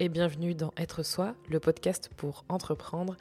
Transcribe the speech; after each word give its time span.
Et 0.00 0.08
bienvenue 0.08 0.54
dans 0.54 0.72
Être 0.76 1.02
Soi, 1.02 1.34
le 1.48 1.58
podcast 1.58 2.10
pour 2.16 2.44
entreprendre 2.48 3.16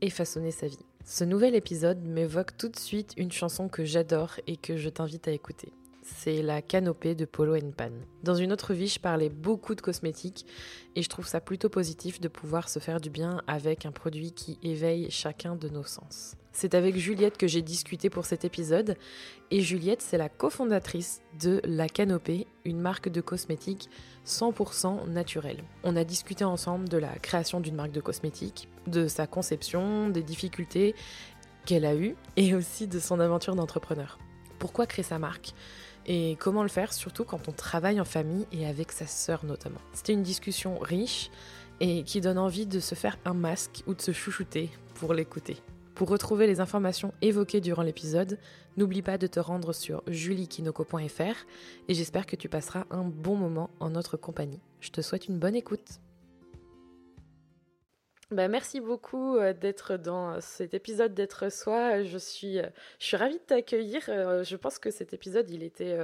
et 0.00 0.10
façonner 0.10 0.50
sa 0.50 0.66
vie. 0.66 0.78
Ce 1.04 1.24
nouvel 1.24 1.54
épisode 1.54 2.02
m'évoque 2.04 2.56
tout 2.56 2.68
de 2.68 2.78
suite 2.78 3.12
une 3.16 3.32
chanson 3.32 3.68
que 3.68 3.84
j'adore 3.84 4.34
et 4.46 4.56
que 4.56 4.76
je 4.76 4.88
t'invite 4.88 5.28
à 5.28 5.32
écouter. 5.32 5.72
C'est 6.02 6.42
la 6.42 6.62
canopée 6.62 7.14
de 7.14 7.24
Polo 7.24 7.56
Pan. 7.76 7.90
Dans 8.22 8.34
une 8.34 8.52
autre 8.52 8.72
vie, 8.72 8.88
je 8.88 9.00
parlais 9.00 9.28
beaucoup 9.28 9.74
de 9.74 9.80
cosmétiques 9.80 10.46
et 10.94 11.02
je 11.02 11.08
trouve 11.08 11.26
ça 11.26 11.40
plutôt 11.40 11.68
positif 11.68 12.20
de 12.20 12.28
pouvoir 12.28 12.68
se 12.68 12.78
faire 12.78 13.00
du 13.00 13.10
bien 13.10 13.42
avec 13.46 13.84
un 13.84 13.92
produit 13.92 14.32
qui 14.32 14.58
éveille 14.62 15.10
chacun 15.10 15.56
de 15.56 15.68
nos 15.68 15.84
sens. 15.84 16.36
C'est 16.58 16.74
avec 16.74 16.96
Juliette 16.96 17.36
que 17.36 17.46
j'ai 17.46 17.60
discuté 17.60 18.08
pour 18.08 18.24
cet 18.24 18.46
épisode 18.46 18.96
et 19.50 19.60
Juliette, 19.60 20.00
c'est 20.00 20.16
la 20.16 20.30
cofondatrice 20.30 21.20
de 21.38 21.60
La 21.64 21.86
Canopée, 21.86 22.46
une 22.64 22.80
marque 22.80 23.10
de 23.10 23.20
cosmétiques 23.20 23.90
100% 24.24 25.06
naturelle. 25.06 25.62
On 25.84 25.96
a 25.96 26.04
discuté 26.04 26.44
ensemble 26.44 26.88
de 26.88 26.96
la 26.96 27.12
création 27.18 27.60
d'une 27.60 27.74
marque 27.74 27.92
de 27.92 28.00
cosmétiques, 28.00 28.70
de 28.86 29.06
sa 29.06 29.26
conception, 29.26 30.08
des 30.08 30.22
difficultés 30.22 30.94
qu'elle 31.66 31.84
a 31.84 31.94
eues 31.94 32.16
et 32.38 32.54
aussi 32.54 32.88
de 32.88 33.00
son 33.00 33.20
aventure 33.20 33.54
d'entrepreneur. 33.54 34.18
Pourquoi 34.58 34.86
créer 34.86 35.04
sa 35.04 35.18
marque 35.18 35.52
et 36.06 36.38
comment 36.40 36.62
le 36.62 36.70
faire, 36.70 36.94
surtout 36.94 37.24
quand 37.24 37.48
on 37.48 37.52
travaille 37.52 38.00
en 38.00 38.06
famille 38.06 38.46
et 38.50 38.66
avec 38.66 38.92
sa 38.92 39.06
sœur 39.06 39.44
notamment. 39.44 39.80
C'était 39.92 40.14
une 40.14 40.22
discussion 40.22 40.78
riche 40.78 41.30
et 41.80 42.02
qui 42.02 42.22
donne 42.22 42.38
envie 42.38 42.64
de 42.64 42.80
se 42.80 42.94
faire 42.94 43.18
un 43.26 43.34
masque 43.34 43.82
ou 43.86 43.92
de 43.92 44.00
se 44.00 44.12
chouchouter 44.12 44.70
pour 44.94 45.12
l'écouter. 45.12 45.58
Pour 45.96 46.10
retrouver 46.10 46.46
les 46.46 46.60
informations 46.60 47.14
évoquées 47.22 47.62
durant 47.62 47.82
l'épisode, 47.82 48.38
n'oublie 48.76 49.00
pas 49.00 49.16
de 49.16 49.26
te 49.26 49.40
rendre 49.40 49.72
sur 49.72 50.02
juliekinoko.fr 50.06 51.46
et 51.88 51.94
j'espère 51.94 52.26
que 52.26 52.36
tu 52.36 52.50
passeras 52.50 52.84
un 52.90 53.02
bon 53.02 53.34
moment 53.34 53.70
en 53.80 53.88
notre 53.88 54.18
compagnie. 54.18 54.60
Je 54.80 54.90
te 54.90 55.00
souhaite 55.00 55.26
une 55.26 55.38
bonne 55.38 55.56
écoute. 55.56 56.00
Bah, 58.32 58.48
merci 58.48 58.80
beaucoup 58.80 59.36
euh, 59.36 59.52
d'être 59.52 59.96
dans 59.96 60.40
cet 60.40 60.74
épisode 60.74 61.14
d'être 61.14 61.48
soi. 61.48 62.02
Je 62.02 62.18
suis, 62.18 62.58
euh, 62.58 62.66
je 62.98 63.06
suis 63.06 63.16
ravie 63.16 63.38
de 63.38 63.44
t'accueillir. 63.44 64.02
Euh, 64.08 64.42
je 64.42 64.56
pense 64.56 64.80
que 64.80 64.90
cet 64.90 65.14
épisode, 65.14 65.48
il 65.48 65.62
était, 65.62 65.96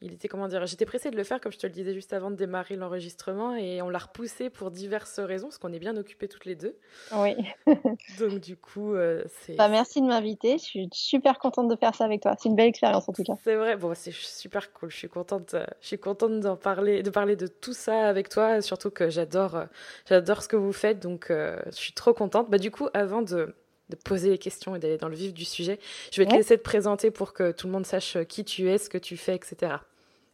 il 0.00 0.12
était 0.12 0.28
comment 0.28 0.48
dire, 0.48 0.64
j'étais 0.66 0.86
pressée 0.86 1.10
de 1.10 1.16
le 1.16 1.24
faire 1.24 1.40
comme 1.40 1.50
je 1.50 1.58
te 1.58 1.66
le 1.66 1.72
disais 1.72 1.92
juste 1.92 2.12
avant 2.12 2.30
de 2.30 2.36
démarrer 2.36 2.76
l'enregistrement 2.76 3.56
et 3.56 3.82
on 3.82 3.88
l'a 3.88 3.98
repoussé 3.98 4.48
pour 4.48 4.70
diverses 4.70 5.18
raisons 5.18 5.48
parce 5.48 5.58
qu'on 5.58 5.72
est 5.72 5.78
bien 5.78 5.96
occupés 5.96 6.28
toutes 6.28 6.44
les 6.44 6.54
deux. 6.54 6.76
Oui. 7.16 7.34
Donc 8.18 8.40
du 8.40 8.56
coup, 8.56 8.94
c'est. 9.40 9.56
Bah, 9.56 9.68
merci 9.68 10.00
de 10.00 10.06
m'inviter. 10.06 10.58
Je 10.58 10.64
suis 10.64 10.88
super 10.92 11.38
contente 11.38 11.68
de 11.68 11.76
faire 11.76 11.94
ça 11.94 12.04
avec 12.04 12.22
toi. 12.22 12.34
C'est 12.38 12.48
une 12.48 12.56
belle 12.56 12.68
expérience 12.68 13.08
en 13.08 13.12
tout 13.12 13.24
cas. 13.24 13.34
C'est 13.42 13.56
vrai. 13.56 13.76
Bon, 13.76 13.92
c'est 13.94 14.12
super 14.12 14.72
cool. 14.72 14.90
Je 14.90 14.96
suis 14.96 15.08
contente. 15.08 15.56
Je 15.80 15.86
suis 15.86 15.98
contente 15.98 16.40
d'en 16.40 16.56
parler, 16.56 17.02
de 17.02 17.10
parler 17.10 17.36
de 17.36 17.46
tout 17.46 17.72
ça 17.72 18.08
avec 18.08 18.28
toi. 18.28 18.60
Surtout 18.62 18.90
que 18.90 19.10
j'adore, 19.10 19.64
j'adore 20.08 20.42
ce 20.42 20.48
que 20.48 20.56
vous 20.56 20.72
faites. 20.72 21.00
Donc 21.00 21.26
je 21.30 21.62
suis 21.72 21.92
trop 21.92 22.14
contente. 22.14 22.50
Bah, 22.50 22.58
du 22.58 22.70
coup, 22.70 22.88
avant 22.94 23.22
de, 23.22 23.54
poser 23.96 24.30
les 24.30 24.38
questions 24.38 24.74
et 24.74 24.78
d'aller 24.78 24.98
dans 24.98 25.08
le 25.08 25.16
vif 25.16 25.32
du 25.32 25.44
sujet, 25.44 25.78
je 26.12 26.22
vais 26.22 26.28
te 26.28 26.34
laisser 26.34 26.56
te 26.56 26.62
présenter 26.62 27.10
pour 27.10 27.32
que 27.32 27.52
tout 27.52 27.66
le 27.66 27.72
monde 27.72 27.86
sache 27.86 28.18
qui 28.28 28.44
tu 28.44 28.68
es, 28.70 28.78
ce 28.78 28.88
que 28.88 28.98
tu 28.98 29.16
fais, 29.16 29.34
etc. 29.34 29.76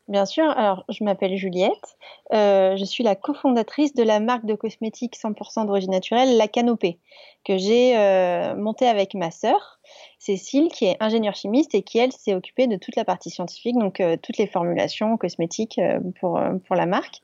Bien 0.07 0.27
sûr, 0.27 0.45
alors 0.45 0.85
je 0.91 1.03
m'appelle 1.03 1.35
Juliette, 1.35 1.97
euh, 2.35 2.77
je 2.77 2.85
suis 2.85 3.03
la 3.03 3.17
cofondatrice 3.17 3.95
de 3.95 4.03
la 4.03 4.21
marque 4.21 4.45
de 4.45 4.55
cosmétiques 4.55 5.17
100% 5.17 5.65
d'origine 5.65 5.93
naturelle, 5.93 6.37
La 6.37 6.47
Canopée, 6.47 6.99
que 7.43 7.57
j'ai 7.57 7.97
euh, 7.97 8.55
montée 8.55 8.87
avec 8.87 9.15
ma 9.15 9.31
sœur, 9.31 9.81
Cécile, 10.19 10.69
qui 10.69 10.85
est 10.85 10.99
ingénieure 11.01 11.35
chimiste 11.35 11.75
et 11.75 11.83
qui, 11.83 11.97
elle, 11.97 12.13
s'est 12.13 12.35
occupée 12.35 12.67
de 12.67 12.77
toute 12.77 12.97
la 12.97 13.07
partie 13.07 13.31
scientifique, 13.31 13.79
donc 13.79 14.01
euh, 14.01 14.19
toutes 14.23 14.37
les 14.37 14.47
formulations 14.47 15.17
cosmétiques 15.17 15.81
pour, 16.21 16.39
pour 16.67 16.77
la 16.77 16.85
marque. 16.85 17.23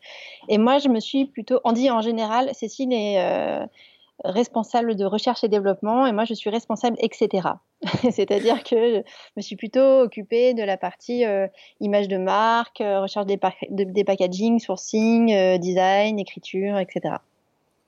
Et 0.48 0.56
moi, 0.56 0.78
je 0.78 0.88
me 0.88 1.00
suis 1.00 1.26
plutôt, 1.26 1.60
on 1.64 1.72
dit 1.72 1.90
en 1.90 2.00
général, 2.00 2.48
Cécile 2.54 2.94
est 2.94 3.18
responsable 4.24 4.96
de 4.96 5.04
recherche 5.04 5.44
et 5.44 5.48
développement 5.48 6.06
et 6.06 6.12
moi 6.12 6.24
je 6.24 6.34
suis 6.34 6.50
responsable 6.50 6.96
etc. 7.00 7.48
C'est-à-dire 8.10 8.62
que 8.62 8.96
je 8.96 9.02
me 9.36 9.42
suis 9.42 9.56
plutôt 9.56 10.00
occupée 10.00 10.54
de 10.54 10.62
la 10.62 10.76
partie 10.76 11.24
euh, 11.24 11.46
image 11.80 12.08
de 12.08 12.18
marque, 12.18 12.80
euh, 12.80 13.00
recherche 13.00 13.26
des, 13.26 13.38
des, 13.70 14.04
packaging, 14.04 14.58
sourcing, 14.58 15.32
euh, 15.32 15.58
design, 15.58 16.18
écriture, 16.18 16.78
etc. 16.78 17.16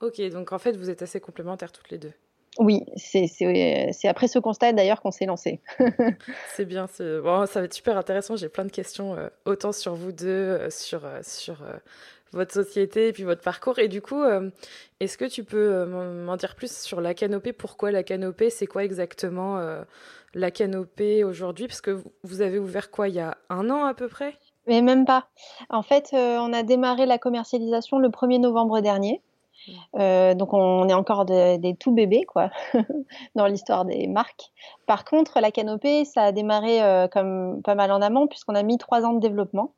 Ok, 0.01 0.21
donc 0.31 0.51
en 0.51 0.59
fait 0.59 0.75
vous 0.75 0.89
êtes 0.89 1.01
assez 1.01 1.19
complémentaires 1.19 1.71
toutes 1.71 1.89
les 1.89 1.97
deux. 1.97 2.13
Oui, 2.59 2.83
c'est 2.97 4.07
après 4.07 4.27
ce 4.27 4.37
constat 4.37 4.73
d'ailleurs 4.73 5.01
qu'on 5.01 5.09
s'est 5.09 5.25
lancé. 5.25 5.59
c'est 6.55 6.65
bien, 6.65 6.87
bon, 6.99 7.47
ça 7.47 7.59
va 7.59 7.65
être 7.65 7.73
super 7.73 7.97
intéressant. 7.97 8.35
J'ai 8.35 8.47
plein 8.47 8.65
de 8.65 8.71
questions, 8.71 9.17
autant 9.45 9.71
sur 9.71 9.95
vous 9.95 10.11
deux, 10.11 10.69
sur, 10.69 11.01
sur 11.23 11.63
votre 12.33 12.53
société 12.53 13.09
et 13.09 13.13
puis 13.13 13.23
votre 13.23 13.41
parcours. 13.41 13.79
Et 13.79 13.87
du 13.87 14.01
coup, 14.01 14.21
euh, 14.21 14.49
est-ce 14.99 15.17
que 15.17 15.25
tu 15.25 15.43
peux 15.43 15.71
euh, 15.71 16.25
m'en 16.25 16.35
dire 16.35 16.55
plus 16.55 16.75
sur 16.75 17.01
la 17.01 17.13
canopée? 17.13 17.53
Pourquoi 17.53 17.91
la 17.91 18.03
canopée? 18.03 18.49
C'est 18.49 18.67
quoi 18.67 18.83
exactement 18.83 19.57
euh, 19.57 19.83
la 20.33 20.51
canopée 20.51 21.23
aujourd'hui? 21.23 21.67
Parce 21.67 21.81
que 21.81 22.03
vous 22.23 22.41
avez 22.41 22.59
ouvert 22.59 22.91
quoi 22.91 23.07
il 23.07 23.15
y 23.15 23.19
a 23.19 23.37
un 23.49 23.69
an 23.69 23.85
à 23.85 23.93
peu 23.93 24.07
près? 24.07 24.37
Mais 24.67 24.81
même 24.81 25.05
pas. 25.05 25.27
En 25.69 25.81
fait, 25.81 26.11
on 26.13 26.53
a 26.53 26.63
démarré 26.63 27.05
la 27.05 27.17
commercialisation 27.17 27.97
le 27.99 28.07
1er 28.07 28.39
novembre 28.39 28.79
dernier. 28.79 29.21
Donc 29.93 30.53
on 30.53 30.87
est 30.87 30.93
encore 30.93 31.25
des 31.25 31.75
tout 31.77 31.91
bébés 31.91 32.23
quoi 32.23 32.49
dans 33.35 33.45
l'histoire 33.45 33.83
des 33.83 34.07
marques. 34.07 34.53
Par 34.85 35.03
contre, 35.03 35.41
la 35.41 35.51
canopée, 35.51 36.05
ça 36.05 36.23
a 36.23 36.31
démarré 36.31 36.79
comme 37.11 37.61
pas 37.61 37.75
mal 37.75 37.91
en 37.91 38.01
amont 38.01 38.27
puisqu'on 38.27 38.55
a 38.55 38.63
mis 38.63 38.77
trois 38.77 39.03
ans 39.03 39.11
de 39.11 39.19
développement. 39.19 39.73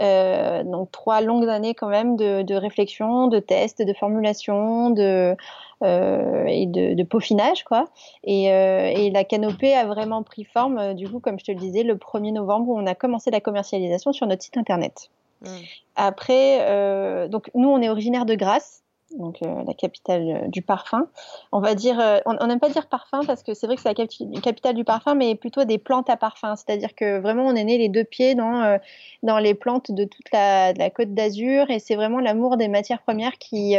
Euh, 0.00 0.62
donc 0.62 0.90
trois 0.92 1.20
longues 1.20 1.48
années 1.48 1.74
quand 1.74 1.88
même 1.88 2.16
de, 2.16 2.54
réflexion, 2.54 3.28
de 3.28 3.38
tests, 3.38 3.82
de 3.82 3.92
formulation, 3.92 4.90
de 4.90 5.36
euh, 5.82 6.44
et 6.46 6.66
de, 6.66 7.02
peaufinage 7.02 7.64
quoi. 7.64 7.84
Euh, 8.26 8.86
et, 8.86 9.10
la 9.10 9.24
canopée 9.24 9.74
a 9.74 9.86
vraiment 9.86 10.22
pris 10.22 10.44
forme 10.44 10.94
du 10.94 11.08
coup, 11.08 11.20
comme 11.20 11.38
je 11.38 11.44
te 11.44 11.52
le 11.52 11.58
disais, 11.58 11.82
le 11.82 11.96
1er 11.96 12.32
novembre 12.32 12.68
où 12.68 12.78
on 12.78 12.86
a 12.86 12.94
commencé 12.94 13.30
la 13.30 13.40
commercialisation 13.40 14.12
sur 14.12 14.26
notre 14.26 14.42
site 14.42 14.56
internet. 14.56 15.10
Mmh. 15.42 15.48
Après, 15.96 17.28
donc 17.28 17.50
nous 17.54 17.68
on 17.68 17.80
est 17.82 17.90
originaire 17.90 18.24
de 18.24 18.34
Grasse 18.34 18.82
donc 19.18 19.42
euh, 19.42 19.62
la 19.66 19.74
capitale 19.74 20.28
euh, 20.28 20.48
du 20.48 20.62
parfum. 20.62 21.08
On 21.52 21.60
va 21.60 21.74
dire, 21.74 21.98
euh, 21.98 22.18
on 22.26 22.46
n'aime 22.46 22.60
pas 22.60 22.70
dire 22.70 22.86
parfum 22.86 23.20
parce 23.26 23.42
que 23.42 23.54
c'est 23.54 23.66
vrai 23.66 23.76
que 23.76 23.82
c'est 23.82 23.88
la 23.88 24.40
capitale 24.40 24.74
du 24.74 24.84
parfum, 24.84 25.14
mais 25.14 25.34
plutôt 25.34 25.64
des 25.64 25.78
plantes 25.78 26.08
à 26.10 26.16
parfum. 26.16 26.54
C'est-à-dire 26.56 26.94
que 26.94 27.18
vraiment 27.18 27.44
on 27.44 27.54
est 27.54 27.64
né 27.64 27.78
les 27.78 27.88
deux 27.88 28.04
pieds 28.04 28.34
dans, 28.34 28.78
dans 29.22 29.38
les 29.38 29.54
plantes 29.54 29.90
de 29.90 30.04
toute 30.04 30.30
la, 30.32 30.72
côte 30.90 31.14
d'Azur 31.14 31.70
et 31.70 31.78
c'est 31.78 31.96
vraiment 31.96 32.20
l'amour 32.20 32.56
des 32.56 32.68
matières 32.68 33.02
premières 33.02 33.38
qui, 33.38 33.76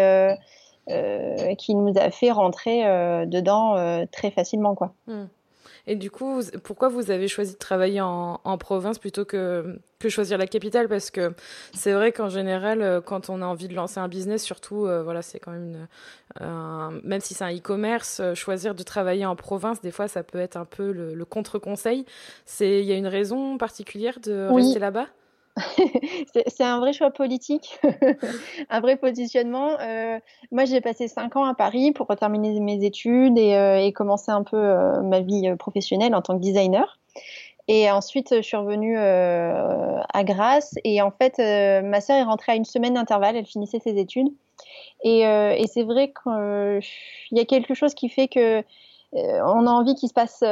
qui 1.58 1.75
nous 1.75 1.94
a 1.98 2.12
fait 2.12 2.31
rentrer 2.31 2.84
dedans 3.25 4.06
très 4.12 4.31
facilement. 4.31 4.75
quoi. 4.75 4.94
Hmm. 5.08 5.25
Et 5.88 5.96
du 5.96 6.12
coup, 6.12 6.42
pourquoi 6.64 6.90
vous 6.90 7.12
avez 7.12 7.28
choisi 7.28 7.53
de 7.53 7.58
travailler 7.58 8.02
en, 8.02 8.58
province 8.59 9.00
plutôt 9.00 9.25
que, 9.25 9.80
que 10.00 10.09
choisir 10.09 10.38
la 10.38 10.47
capitale? 10.47 10.88
Parce 10.88 11.12
que 11.12 11.34
c'est 11.74 11.94
vrai 11.94 12.12
qu'en 12.12 12.30
général, 12.30 12.81
euh, 12.81 13.02
quand 13.02 13.30
on 13.30 13.42
a 13.42 13.46
envie 13.46 13.68
de 13.68 13.74
lancer 13.74 14.00
un 14.00 14.08
business, 14.08 14.44
surtout, 14.44 14.86
euh, 14.86 15.03
voilà, 15.03 15.22
c'est 15.22 15.40
quand 15.40 15.52
même 15.52 15.88
une, 16.40 17.02
même 17.03 17.22
si 17.22 17.34
c'est 17.34 17.44
un 17.44 17.56
e-commerce, 17.56 18.19
euh, 18.19 18.36
choisir 18.36 18.75
de 18.75 18.84
travailler 18.84 19.25
en 19.25 19.36
province, 19.36 19.81
des 19.81 19.92
fois, 19.92 20.08
ça 20.08 20.24
peut 20.24 20.40
être 20.40 20.58
un 20.58 20.66
peu 20.66 20.92
le, 20.92 21.25
contre-conseil. 21.25 22.06
Il 22.59 22.84
y 22.84 22.92
a 22.92 22.96
une 22.96 23.08
raison 23.08 23.58
particulière 23.58 24.19
de 24.19 24.50
rester 24.53 24.80
là-bas? 24.80 25.08
c'est 26.47 26.63
un 26.63 26.79
vrai 26.79 26.94
choix 26.94 27.12
politique, 27.12 27.79
un 28.69 28.79
vrai 28.79 28.95
positionnement. 28.97 29.79
Euh, 29.79 30.19
moi, 30.51 30.66
j'ai 30.66 30.81
passé 30.81 31.07
cinq 31.07 31.35
ans 31.35 31.44
à 31.44 31.53
Paris 31.53 31.91
pour 31.91 32.07
terminer 32.16 32.59
mes 32.59 32.84
études 32.84 33.38
et, 33.38 33.56
euh, 33.56 33.91
commencer 33.91 34.31
un 34.31 34.44
peu 34.44 34.57
euh, 34.57 35.01
ma 35.01 35.19
vie 35.19 35.53
professionnelle 35.57 36.16
en 36.16 36.22
tant 36.22 36.36
que 36.36 36.42
designer. 36.42 37.00
Et 37.68 37.89
ensuite, 37.92 38.33
je 38.36 38.42
suis 38.42 38.57
revenue 38.57 38.98
à 38.98 40.24
Grasse. 40.24 40.74
Et 40.83 41.01
en 41.01 41.12
fait, 41.12 41.38
ma 41.83 42.01
sœur 42.01 42.18
est 42.18 42.24
rentrée 42.24 42.54
à 42.54 42.56
une 42.56 42.65
semaine 42.65 42.95
d'intervalle. 42.95 43.38
Elle 43.38 43.45
finissait 43.45 43.80
ses 43.80 43.97
études. 43.97 44.27
Et, 45.04 45.21
et 45.21 45.65
c'est 45.68 45.83
vrai 45.83 46.12
qu'il 46.12 47.38
y 47.38 47.39
a 47.39 47.45
quelque 47.45 47.74
chose 47.74 47.94
qui 47.94 48.09
fait 48.09 48.27
que 48.27 48.63
on 49.13 49.68
a 49.68 49.69
envie 49.69 49.95
qu'il 49.95 50.09
se 50.09 50.13
passe 50.13 50.44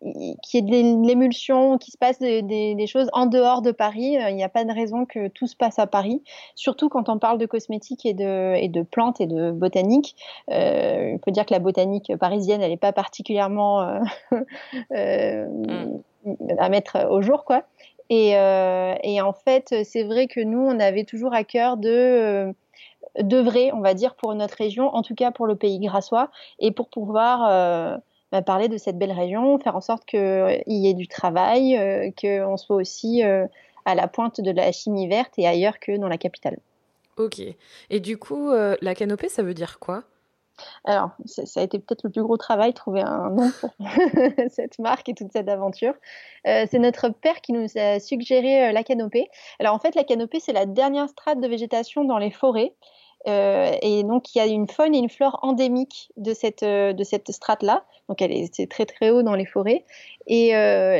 qu'il 0.00 0.54
y 0.54 0.58
ait 0.58 0.62
de 0.62 1.06
l'émulsion, 1.06 1.76
qu'il 1.78 1.92
se 1.92 1.98
passe 1.98 2.18
des, 2.18 2.86
choses 2.86 3.10
en 3.12 3.26
dehors 3.26 3.62
de 3.62 3.70
Paris. 3.70 4.16
Euh, 4.16 4.30
il 4.30 4.36
n'y 4.36 4.44
a 4.44 4.48
pas 4.48 4.64
de 4.64 4.72
raison 4.72 5.04
que 5.04 5.28
tout 5.28 5.46
se 5.46 5.56
passe 5.56 5.78
à 5.78 5.86
Paris, 5.86 6.22
surtout 6.54 6.88
quand 6.88 7.08
on 7.08 7.18
parle 7.18 7.38
de 7.38 7.46
cosmétiques 7.46 8.06
et 8.06 8.14
de, 8.14 8.54
et 8.56 8.68
de 8.68 8.82
plantes 8.82 9.20
et 9.20 9.26
de 9.26 9.50
botanique. 9.50 10.16
Euh, 10.50 11.12
on 11.14 11.18
peut 11.18 11.30
dire 11.30 11.44
que 11.44 11.52
la 11.52 11.60
botanique 11.60 12.12
parisienne, 12.18 12.62
elle 12.62 12.70
n'est 12.70 12.76
pas 12.76 12.92
particulièrement 12.92 13.82
euh, 13.82 14.00
euh 14.92 15.46
mm. 15.46 16.58
à 16.58 16.68
mettre 16.68 17.06
au 17.10 17.20
jour, 17.22 17.44
quoi. 17.44 17.64
Et, 18.12 18.30
et 18.30 19.20
en 19.20 19.32
fait, 19.32 19.72
c'est 19.84 20.02
vrai 20.02 20.26
que 20.26 20.40
nous, 20.40 20.58
on 20.58 20.80
avait 20.80 21.04
toujours 21.04 21.32
à 21.32 21.44
cœur 21.44 21.76
de 21.76 22.52
d'œuvrer, 23.20 23.72
on 23.72 23.80
va 23.80 23.94
dire, 23.94 24.16
pour 24.16 24.34
notre 24.34 24.56
région, 24.56 24.92
en 24.92 25.02
tout 25.02 25.14
cas 25.14 25.30
pour 25.30 25.46
le 25.46 25.54
pays 25.54 25.78
grassois, 25.78 26.28
et 26.58 26.72
pour 26.72 26.88
pouvoir 26.88 28.00
parler 28.46 28.68
de 28.68 28.78
cette 28.78 28.98
belle 28.98 29.12
région, 29.12 29.58
faire 29.58 29.76
en 29.76 29.80
sorte 29.80 30.04
qu'il 30.04 30.62
y 30.66 30.88
ait 30.88 30.94
du 30.94 31.08
travail, 31.08 31.76
euh, 31.76 32.10
qu'on 32.20 32.56
soit 32.56 32.76
aussi 32.76 33.24
euh, 33.24 33.46
à 33.84 33.94
la 33.94 34.08
pointe 34.08 34.40
de 34.40 34.50
la 34.50 34.70
chimie 34.72 35.08
verte 35.08 35.34
et 35.38 35.46
ailleurs 35.46 35.78
que 35.80 35.96
dans 35.96 36.08
la 36.08 36.18
capitale. 36.18 36.58
Ok. 37.16 37.40
Et 37.90 38.00
du 38.00 38.16
coup, 38.16 38.50
euh, 38.50 38.76
la 38.80 38.94
canopée, 38.94 39.28
ça 39.28 39.42
veut 39.42 39.54
dire 39.54 39.78
quoi? 39.78 40.04
Alors, 40.84 41.10
ça 41.24 41.60
a 41.60 41.62
été 41.62 41.78
peut-être 41.78 42.04
le 42.04 42.10
plus 42.10 42.22
gros 42.22 42.36
travail, 42.36 42.74
trouver 42.74 43.02
un 43.02 43.30
nom 43.30 43.50
pour 43.60 43.70
cette 44.50 44.78
marque 44.78 45.08
et 45.08 45.14
toute 45.14 45.32
cette 45.32 45.48
aventure. 45.48 45.94
Euh, 46.46 46.66
c'est 46.70 46.78
notre 46.78 47.08
père 47.08 47.40
qui 47.40 47.52
nous 47.52 47.66
a 47.76 48.00
suggéré 48.00 48.68
euh, 48.68 48.72
la 48.72 48.82
canopée. 48.82 49.28
Alors, 49.58 49.74
en 49.74 49.78
fait, 49.78 49.94
la 49.94 50.04
canopée, 50.04 50.40
c'est 50.40 50.52
la 50.52 50.66
dernière 50.66 51.08
strate 51.08 51.40
de 51.40 51.48
végétation 51.48 52.04
dans 52.04 52.18
les 52.18 52.30
forêts. 52.30 52.74
Euh, 53.28 53.72
et 53.82 54.02
donc, 54.02 54.34
il 54.34 54.38
y 54.38 54.40
a 54.40 54.46
une 54.46 54.68
faune 54.68 54.94
et 54.94 54.98
une 54.98 55.10
flore 55.10 55.38
endémiques 55.42 56.10
de 56.16 56.32
cette, 56.32 56.64
de 56.64 57.04
cette 57.04 57.30
strate-là. 57.30 57.84
Donc, 58.08 58.22
elle 58.22 58.32
est, 58.32 58.70
très 58.70 58.86
très 58.86 59.10
haut 59.10 59.22
dans 59.22 59.34
les 59.34 59.46
forêts. 59.46 59.84
Et 60.26 60.52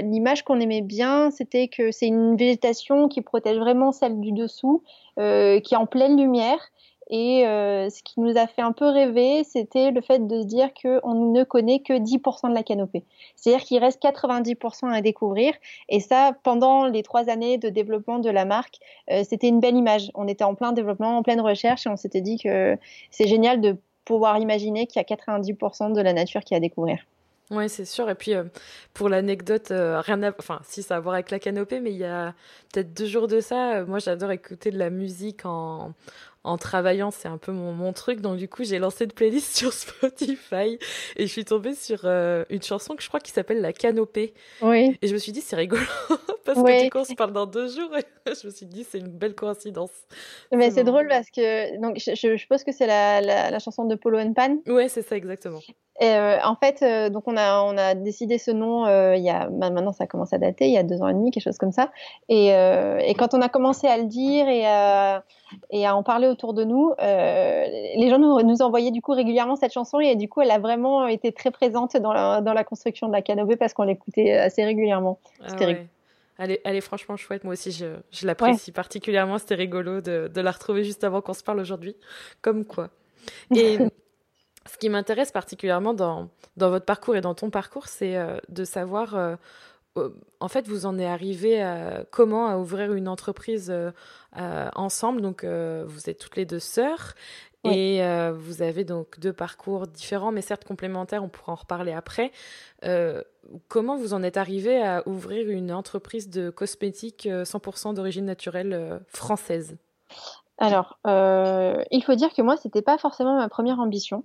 l'image 0.03 0.45
qu'on 0.45 0.61
aimait 0.61 0.83
bien, 0.83 1.31
c'était 1.31 1.69
que 1.69 1.91
c'est 1.91 2.07
une 2.07 2.37
végétation 2.37 3.09
qui 3.09 3.21
protège 3.21 3.59
vraiment 3.59 3.93
celle 3.93 4.21
du 4.21 4.33
dessous, 4.33 4.83
qui 5.17 5.23
est 5.23 5.77
en 5.77 5.87
pleine 5.87 6.17
lumière 6.17 6.71
et 7.11 7.45
euh, 7.45 7.91
ce 7.91 8.05
qui 8.05 8.21
nous 8.21 8.39
a 8.39 8.47
fait 8.47 8.63
un 8.63 8.71
peu 8.71 8.89
rêver, 8.89 9.43
c'était 9.43 9.91
le 9.91 10.01
fait 10.01 10.29
de 10.29 10.43
se 10.43 10.47
dire 10.47 10.71
qu'on 10.81 11.33
ne 11.33 11.43
connaît 11.43 11.81
que 11.81 11.93
10% 11.93 12.49
de 12.49 12.55
la 12.55 12.63
canopée. 12.63 13.03
C'est-à-dire 13.35 13.65
qu'il 13.65 13.79
reste 13.81 14.01
90% 14.01 14.93
à 14.93 15.01
découvrir. 15.01 15.53
Et 15.89 15.99
ça, 15.99 16.37
pendant 16.45 16.87
les 16.87 17.03
trois 17.03 17.29
années 17.29 17.59
de 17.59 17.69
développement 17.69 18.21
de 18.21 18.31
la 18.31 18.45
marque, 18.45 18.77
euh, 19.11 19.25
c'était 19.29 19.49
une 19.49 19.59
belle 19.59 19.75
image. 19.75 20.13
On 20.15 20.29
était 20.29 20.45
en 20.45 20.55
plein 20.55 20.71
développement, 20.71 21.19
en 21.19 21.25
pleine 21.25 21.41
recherche, 21.41 21.85
et 21.87 21.89
on 21.89 21.97
s'était 21.97 22.21
dit 22.21 22.39
que 22.39 22.79
c'est 23.11 23.27
génial 23.27 23.61
de 23.61 23.77
pouvoir 24.05 24.39
imaginer 24.39 24.87
qu'il 24.87 25.03
y 25.03 25.05
a 25.05 25.17
90% 25.17 25.93
de 25.93 26.01
la 26.01 26.13
nature 26.13 26.43
qui 26.43 26.55
a 26.55 26.59
à 26.59 26.61
découvrir. 26.61 26.99
Oui, 27.51 27.69
c'est 27.69 27.85
sûr. 27.85 28.09
Et 28.09 28.15
puis, 28.15 28.35
euh, 28.35 28.45
pour 28.95 29.09
l'anecdote, 29.09 29.73
rien 29.73 30.23
à... 30.23 30.31
Enfin, 30.39 30.61
si, 30.63 30.85
ça 30.85 30.95
a 30.95 30.99
à 30.99 31.01
voir 31.01 31.15
avec 31.15 31.33
la 31.33 31.41
canopée, 31.41 31.81
mais 31.81 31.91
il 31.91 31.97
y 31.97 32.05
a 32.05 32.33
peut-être 32.73 32.95
deux 32.95 33.07
jours 33.07 33.27
de 33.27 33.41
ça, 33.41 33.85
moi, 33.87 33.99
j'adore 33.99 34.31
écouter 34.31 34.71
de 34.71 34.79
la 34.79 34.91
musique 34.91 35.45
en, 35.45 35.93
en 36.43 36.57
travaillant, 36.57 37.11
c'est 37.11 37.29
un 37.29 37.39
peu 37.39 37.53
mon, 37.53 37.73
mon, 37.73 37.93
truc. 37.93 38.21
Donc 38.21 38.37
du 38.37 38.49
coup, 38.49 38.65
j'ai 38.65 38.79
lancé 38.79 39.05
une 39.05 39.13
playlist 39.13 39.55
sur 39.57 39.73
Spotify 39.73 40.79
et 41.17 41.27
je 41.27 41.33
suis 41.33 41.45
tombée 41.45 41.75
sur 41.75 42.01
euh, 42.05 42.45
une 42.51 42.63
chanson 42.63 42.95
que 42.97 43.03
je 43.03 43.09
crois 43.09 43.21
qui 43.21 43.33
s'appelle 43.33 43.61
La 43.61 43.73
Canopée. 43.73 44.35
Oui. 44.63 44.97
Et 45.03 45.09
je 45.09 45.13
me 45.13 45.19
suis 45.19 45.33
dit, 45.33 45.41
c'est 45.41 45.57
rigolo 45.57 45.83
parce 46.45 46.59
que 46.59 46.85
du 46.85 46.91
coup, 46.91 46.99
on 46.99 47.05
se 47.05 47.15
parle 47.15 47.33
dans 47.33 47.47
deux 47.47 47.69
jours 47.69 47.97
et 47.97 48.05
je 48.43 48.47
me 48.47 48.53
suis 48.53 48.67
dit, 48.67 48.85
c'est 48.85 48.99
une 48.99 49.09
belle 49.09 49.35
coïncidence. 49.35 49.93
Mais 50.53 50.71
c'est 50.71 50.85
drôle 50.85 51.09
parce 51.09 51.31
que 51.31 51.81
donc 51.81 51.99
je, 51.99 52.15
je, 52.15 52.37
je 52.37 52.47
pense 52.47 52.65
que 52.65 52.73
c'est 52.73 52.87
la, 52.87 53.21
la, 53.21 53.51
la, 53.51 53.59
chanson 53.59 53.85
de 53.85 53.95
Polo 53.95 54.19
and 54.19 54.33
Pan. 54.33 54.57
Ouais, 54.67 54.89
c'est 54.89 55.03
ça 55.03 55.17
exactement. 55.17 55.61
Et 56.01 56.07
euh, 56.07 56.39
en 56.45 56.57
fait, 56.57 56.83
euh, 56.83 57.11
donc 57.11 57.25
on 57.27 57.37
a 57.37 57.63
on 57.63 57.77
a 57.77 57.95
décidé 57.95 58.39
ce 58.39 58.51
nom 58.51 58.87
euh, 58.87 59.17
il 59.17 59.23
y 59.23 59.29
a 59.29 59.49
bah, 59.51 59.69
maintenant 59.69 59.93
ça 59.93 60.07
commence 60.07 60.33
à 60.33 60.39
dater, 60.39 60.67
il 60.67 60.73
y 60.73 60.79
a 60.79 60.83
deux 60.83 61.03
ans 61.03 61.09
et 61.09 61.13
demi, 61.13 61.31
quelque 61.31 61.45
chose 61.45 61.59
comme 61.59 61.73
ça. 61.73 61.91
Et, 62.31 62.49
et 62.49 63.15
quand 63.15 63.35
on 63.35 63.43
a 63.43 63.51
commencé 63.51 63.87
à 63.87 63.99
le 63.99 64.05
dire 64.05 64.49
et 64.49 64.67
à, 64.67 65.25
et 65.71 65.87
à 65.87 65.97
en 65.97 66.03
parler 66.03 66.27
autour 66.27 66.55
de 66.55 66.65
nous, 66.65 66.93
euh, 67.01 67.65
les 67.97 68.09
gens 68.09 68.19
nous, 68.19 68.41
nous 68.43 68.63
envoyaient 68.63 68.91
du 68.91 69.03
coup 69.03 69.13
régulièrement 69.13 69.57
cette 69.57 69.73
chanson 69.73 70.01
et 70.01 70.17
du 70.17 70.29
coup 70.29 70.41
elle 70.41 70.51
a 70.51 70.59
vraiment 70.59 71.07
été 71.07 71.33
très 71.33 71.51
présente 71.51 71.97
dans 71.97 72.13
la, 72.13 72.41
dans 72.41 72.53
la 72.53 72.65
construction 72.65 73.09
de 73.09 73.13
la 73.13 73.23
canopée 73.23 73.57
parce 73.57 73.73
qu'on 73.73 73.85
l'écoutait 73.85 74.33
assez 74.33 74.65
régulièrement. 74.65 75.19
C'était 75.47 75.79
ah. 75.81 75.85
Elle 76.43 76.53
est, 76.53 76.61
elle 76.65 76.75
est, 76.75 76.81
franchement 76.81 77.19
chouette. 77.19 77.45
Moi 77.45 77.53
aussi, 77.53 77.71
je, 77.71 77.97
je 78.11 78.27
l'apprécie 78.27 78.71
ouais. 78.71 78.75
particulièrement. 78.75 79.37
C'était 79.37 79.57
rigolo 79.57 80.01
de, 80.01 80.31
de, 80.35 80.41
la 80.41 80.51
retrouver 80.51 80.85
juste 80.85 81.05
avant 81.05 81.21
qu'on 81.21 81.35
se 81.35 81.43
parle 81.43 81.61
aujourd'hui. 81.61 81.97
Comme 82.41 82.65
quoi. 82.65 82.89
Et 83.55 83.77
ce 84.67 84.79
qui 84.79 84.89
m'intéresse 84.89 85.33
particulièrement 85.33 85.95
dans, 85.95 86.29
dans 86.57 86.71
votre 86.71 86.85
parcours 86.85 87.17
et 87.17 87.21
dans 87.21 87.35
ton 87.35 87.51
parcours, 87.51 87.89
c'est 87.89 88.17
euh, 88.17 88.39
de 88.49 88.65
savoir, 88.65 89.17
euh, 89.17 89.37
en 90.41 90.49
fait, 90.49 90.69
vous 90.69 90.87
en 90.87 90.99
êtes 90.99 91.07
arrivé 91.07 91.63
à, 91.63 92.05
comment 92.11 92.49
à 92.49 92.57
ouvrir 92.57 92.93
une 92.93 93.09
entreprise 93.09 93.71
euh, 93.71 93.91
ensemble. 94.75 95.21
Donc, 95.21 95.45
vous 95.45 96.11
êtes 96.11 96.19
toutes 96.19 96.37
les 96.37 96.47
deux 96.47 96.59
sœurs. 96.59 97.15
Oui. 97.65 97.77
Et 97.77 98.03
euh, 98.03 98.33
vous 98.33 98.63
avez 98.63 98.85
donc 98.85 99.21
deux 99.21 99.33
parcours 99.33 99.87
différents, 99.87 100.33
mais 100.33 100.41
certes 100.41 100.65
complémentaires, 100.65 101.23
on 101.23 101.29
pourra 101.29 101.53
en 101.53 101.57
reparler 101.57 101.93
après. 101.93 102.33
Euh, 102.85 103.23
comment 103.69 103.97
vous 103.97 104.15
en 104.15 104.23
êtes 104.23 104.39
arrivé 104.39 104.83
à 104.83 105.07
ouvrir 105.07 105.49
une 105.51 105.73
entreprise 105.73 106.31
de 106.31 106.49
cosmétiques 106.49 107.27
100% 107.27 107.95
d'origine 107.95 108.25
naturelle 108.25 108.73
euh, 108.73 108.99
française? 109.09 109.77
Alors, 110.57 110.99
euh, 111.07 111.83
il 111.91 112.03
faut 112.05 112.15
dire 112.15 112.33
que 112.35 112.43
moi, 112.43 112.57
c'était 112.57 112.83
pas 112.83 112.99
forcément 112.99 113.37
ma 113.37 113.49
première 113.49 113.81
ambition. 113.81 114.25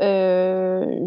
Euh, 0.00 1.06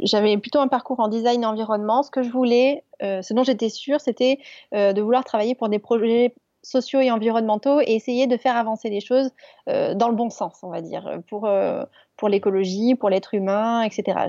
J'avais 0.00 0.36
plutôt 0.38 0.60
un 0.60 0.68
parcours 0.68 1.00
en 1.00 1.08
design 1.08 1.42
et 1.42 1.46
environnement. 1.46 2.02
Ce 2.02 2.10
que 2.10 2.22
je 2.22 2.30
voulais, 2.30 2.84
euh, 3.02 3.22
ce 3.22 3.34
dont 3.34 3.44
j'étais 3.44 3.68
sûre, 3.68 4.00
c'était 4.00 4.38
de 4.72 5.00
vouloir 5.00 5.24
travailler 5.24 5.54
pour 5.54 5.68
des 5.68 5.78
projets 5.78 6.34
sociaux 6.62 7.00
et 7.00 7.10
environnementaux 7.10 7.80
et 7.80 7.94
essayer 7.94 8.26
de 8.26 8.36
faire 8.36 8.56
avancer 8.56 8.90
les 8.90 9.00
choses 9.00 9.30
euh, 9.68 9.94
dans 9.94 10.08
le 10.08 10.14
bon 10.14 10.30
sens, 10.30 10.58
on 10.62 10.70
va 10.70 10.80
dire, 10.80 11.20
pour, 11.28 11.46
euh, 11.46 11.84
pour 12.16 12.28
l'écologie, 12.28 12.94
pour 12.94 13.10
l'être 13.10 13.34
humain, 13.34 13.82
etc. 13.82 14.28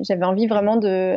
J'avais 0.00 0.24
envie 0.24 0.46
vraiment 0.46 0.76
de, 0.76 1.16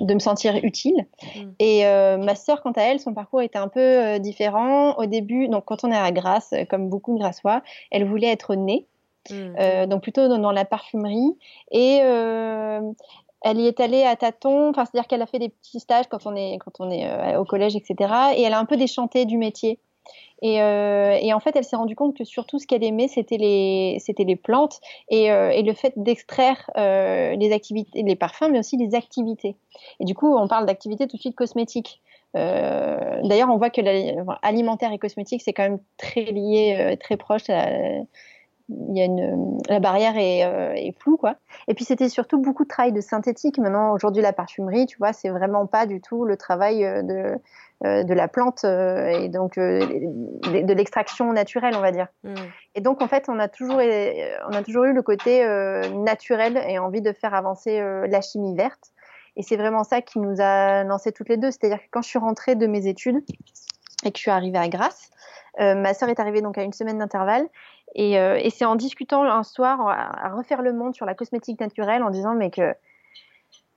de 0.00 0.14
me 0.14 0.18
sentir 0.18 0.56
utile. 0.62 1.06
Mmh. 1.36 1.40
Et 1.58 1.86
euh, 1.86 2.18
ma 2.18 2.34
sœur, 2.34 2.62
quant 2.62 2.72
à 2.72 2.82
elle, 2.82 3.00
son 3.00 3.14
parcours 3.14 3.42
était 3.42 3.58
un 3.58 3.68
peu 3.68 3.80
euh, 3.80 4.18
différent. 4.18 4.94
Au 4.98 5.06
début, 5.06 5.48
donc 5.48 5.64
quand 5.64 5.84
on 5.84 5.90
est 5.90 5.96
à 5.96 6.10
Grasse, 6.12 6.54
comme 6.68 6.88
beaucoup 6.88 7.14
de 7.14 7.18
Grassois, 7.18 7.62
elle 7.90 8.04
voulait 8.04 8.30
être 8.30 8.54
née. 8.54 8.86
Mmh. 9.28 9.54
Euh, 9.58 9.86
donc 9.86 10.02
plutôt 10.02 10.28
dans, 10.28 10.52
la 10.52 10.64
parfumerie 10.64 11.36
et 11.70 12.00
euh, 12.02 12.80
elle 13.42 13.60
y 13.60 13.66
est 13.66 13.78
allée 13.80 14.02
à 14.02 14.16
tâtons, 14.16 14.70
enfin, 14.70 14.84
c'est-à-dire 14.84 15.08
qu'elle 15.08 15.22
a 15.22 15.26
fait 15.26 15.38
des 15.38 15.50
petits 15.50 15.80
stages 15.80 16.06
quand 16.08 16.26
on 16.26 16.34
est, 16.34 16.58
quand 16.58 16.72
on 16.78 16.90
est 16.90 17.06
euh, 17.06 17.38
au 17.38 17.44
collège, 17.44 17.76
etc. 17.76 18.12
Et 18.36 18.42
elle 18.42 18.54
a 18.54 18.58
un 18.58 18.64
peu 18.64 18.76
déchanté 18.76 19.26
du 19.26 19.36
métier. 19.36 19.78
Et, 20.42 20.54
et 20.54 21.34
en 21.34 21.40
fait, 21.40 21.54
elle 21.54 21.64
s'est 21.64 21.76
rendue 21.76 21.94
compte 21.94 22.16
que 22.16 22.24
surtout 22.24 22.58
ce 22.58 22.66
qu'elle 22.66 22.82
aimait, 22.82 23.08
c'était 23.08 23.36
les, 23.36 23.98
les 24.18 24.36
plantes 24.36 24.80
et, 25.10 25.26
et 25.26 25.62
le 25.62 25.74
fait 25.74 25.92
d'extraire 25.96 26.70
les 26.76 27.52
activités, 27.52 28.02
les 28.02 28.16
parfums, 28.16 28.48
mais 28.50 28.58
aussi 28.58 28.78
les 28.78 28.94
activités. 28.94 29.56
Et 30.00 30.06
du 30.06 30.14
coup, 30.14 30.34
on 30.34 30.48
parle 30.48 30.64
d'activités 30.64 31.06
tout 31.06 31.16
de 31.16 31.20
suite 31.20 31.36
cosmétiques. 31.36 32.00
D'ailleurs, 32.32 33.50
on 33.50 33.58
voit 33.58 33.68
que 33.68 33.82
l'alimentaire 33.82 34.92
et 34.92 34.98
cosmétique, 34.98 35.42
c'est 35.42 35.52
quand 35.52 35.64
même 35.64 35.80
très 35.98 36.24
lié, 36.24 36.96
très 36.98 37.18
proche 37.18 37.50
il 38.90 38.96
y 38.96 39.02
a 39.02 39.04
une, 39.04 39.58
la 39.68 39.80
barrière 39.80 40.16
est, 40.16 40.44
euh, 40.44 40.72
est 40.74 40.98
floue 40.98 41.16
quoi. 41.16 41.36
Et 41.68 41.74
puis 41.74 41.84
c'était 41.84 42.08
surtout 42.08 42.38
beaucoup 42.38 42.64
de 42.64 42.68
travail 42.68 42.92
de 42.92 43.00
synthétique. 43.00 43.58
Maintenant 43.58 43.92
aujourd'hui 43.92 44.22
la 44.22 44.32
parfumerie, 44.32 44.86
tu 44.86 44.98
vois, 44.98 45.12
c'est 45.12 45.28
vraiment 45.28 45.66
pas 45.66 45.86
du 45.86 46.00
tout 46.00 46.24
le 46.24 46.36
travail 46.36 46.84
euh, 46.84 47.02
de 47.02 47.34
euh, 47.86 48.02
de 48.02 48.12
la 48.12 48.28
plante 48.28 48.64
et 48.64 49.30
donc 49.30 49.58
de, 49.58 50.62
de 50.62 50.72
l'extraction 50.74 51.32
naturelle, 51.32 51.74
on 51.74 51.80
va 51.80 51.92
dire. 51.92 52.08
Mm. 52.24 52.34
Et 52.74 52.80
donc 52.82 53.00
en 53.00 53.08
fait, 53.08 53.28
on 53.28 53.38
a 53.38 53.48
toujours 53.48 53.78
on 53.78 54.52
a 54.52 54.62
toujours 54.62 54.84
eu 54.84 54.92
le 54.92 55.02
côté 55.02 55.44
euh, 55.44 55.88
naturel 55.88 56.62
et 56.68 56.78
envie 56.78 57.00
de 57.00 57.12
faire 57.12 57.32
avancer 57.34 57.80
la 57.80 58.20
chimie 58.20 58.54
verte. 58.54 58.92
Et 59.36 59.42
c'est 59.42 59.56
vraiment 59.56 59.84
ça 59.84 60.02
qui 60.02 60.18
nous 60.18 60.40
a 60.40 60.84
lancé 60.84 61.12
toutes 61.12 61.30
les 61.30 61.38
deux. 61.38 61.50
C'est-à-dire 61.50 61.78
que 61.78 61.88
quand 61.90 62.02
je 62.02 62.08
suis 62.08 62.18
rentrée 62.18 62.54
de 62.54 62.66
mes 62.66 62.86
études 62.86 63.22
et 64.04 64.10
que 64.12 64.18
je 64.18 64.22
suis 64.22 64.30
arrivée 64.30 64.58
à 64.58 64.68
Grasse, 64.68 65.10
ma 65.58 65.92
sœur 65.92 66.08
est 66.08 66.20
arrivée 66.20 66.40
donc 66.40 66.56
à 66.56 66.62
une 66.62 66.72
semaine 66.72 66.98
d'intervalle. 66.98 67.46
Et, 67.94 68.18
euh, 68.18 68.38
c'est 68.50 68.64
en 68.64 68.76
discutant 68.76 69.24
un 69.24 69.42
soir 69.42 69.88
à, 69.88 70.28
refaire 70.30 70.62
le 70.62 70.72
monde 70.72 70.94
sur 70.94 71.06
la 71.06 71.14
cosmétique 71.14 71.60
naturelle 71.60 72.02
en 72.02 72.10
disant 72.10 72.34
mais 72.34 72.50
que 72.50 72.74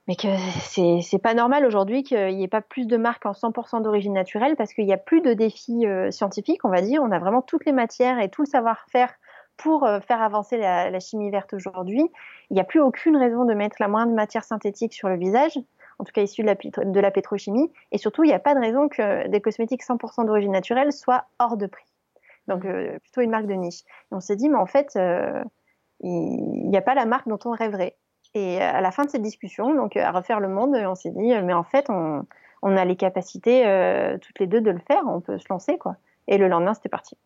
mais 0.06 0.16
que 0.16 0.28
c'est 0.60 1.18
pas 1.18 1.32
normal 1.32 1.64
aujourd'hui 1.64 2.02
qu'il 2.02 2.36
n'y 2.36 2.44
ait 2.44 2.48
pas 2.48 2.60
plus 2.60 2.86
de 2.86 2.98
marques 2.98 3.24
en 3.24 3.32
100% 3.32 3.80
d'origine 3.80 4.12
naturelle 4.12 4.54
parce 4.54 4.74
qu'il 4.74 4.84
n'y 4.84 4.92
a 4.92 4.98
plus 4.98 5.22
de 5.22 5.32
défis 5.32 5.86
euh, 5.86 6.10
scientifiques 6.10 6.64
on 6.64 6.68
va 6.68 6.82
dire. 6.82 7.02
On 7.02 7.10
a 7.10 7.18
vraiment 7.18 7.40
toutes 7.40 7.64
les 7.64 7.72
matières 7.72 8.20
et 8.20 8.28
tout 8.28 8.42
le 8.42 8.46
savoir-faire 8.46 9.12
pour 9.56 9.84
euh, 9.84 10.00
faire 10.00 10.20
avancer 10.20 10.58
la, 10.58 10.90
la 10.90 11.00
chimie 11.00 11.30
verte 11.30 11.54
aujourd'hui. 11.54 12.04
Il 12.50 12.54
n'y 12.54 12.60
a 12.60 12.64
plus 12.64 12.80
aucune 12.80 13.16
raison 13.16 13.46
de 13.46 13.54
mettre 13.54 13.76
la 13.80 13.88
moindre 13.88 14.12
matière 14.12 14.44
synthétique 14.44 14.92
sur 14.92 15.08
le 15.08 15.16
visage 15.16 15.58
en 15.98 16.04
tout 16.04 16.12
cas 16.12 16.22
issue 16.22 16.42
de 16.42 16.46
la, 16.46 16.54
de 16.54 17.00
la 17.00 17.10
pétrochimie 17.10 17.72
et 17.92 17.98
surtout 17.98 18.24
il 18.24 18.28
n'y 18.28 18.34
a 18.34 18.38
pas 18.38 18.54
de 18.54 18.60
raison 18.60 18.88
que 18.88 19.28
des 19.28 19.40
cosmétiques 19.40 19.82
100% 19.84 20.26
d'origine 20.26 20.52
naturelle 20.52 20.92
soient 20.92 21.26
hors 21.38 21.56
de 21.56 21.66
prix 21.66 21.94
donc 22.48 22.64
euh, 22.64 22.98
plutôt 23.00 23.20
une 23.20 23.30
marque 23.30 23.46
de 23.46 23.54
niche. 23.54 23.80
Et 23.80 24.14
on 24.14 24.20
s'est 24.20 24.36
dit, 24.36 24.48
mais 24.48 24.58
en 24.58 24.66
fait, 24.66 24.96
euh, 24.96 25.42
il 26.00 26.68
n'y 26.68 26.76
a 26.76 26.82
pas 26.82 26.94
la 26.94 27.06
marque 27.06 27.28
dont 27.28 27.38
on 27.44 27.52
rêverait. 27.52 27.96
Et 28.34 28.60
à 28.60 28.80
la 28.80 28.90
fin 28.90 29.04
de 29.04 29.10
cette 29.10 29.22
discussion, 29.22 29.74
donc 29.74 29.96
à 29.96 30.10
refaire 30.10 30.40
le 30.40 30.48
monde, 30.48 30.74
on 30.74 30.94
s'est 30.94 31.10
dit, 31.10 31.32
mais 31.42 31.52
en 31.52 31.62
fait, 31.62 31.88
on, 31.88 32.26
on 32.62 32.76
a 32.76 32.84
les 32.84 32.96
capacités 32.96 33.66
euh, 33.66 34.18
toutes 34.18 34.40
les 34.40 34.46
deux 34.46 34.60
de 34.60 34.70
le 34.70 34.80
faire, 34.80 35.02
on 35.06 35.20
peut 35.20 35.38
se 35.38 35.46
lancer, 35.50 35.78
quoi. 35.78 35.96
Et 36.26 36.36
le 36.36 36.48
lendemain, 36.48 36.74
c'était 36.74 36.88
parti. 36.88 37.16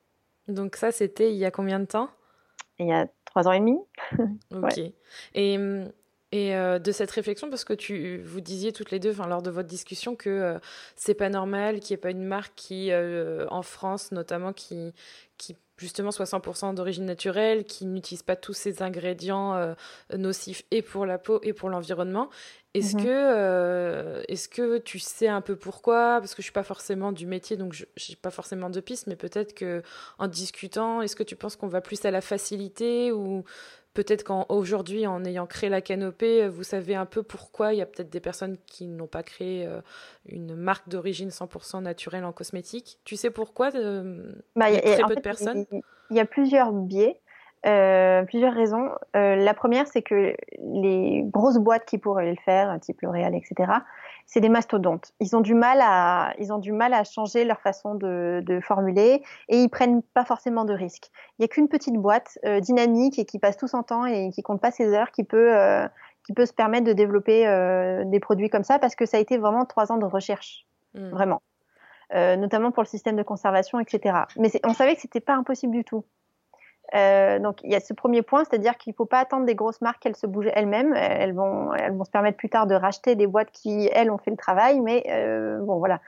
Donc 0.49 0.77
ça, 0.77 0.93
c'était 0.93 1.33
il 1.33 1.39
y 1.39 1.45
a 1.45 1.51
combien 1.51 1.81
de 1.81 1.87
temps? 1.87 2.11
Il 2.79 2.87
y 2.87 2.93
a 2.93 3.07
trois 3.25 3.49
ans 3.49 3.53
et 3.53 3.61
demi. 3.61 3.79
ok. 4.19 4.21
Ouais. 4.53 4.95
Et 5.35 5.57
hum, 5.57 5.91
Et 6.31 6.55
euh, 6.55 6.79
de 6.79 6.93
cette 6.93 7.11
réflexion, 7.11 7.49
parce 7.49 7.65
que 7.65 7.73
tu, 7.73 8.21
vous 8.23 8.43
disiez 8.43 8.73
toutes 8.73 8.91
les 8.91 8.99
deux, 8.99 9.15
lors 9.29 9.43
de 9.43 9.51
votre 9.51 9.69
discussion, 9.69 10.15
que 10.15 10.29
euh, 10.29 10.59
c'est 10.95 11.15
pas 11.15 11.31
normal 11.31 11.81
qu'il 11.81 11.95
n'y 11.95 11.99
ait 11.99 12.03
pas 12.03 12.11
une 12.11 12.25
marque 12.25 12.53
qui, 12.55 12.93
euh, 12.93 13.47
en 13.51 13.63
France 13.63 14.13
notamment, 14.13 14.53
qui, 14.53 14.93
qui 15.39 15.57
justement 15.79 16.11
soit 16.11 16.27
100% 16.27 16.75
d'origine 16.75 17.07
naturelle, 17.07 17.65
qui 17.65 17.87
n'utilise 17.87 18.23
pas 18.23 18.37
tous 18.37 18.53
ces 18.53 18.83
ingrédients 18.83 19.77
nocifs 20.13 20.65
et 20.73 20.83
pour 20.83 21.07
la 21.07 21.19
peau 21.19 21.39
et 21.45 21.53
pour 21.53 21.69
l'environnement. 21.69 22.31
Est-ce 22.75 22.97
mmh 22.97 23.05
que, 23.05 24.23
est 24.27 24.53
que 24.53 24.79
tu 24.79 24.99
sais 24.99 25.29
un 25.29 25.41
peu 25.41 25.55
pourquoi? 25.55 26.19
Parce 26.19 26.35
que 26.35 26.43
je 26.43 26.47
suis 26.47 26.53
pas 26.53 26.65
forcément 26.65 27.13
du 27.13 27.27
métier, 27.27 27.57
donc 27.57 27.75
je 27.75 27.85
n'ai 27.85 28.17
pas 28.17 28.33
forcément 28.33 28.71
de 28.71 28.81
piste, 28.81 29.07
mais 29.07 29.15
peut-être 29.15 29.55
que 29.55 29.83
en 30.19 30.27
discutant, 30.27 31.01
est-ce 31.01 31.15
que 31.15 31.23
tu 31.23 31.37
penses 31.37 31.55
qu'on 31.55 31.69
va 31.69 31.81
plus 31.81 32.05
à 32.05 32.11
la 32.11 32.23
facilité 32.23 33.13
ou 33.13 33.45
Peut-être 33.99 34.23
qu'aujourd'hui, 34.23 35.09
en 35.09 35.25
ayant 35.25 35.47
créé 35.47 35.69
la 35.69 35.81
canopée, 35.81 36.47
vous 36.47 36.63
savez 36.63 36.95
un 36.95 37.05
peu 37.05 37.25
pourquoi 37.25 37.75
il 37.75 37.79
y 37.79 37.83
a 37.83 37.87
peut-être 37.87 38.11
des 38.11 38.21
personnes 38.21 38.57
qui 38.69 38.87
n'ont 38.87 39.09
pas 39.09 39.25
créé 39.25 39.67
euh, 39.67 39.81
une 40.29 40.55
marque 40.55 40.89
d'origine 40.89 41.31
100% 41.31 41.83
naturelle 41.83 42.25
en 42.25 42.31
cosmétique. 42.31 43.01
Tu 43.05 43.17
sais 43.17 43.33
pourquoi 43.33 43.75
euh, 43.75 44.35
bah, 44.55 44.71
Il 44.71 44.77
y 44.77 44.79
a 44.79 44.83
très 44.83 45.03
peu 45.03 45.17
de 45.17 45.21
personnes? 45.21 45.65
Il 46.11 46.17
y 46.17 46.21
a 46.21 46.27
plusieurs 46.27 46.71
biais. 46.71 47.19
Euh, 47.67 48.23
plusieurs 48.23 48.55
raisons. 48.55 48.89
la 49.15 49.55
première, 49.55 49.89
c'est 49.89 50.03
que 50.03 50.33
les 50.61 51.25
grosses 51.25 51.59
boîtes 51.59 51.85
qui 51.85 51.99
pourraient 51.99 52.31
le 52.31 52.39
faire, 52.45 52.79
type 52.81 53.01
L'Oréal, 53.01 53.35
etc., 53.35 53.69
c'est 54.29 54.41
des 54.41 54.51
mastodontes. 54.51 55.15
Ils 55.21 55.35
ont 55.35 55.41
du 55.41 55.55
mal 55.55 55.81
à, 55.81 56.35
ils 56.39 56.53
ont 56.53 56.59
du 56.59 56.71
mal 56.71 56.93
à 56.93 57.03
changer 57.03 57.45
leur 57.45 57.61
façon 57.61 57.95
de, 57.95 58.43
de 58.45 58.61
formuler 58.61 59.23
et 59.49 59.63
ils 59.63 59.71
prennent 59.71 60.03
pas 60.03 60.27
forcément 60.27 60.67
de 60.67 60.75
risques. 60.75 61.11
Il 61.39 61.43
y 61.43 61.45
a 61.47 61.49
qu'une 61.49 61.67
petite 61.67 61.95
boîte 61.95 62.39
euh, 62.45 62.61
dynamique 62.61 63.19
et 63.19 63.25
qui 63.25 63.39
passe 63.39 63.57
tout 63.57 63.69
son 63.69 63.83
temps 63.83 64.05
et 64.05 64.31
qui 64.31 64.43
compte 64.43 64.61
pas 64.61 64.71
ses 64.71 64.93
heures 64.93 65.13
qui 65.13 65.25
peut, 65.25 65.57
euh, 65.57 65.89
qui 66.27 66.35
peut 66.35 66.45
se 66.45 66.53
permettre 66.53 66.85
de 66.85 66.93
développer 66.93 67.49
euh, 67.49 68.05
des 68.05 68.21
produits 68.21 68.51
comme 68.51 68.65
ça 68.65 68.79
parce 68.79 68.95
que 68.95 69.07
ça 69.07 69.17
a 69.17 69.21
été 69.21 69.39
vraiment 69.39 69.65
trois 69.65 69.91
ans 69.93 69.97
de 69.97 70.05
recherche, 70.05 70.67
mmh. 70.93 71.09
vraiment. 71.09 71.41
notamment 72.13 72.71
pour 72.71 72.83
le 72.83 72.89
système 72.89 73.17
de 73.17 73.23
conservation, 73.23 73.81
etc. 73.81 74.15
Mais 74.37 74.51
on 74.63 74.75
savait 74.75 74.95
que 74.95 75.01
c'était 75.01 75.21
pas 75.21 75.37
impossible 75.37 75.73
du 75.73 75.85
tout. 75.85 76.05
Euh, 76.95 77.39
donc 77.39 77.63
il 77.63 77.71
y 77.71 77.75
a 77.75 77.81
ce 77.81 77.93
premier 77.93 78.23
point, 78.23 78.45
c'est-à-dire 78.45 78.77
qu'il 78.77 78.93
ne 78.93 78.97
faut 78.97 79.07
pas 79.07 79.19
attendre 79.19 79.45
des 79.45 79.55
grosses 79.55 79.81
marques 79.81 80.01
qu'elles 80.01 80.17
se 80.17 80.27
bougent 80.27 80.51
elles-mêmes. 80.55 80.95
Elles 80.95 81.35
vont, 81.35 81.73
elles 81.75 81.95
vont 81.95 82.05
se 82.05 82.11
permettre 82.11 82.37
plus 82.37 82.49
tard 82.49 82.67
de 82.67 82.75
racheter 82.75 83.15
des 83.15 83.27
boîtes 83.27 83.51
qui, 83.51 83.91
elles, 83.93 84.11
ont 84.11 84.19
fait 84.19 84.31
le 84.31 84.37
travail, 84.37 84.81
mais 84.81 85.05
euh, 85.11 85.59
bon 85.61 85.79
voilà, 85.79 86.01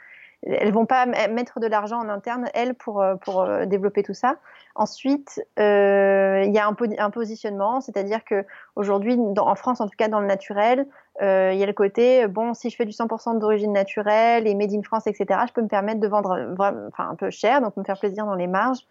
elles 0.43 0.73
vont 0.73 0.87
pas 0.87 1.07
mettre 1.07 1.61
de 1.61 1.67
l'argent 1.67 1.99
en 1.99 2.09
interne, 2.09 2.49
elles, 2.55 2.75
pour, 2.75 3.03
euh, 3.03 3.17
pour 3.17 3.43
euh, 3.43 3.67
développer 3.67 4.03
tout 4.03 4.15
ça. 4.15 4.37
Ensuite, 4.75 5.45
euh, 5.59 6.43
il 6.47 6.53
y 6.55 6.59
a 6.59 6.67
un, 6.67 7.11
positionnement, 7.11 7.81
c'est-à-dire 7.81 8.25
que 8.25 8.47
aujourd'hui, 8.75 9.19
en 9.39 9.55
France, 9.55 9.81
en 9.81 9.87
tout 9.87 9.97
cas 9.99 10.09
dans 10.09 10.21
le 10.21 10.27
naturel, 10.27 10.87
euh, 11.21 11.51
il 11.53 11.59
y 11.59 11.63
a 11.63 11.67
le 11.67 11.75
côté, 11.75 12.27
bon, 12.27 12.55
si 12.55 12.71
je 12.71 12.77
fais 12.77 12.87
du 12.87 12.93
100% 12.93 13.39
d'origine 13.39 13.73
naturelle 13.73 14.47
et 14.47 14.55
made 14.55 14.73
in 14.73 14.83
France, 14.83 15.07
etc., 15.07 15.41
je 15.47 15.53
peux 15.53 15.63
me 15.63 15.69
permettre 15.69 16.01
de 16.01 16.09
vendre 16.09 16.55
enfin, 16.57 17.11
un 17.11 17.17
peu 17.17 17.29
cher, 17.31 17.61
donc 17.61 17.77
me 17.77 17.85
faire 17.85 17.99
plaisir 17.99 18.25
dans 18.25 18.35
les 18.35 18.47
marges. 18.47 18.87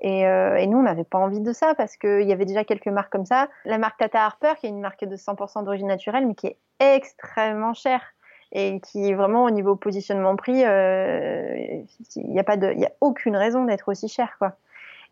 Et, 0.00 0.26
euh, 0.26 0.56
et, 0.56 0.66
nous, 0.66 0.78
on 0.78 0.82
n'avait 0.82 1.04
pas 1.04 1.18
envie 1.18 1.40
de 1.40 1.52
ça 1.52 1.74
parce 1.74 1.96
qu'il 1.96 2.22
y 2.22 2.32
avait 2.32 2.44
déjà 2.44 2.64
quelques 2.64 2.88
marques 2.88 3.12
comme 3.12 3.26
ça. 3.26 3.48
La 3.64 3.78
marque 3.78 3.98
Tata 3.98 4.24
Harper, 4.24 4.54
qui 4.58 4.66
est 4.66 4.70
une 4.70 4.80
marque 4.80 5.04
de 5.04 5.16
100% 5.16 5.64
d'origine 5.64 5.86
naturelle, 5.86 6.26
mais 6.26 6.34
qui 6.34 6.48
est 6.48 6.58
extrêmement 6.80 7.74
chère 7.74 8.02
et 8.52 8.80
qui 8.80 9.08
est 9.08 9.14
vraiment 9.14 9.44
au 9.44 9.50
niveau 9.50 9.76
positionnement 9.76 10.36
prix, 10.36 10.64
euh, 10.64 11.82
il 12.16 12.30
n'y 12.30 12.38
a 12.38 12.44
a 12.46 12.90
aucune 13.00 13.36
raison 13.36 13.64
d'être 13.64 13.88
aussi 13.88 14.08
cher, 14.08 14.36
quoi. 14.38 14.56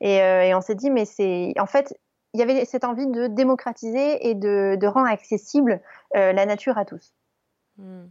Et, 0.00 0.22
euh, 0.22 0.42
et 0.42 0.54
on 0.54 0.60
s'est 0.60 0.74
dit, 0.74 0.90
mais 0.90 1.04
c'est, 1.04 1.54
en 1.58 1.66
fait, 1.66 1.98
il 2.34 2.40
y 2.40 2.42
avait 2.42 2.64
cette 2.64 2.84
envie 2.84 3.06
de 3.06 3.26
démocratiser 3.26 4.28
et 4.28 4.34
de, 4.34 4.86
rendre 4.86 5.08
accessible 5.08 5.80
euh, 6.16 6.32
la 6.32 6.46
nature 6.46 6.78
à 6.78 6.84
tous. 6.84 7.14
Mmh. 7.78 8.04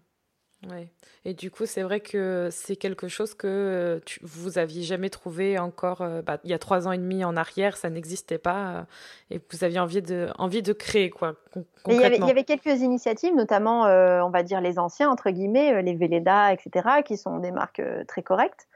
Ouais. 0.68 0.89
Et 1.24 1.34
du 1.34 1.51
coup, 1.51 1.66
c'est 1.66 1.84
vrai 1.84 2.01
que 2.01 2.50
c'est 2.51 2.75
quelque 2.75 3.08
chose 3.08 3.34
que 3.34 3.48
euh, 3.48 4.00
tu, 4.06 4.20
vous 4.24 4.58
aviez 4.58 4.84
jamais 4.84 5.10
trouvé 5.10 5.58
encore 5.58 6.01
euh, 6.01 6.22
bah, 6.22 6.38
il 6.44 6.50
y 6.50 6.54
a 6.54 6.60
trois 6.60 6.86
ans 6.86 6.92
et 6.92 6.98
demi 6.98 7.24
en 7.24 7.38
arrière, 7.38 7.78
ça 7.78 7.89
n'existait 7.89 8.38
pas, 8.38 8.68
euh, 8.68 8.82
et 9.32 9.42
vous 9.51 9.63
aviez 9.63 9.80
envie 9.80 10.01
de, 10.01 10.28
envie 10.38 10.62
de 10.62 10.74
créer 10.74 11.10
quoi. 11.10 11.36
Il 11.88 11.94
y, 11.94 12.04
avait, 12.04 12.18
il 12.18 12.25
y, 12.25 12.30
avait, 12.30 12.44
quelques 12.44 12.82
initiatives, 12.82 13.34
notamment, 13.36 13.84
on 13.84 14.30
va 14.30 14.44
dire 14.44 14.60
les 14.60 14.80
anciens 14.80 15.10
entre 15.10 15.30
guillemets, 15.30 15.82
les 15.82 15.96
Véleda, 15.96 16.51
etc., 16.51 17.01
qui 17.06 17.16
sont 17.16 17.38
des 17.39 17.51
marques 17.51 17.82
très 18.08 18.22
correctes. 18.22 18.68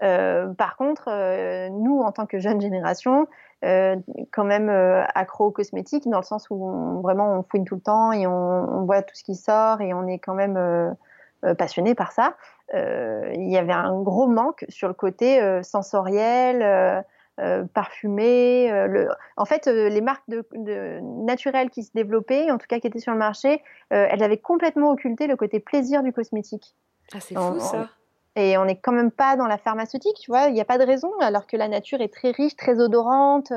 par 0.00 0.76
contre, 0.76 1.10
nous, 1.70 2.00
en 2.00 2.12
tant 2.12 2.26
que 2.26 2.38
jeune 2.38 2.60
génération, 2.60 3.26
quand 3.62 4.44
même 4.44 4.70
accro 5.14 5.46
aux 5.46 5.50
cosmétiques, 5.50 6.08
dans 6.08 6.18
le 6.18 6.24
sens 6.24 6.46
où 6.50 7.00
vraiment 7.02 7.38
on 7.38 7.42
fouine 7.42 7.64
tout 7.64 7.76
le 7.76 7.80
temps 7.80 8.12
et 8.12 8.26
on, 8.26 8.32
on, 8.32 8.84
voit 8.84 9.02
tout 9.02 9.14
ce 9.14 9.22
qui 9.22 9.34
sort 9.34 9.80
et 9.80 9.92
on 9.94 10.06
est 10.06 10.18
quand 10.18 10.34
même 10.34 10.56
euh, 10.56 10.90
passionné 11.58 11.94
par 11.94 12.12
ça, 12.12 12.36
euh, 12.74 13.30
il 13.34 13.50
y 13.50 13.58
avait 13.58 13.72
un 13.72 14.00
gros 14.00 14.26
manque 14.26 14.64
sur 14.68 14.88
le 14.88 14.94
côté 14.94 15.40
euh, 15.40 15.62
sensoriel. 15.62 17.04
parfumé. 17.74 18.70
Le... 18.88 19.08
En 19.36 19.44
fait, 19.44 19.66
les 19.66 20.00
marques 20.00 20.28
de, 20.28 20.46
de, 20.52 21.00
naturelles 21.24 21.70
qui 21.70 21.82
se 21.82 21.90
développaient, 21.92 22.50
en 22.50 22.58
tout 22.58 22.66
cas 22.68 22.78
qui 22.78 22.86
étaient 22.86 23.00
sur 23.00 23.12
le 23.12 23.18
marché, 23.18 23.62
elles 23.90 24.22
avaient 24.22 24.38
complètement 24.38 24.90
occulté 24.92 25.26
le 25.26 25.36
côté 25.36 25.58
plaisir 25.58 26.02
du 26.02 26.12
cosmétique. 26.12 26.76
Ah, 27.12 27.20
c'est 27.20 27.34
fou 27.34 27.58
ça. 27.58 27.88
Et 28.34 28.56
on 28.56 28.64
n'est 28.64 28.76
quand 28.76 28.92
même 28.92 29.10
pas 29.10 29.36
dans 29.36 29.46
la 29.46 29.58
pharmaceutique, 29.58 30.16
tu 30.18 30.30
vois, 30.30 30.46
il 30.46 30.54
n'y 30.54 30.60
a 30.60 30.64
pas 30.64 30.78
de 30.78 30.84
raison, 30.84 31.12
alors 31.20 31.46
que 31.46 31.56
la 31.56 31.68
nature 31.68 32.00
est 32.00 32.12
très 32.12 32.30
riche, 32.30 32.56
très 32.56 32.80
odorante. 32.80 33.52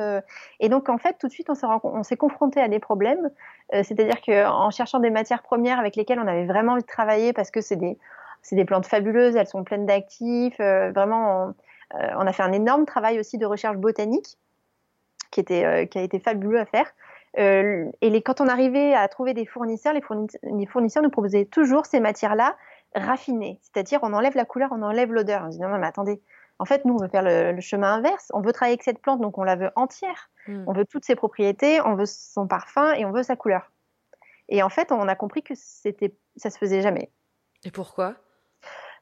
et 0.59 0.67
donc, 0.67 0.89
en 0.89 0.97
fait, 0.97 1.15
tout 1.17 1.27
de 1.27 1.31
suite, 1.31 1.49
on 1.49 2.03
s'est 2.03 2.17
confronté 2.17 2.59
à 2.59 2.67
des 2.67 2.79
problèmes. 2.79 3.31
Euh, 3.73 3.81
c'est-à-dire 3.83 4.21
qu'en 4.21 4.69
cherchant 4.69 4.99
des 4.99 5.09
matières 5.09 5.41
premières 5.41 5.79
avec 5.79 5.95
lesquelles 5.95 6.19
on 6.19 6.27
avait 6.27 6.45
vraiment 6.45 6.73
envie 6.73 6.83
de 6.83 6.87
travailler, 6.87 7.33
parce 7.33 7.51
que 7.51 7.61
c'est 7.61 7.75
des, 7.77 8.65
plantes 8.65 8.85
fabuleuses, 8.85 9.35
elles 9.35 9.47
sont 9.47 9.63
pleines 9.63 9.85
d'actifs, 9.85 10.59
euh, 10.59 10.91
vraiment, 10.91 11.53
on, 11.93 11.97
euh, 11.97 12.25
a 12.25 12.33
fait 12.33 12.43
un 12.43 12.53
énorme 12.53 12.85
travail 12.85 13.19
aussi 13.19 13.37
de 13.37 13.45
recherche 13.45 13.77
botanique 13.77 14.37
qui, 15.31 15.41
a 15.51 15.81
été 15.81 16.19
fabuleux 16.19 16.59
à 16.59 16.65
faire. 16.65 16.93
et 17.37 18.21
quand 18.21 18.39
on 18.39 18.47
arrivait 18.47 18.93
à 18.93 19.05
trouver 19.09 19.33
des 19.33 19.45
fournisseurs, 19.45 19.93
les 19.93 20.65
fournisseurs 20.65 21.03
nous 21.03 21.09
proposaient 21.09 21.43
toujours 21.43 21.85
ces 21.85 21.99
matières-là 21.99 22.55
raffinées, 22.95 23.59
c'est-à-dire 23.61 23.99
on 24.01 24.13
enlève 24.13 24.35
la 24.35 24.45
couleur, 24.45 24.69
on 24.71 24.81
enlève 24.81 25.11
l'odeur. 25.11 25.43
On 25.45 25.51
se 25.51 25.57
dit 25.57 25.63
non, 25.63 25.77
mais 25.77 25.87
attendez, 25.87 26.21
en 26.57 26.65
fait, 26.65 26.85
nous, 26.85 26.93
on 26.93 26.97
veut 26.97 27.09
faire 27.09 27.23
le, 27.23 27.59
chemin 27.59 27.95
inverse. 27.95 28.31
On 28.33 28.41
veut 28.41 28.53
travailler 28.53 28.73
avec 28.73 28.83
cette 28.83 28.99
plante, 28.99 29.19
donc 29.21 29.37
on 29.37 29.43
la 29.43 29.55
veut 29.55 29.71
entière. 29.75 30.29
Hmm. 30.47 30.63
On 30.67 30.73
veut 30.73 30.85
toutes 30.85 31.05
ses 31.05 31.15
propriétés, 31.15 31.81
on 31.81 31.95
veut 31.95 32.05
son 32.05 32.47
parfum 32.47 32.93
et 32.93 33.05
on 33.05 33.11
veut 33.11 33.23
sa 33.23 33.35
couleur. 33.35 33.71
Et 34.47 34.63
en 34.63 34.69
fait, 34.69 34.91
on 34.91 35.07
a 35.07 35.15
compris 35.15 35.43
que 35.43 35.53
c'était, 35.55 36.15
ça 36.37 36.49
se 36.49 36.57
faisait 36.57 36.81
jamais. 36.81 37.11
Et 37.65 37.71
pourquoi? 37.71 38.15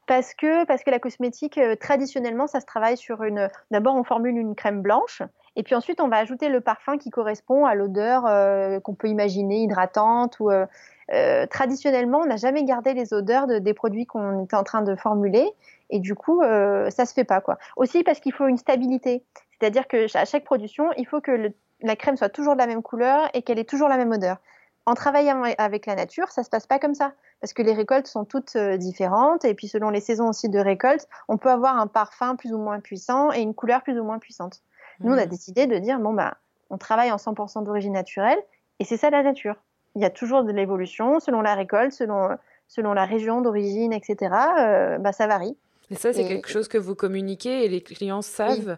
Parce 0.08 0.34
que, 0.34 0.66
parce 0.66 0.84
que 0.84 0.90
la 0.90 1.00
cosmétique, 1.00 1.58
euh, 1.58 1.76
traditionnellement, 1.76 2.48
ça 2.48 2.60
se 2.60 2.66
travaille 2.66 2.98
sur 2.98 3.24
une. 3.24 3.50
D'abord, 3.72 3.96
on 3.96 4.04
formule 4.04 4.38
une 4.38 4.56
crème 4.56 4.82
blanche, 4.82 5.22
et 5.56 5.64
puis 5.64 5.76
ensuite, 5.76 6.02
on 6.02 6.08
va 6.08 6.18
ajouter 6.18 6.50
le 6.50 6.62
parfum 6.62 6.98
qui 6.98 7.10
correspond 7.10 7.66
à 7.66 7.76
l'odeur 7.76 8.26
euh, 8.26 8.80
qu'on 8.80 8.96
peut 8.96 9.08
imaginer 9.08 9.64
hydratante. 9.64 10.40
Ou 10.40 10.52
euh, 10.52 11.46
traditionnellement, 11.48 12.20
on 12.20 12.26
n'a 12.26 12.38
jamais 12.38 12.64
gardé 12.64 12.94
les 12.94 13.14
odeurs 13.14 13.48
des 13.48 13.74
produits 13.74 14.06
qu'on 14.06 14.44
était 14.46 14.56
en 14.56 14.64
train 14.64 14.82
de 14.82 14.96
formuler, 14.96 15.50
et 15.90 16.00
du 16.00 16.16
coup, 16.16 16.42
ça 16.42 17.06
se 17.06 17.14
fait 17.14 17.26
pas 17.26 17.42
quoi. 17.42 17.58
Aussi 17.76 18.04
parce 18.04 18.20
qu'il 18.20 18.34
faut 18.34 18.48
une 18.48 18.58
stabilité, 18.58 19.24
c'est-à-dire 19.60 19.88
que 19.88 20.06
à 20.18 20.26
chaque 20.26 20.46
production, 20.46 20.90
il 20.98 21.06
faut 21.06 21.22
que 21.22 21.52
la 21.82 21.96
crème 21.96 22.16
soit 22.16 22.30
toujours 22.30 22.54
de 22.54 22.60
la 22.60 22.68
même 22.68 22.82
couleur 22.82 23.30
et 23.34 23.42
qu'elle 23.42 23.60
ait 23.60 23.66
toujours 23.66 23.90
la 23.90 23.98
même 23.98 24.12
odeur 24.12 24.38
en 24.86 24.96
travaillant 24.96 25.44
avec 25.58 25.86
la 25.86 25.96
nature, 25.96 26.30
ça 26.32 26.44
se 26.44 26.50
passe 26.50 26.68
pas 26.68 26.80
comme 26.80 26.94
ça, 26.94 27.14
parce 27.40 27.54
que 27.54 27.62
les 27.62 27.74
récoltes 27.74 28.08
sont 28.08 28.26
toutes 28.26 28.56
euh, 28.56 28.78
différentes, 28.78 29.46
et 29.46 29.54
puis 29.54 29.68
selon 29.68 29.90
les 29.90 30.02
saisons 30.02 30.28
aussi 30.28 30.50
de 30.50 30.60
récolte, 30.60 31.08
on 31.30 31.38
peut 31.38 31.50
avoir 31.50 31.78
un 31.78 31.88
parfum 31.88 32.36
plus 32.36 32.54
ou 32.54 32.58
moins 32.58 32.80
puissant 32.80 33.32
et 33.32 33.40
une 33.40 33.54
couleur 33.54 33.82
plus 33.84 33.98
ou 34.00 34.04
moins 34.04 34.20
puissante. 34.20 34.62
Nous, 35.04 35.14
on 35.14 35.18
a 35.18 35.26
mmh. 35.26 35.30
décidé 35.30 35.68
de 35.68 35.78
dire, 35.78 36.00
bon, 36.00 36.14
bah, 36.14 36.38
on 36.70 36.78
travaille 36.78 37.12
en 37.12 37.18
100% 37.18 37.64
d'origine 37.64 37.94
naturelle, 37.94 38.40
et 38.80 38.86
c'est 38.86 38.98
ça 38.98 39.10
la 39.10 39.24
nature. 39.24 39.56
Il 39.96 40.02
y 40.02 40.06
a 40.06 40.10
toujours 40.10 40.44
de 40.44 40.52
l'évolution 40.52 41.20
selon 41.20 41.42
la 41.42 41.54
récolte, 41.56 41.92
selon, 41.92 42.30
selon 42.68 42.94
la 42.94 43.06
région 43.06 43.42
d'origine, 43.42 43.94
etc. 43.94 44.34
Euh, 44.60 44.98
bah, 44.98 45.12
ça 45.12 45.28
varie. 45.28 45.56
Et 45.92 45.96
ça, 45.96 46.14
c'est 46.14 46.28
quelque 46.28 46.50
chose 46.50 46.68
que 46.68 46.78
vous 46.78 46.96
communiquez 46.96 47.66
et 47.66 47.70
les 47.70 47.82
clients 47.82 48.24
savent. 48.24 48.78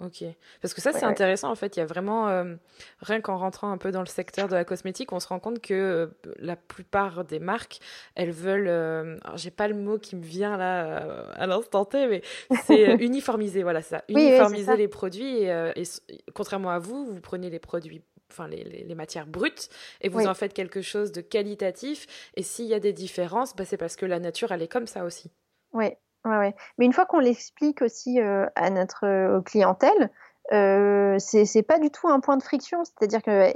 Ok. 0.00 0.22
Parce 0.62 0.74
que 0.74 0.80
ça, 0.80 0.92
c'est 0.92 1.04
intéressant, 1.04 1.50
en 1.50 1.56
fait. 1.56 1.76
Il 1.76 1.80
y 1.80 1.82
a 1.82 1.86
vraiment, 1.86 2.28
euh, 2.28 2.54
rien 3.00 3.20
qu'en 3.20 3.36
rentrant 3.36 3.72
un 3.72 3.78
peu 3.78 3.90
dans 3.90 4.00
le 4.00 4.06
secteur 4.06 4.46
de 4.46 4.54
la 4.54 4.64
cosmétique, 4.64 5.12
on 5.12 5.18
se 5.18 5.26
rend 5.26 5.40
compte 5.40 5.60
que 5.60 5.74
euh, 5.74 6.06
la 6.38 6.54
plupart 6.54 7.24
des 7.24 7.40
marques, 7.40 7.80
elles 8.14 8.30
veulent, 8.30 8.68
euh, 8.68 9.18
alors 9.24 9.36
j'ai 9.36 9.50
pas 9.50 9.66
le 9.66 9.74
mot 9.74 9.98
qui 9.98 10.14
me 10.14 10.22
vient 10.22 10.56
là 10.56 11.30
à 11.34 11.46
l'instant 11.48 11.84
T, 11.84 12.06
mais 12.06 12.22
c'est 12.64 12.94
uniformiser, 13.02 13.64
voilà, 13.64 13.82
ça. 13.82 14.04
Uniformiser 14.08 14.76
les 14.76 14.88
produits. 14.88 15.42
Et, 15.42 15.82
contrairement 16.32 16.70
à 16.70 16.78
vous, 16.78 17.04
vous 17.06 17.20
prenez 17.20 17.50
les 17.50 17.58
produits 17.58 18.02
enfin 18.30 18.46
les, 18.46 18.62
les, 18.62 18.94
matières 18.94 19.26
brutes 19.26 19.70
et 20.02 20.10
vous 20.10 20.26
en 20.26 20.34
faites 20.34 20.52
quelque 20.52 20.82
chose 20.82 21.12
de 21.12 21.22
qualitatif 21.22 22.06
et 22.34 22.42
s'il 22.42 22.66
y 22.66 22.74
a 22.74 22.78
des 22.78 22.92
différences 22.92 23.56
bah, 23.56 23.64
c'est 23.64 23.78
parce 23.78 23.96
que 23.96 24.04
la 24.04 24.20
nature 24.20 24.52
elle 24.52 24.60
est 24.60 24.68
comme 24.68 24.86
ça 24.86 25.04
aussi 25.04 25.30
oui 25.72 25.86
Ouais. 26.24 26.54
Mais 26.78 26.84
une 26.84 26.92
fois 26.92 27.06
qu'on 27.06 27.20
l'explique 27.20 27.82
aussi 27.82 28.20
euh, 28.20 28.46
à 28.54 28.70
notre 28.70 29.06
euh, 29.06 29.40
clientèle, 29.40 30.10
c'est 30.50 31.62
pas 31.66 31.78
du 31.78 31.90
tout 31.90 32.08
un 32.08 32.20
point 32.20 32.36
de 32.36 32.42
friction. 32.42 32.84
C'est-à-dire 32.84 33.22
que 33.22 33.52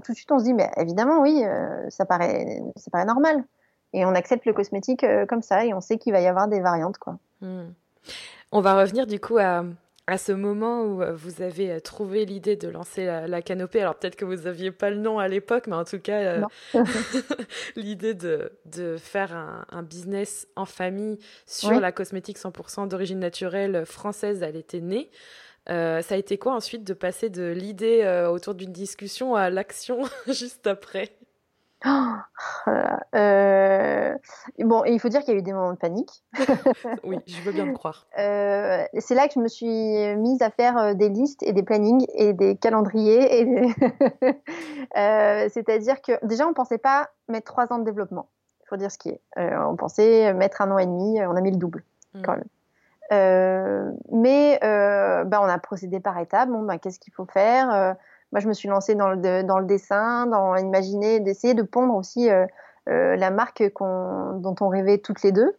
tout 0.00 0.12
de 0.12 0.16
suite 0.16 0.32
on 0.32 0.38
se 0.38 0.44
dit, 0.44 0.54
mais 0.54 0.70
évidemment, 0.76 1.20
oui, 1.20 1.42
ça, 1.88 2.04
paraît, 2.04 2.60
ça 2.76 2.90
paraît 2.90 3.04
normal. 3.04 3.44
Et 3.92 4.04
on 4.04 4.14
accepte 4.14 4.46
le 4.46 4.52
cosmétique 4.52 5.06
comme 5.28 5.42
ça 5.42 5.64
et 5.64 5.74
on 5.74 5.80
sait 5.80 5.98
qu'il 5.98 6.12
va 6.12 6.20
y 6.20 6.26
avoir 6.26 6.48
des 6.48 6.60
variantes. 6.60 6.98
Quoi. 6.98 7.18
Hmm. 7.42 7.72
On 8.50 8.60
va 8.60 8.74
revenir 8.74 9.06
du 9.06 9.20
coup 9.20 9.38
à, 9.38 9.64
à 10.12 10.18
ce 10.18 10.32
moment 10.32 10.82
où 10.82 11.00
euh, 11.00 11.14
vous 11.14 11.40
avez 11.40 11.70
euh, 11.70 11.80
trouvé 11.80 12.26
l'idée 12.26 12.54
de 12.54 12.68
lancer 12.68 13.06
la, 13.06 13.40
canopée, 13.40 13.80
alors 13.80 13.94
peut-être 13.94 14.14
que 14.14 14.26
vous 14.26 14.42
n'aviez 14.42 14.70
pas 14.70 14.90
le 14.90 14.96
nom 14.96 15.18
à 15.18 15.26
l'époque, 15.26 15.66
mais 15.68 15.74
en 15.74 15.84
tout 15.84 15.98
cas, 15.98 16.20
euh, 16.20 16.42
l'idée 17.76 18.12
de, 18.12 18.52
de, 18.66 18.98
faire 18.98 19.34
un, 19.34 19.82
business 19.82 20.46
en 20.54 20.66
famille 20.66 21.18
sur 21.46 21.80
la 21.80 21.92
cosmétique 21.92 22.38
100% 22.38 22.88
d'origine 22.88 23.20
naturelle 23.20 23.86
française, 23.86 24.42
elle 24.42 24.56
était 24.56 24.80
née. 24.80 25.10
ça 25.66 26.02
a 26.10 26.16
été 26.16 26.36
quoi 26.36 26.54
ensuite 26.54 26.84
de 26.84 26.92
passer 26.92 27.30
de 27.30 27.50
l'idée 27.50 28.06
autour 28.30 28.54
d'une 28.54 28.72
discussion 28.72 29.34
à 29.34 29.48
l'action 29.48 30.02
juste 30.26 30.66
après? 30.66 31.10
Oh, 31.84 32.68
euh, 33.14 34.14
bon, 34.60 34.84
il 34.84 35.00
faut 35.00 35.08
dire 35.08 35.20
qu'il 35.20 35.34
y 35.34 35.36
a 35.36 35.40
eu 35.40 35.42
des 35.42 35.52
moments 35.52 35.72
de 35.72 35.78
panique. 35.78 36.22
oui, 37.04 37.18
je 37.26 37.40
veux 37.42 37.52
bien 37.52 37.66
le 37.66 37.72
croire. 37.72 38.06
Euh, 38.18 38.84
c'est 38.98 39.14
là 39.14 39.26
que 39.26 39.34
je 39.34 39.40
me 39.40 39.48
suis 39.48 40.16
mise 40.16 40.42
à 40.42 40.50
faire 40.50 40.78
euh, 40.78 40.94
des 40.94 41.08
listes 41.08 41.42
et 41.42 41.52
des 41.52 41.62
plannings 41.62 42.06
et 42.14 42.32
des 42.32 42.56
calendriers. 42.56 43.40
Et 43.40 43.48
C'est-à-dire 45.48 46.00
que 46.02 46.24
déjà, 46.24 46.46
on 46.46 46.50
ne 46.50 46.54
pensait 46.54 46.78
pas 46.78 47.10
mettre 47.28 47.52
trois 47.52 47.72
ans 47.72 47.78
de 47.78 47.84
développement. 47.84 48.28
Il 48.64 48.68
faut 48.68 48.76
dire 48.76 48.90
ce 48.90 48.98
qui 48.98 49.10
est. 49.10 49.20
on 49.36 49.76
pensait 49.76 50.32
mettre 50.34 50.62
un 50.62 50.70
an 50.70 50.78
et 50.78 50.86
demi, 50.86 51.20
on 51.24 51.36
a 51.36 51.40
mis 51.40 51.50
le 51.50 51.58
double 51.58 51.84
hmm. 52.14 52.22
quand 52.22 52.36
même. 52.36 53.96
mais 54.12 54.58
bah, 54.62 55.40
on 55.42 55.48
a 55.48 55.58
procédé 55.58 56.00
par 56.00 56.18
étapes. 56.18 56.48
Bon, 56.48 56.62
bah, 56.62 56.78
qu'est-ce 56.78 57.00
qu'il 57.00 57.12
faut 57.12 57.26
faire? 57.26 57.96
Moi, 58.32 58.40
je 58.40 58.48
me 58.48 58.54
suis 58.54 58.68
lancée 58.68 58.94
dans 58.94 59.10
le, 59.10 59.42
dans 59.42 59.58
le 59.58 59.66
dessin, 59.66 60.26
dans 60.26 60.56
imaginer, 60.56 61.20
d'essayer 61.20 61.52
de 61.54 61.62
pondre 61.62 61.94
aussi 61.94 62.30
euh, 62.30 62.46
euh, 62.88 63.14
la 63.16 63.30
marque 63.30 63.62
dont 63.78 64.54
on 64.60 64.68
rêvait 64.68 64.98
toutes 64.98 65.22
les 65.22 65.32
deux. 65.32 65.54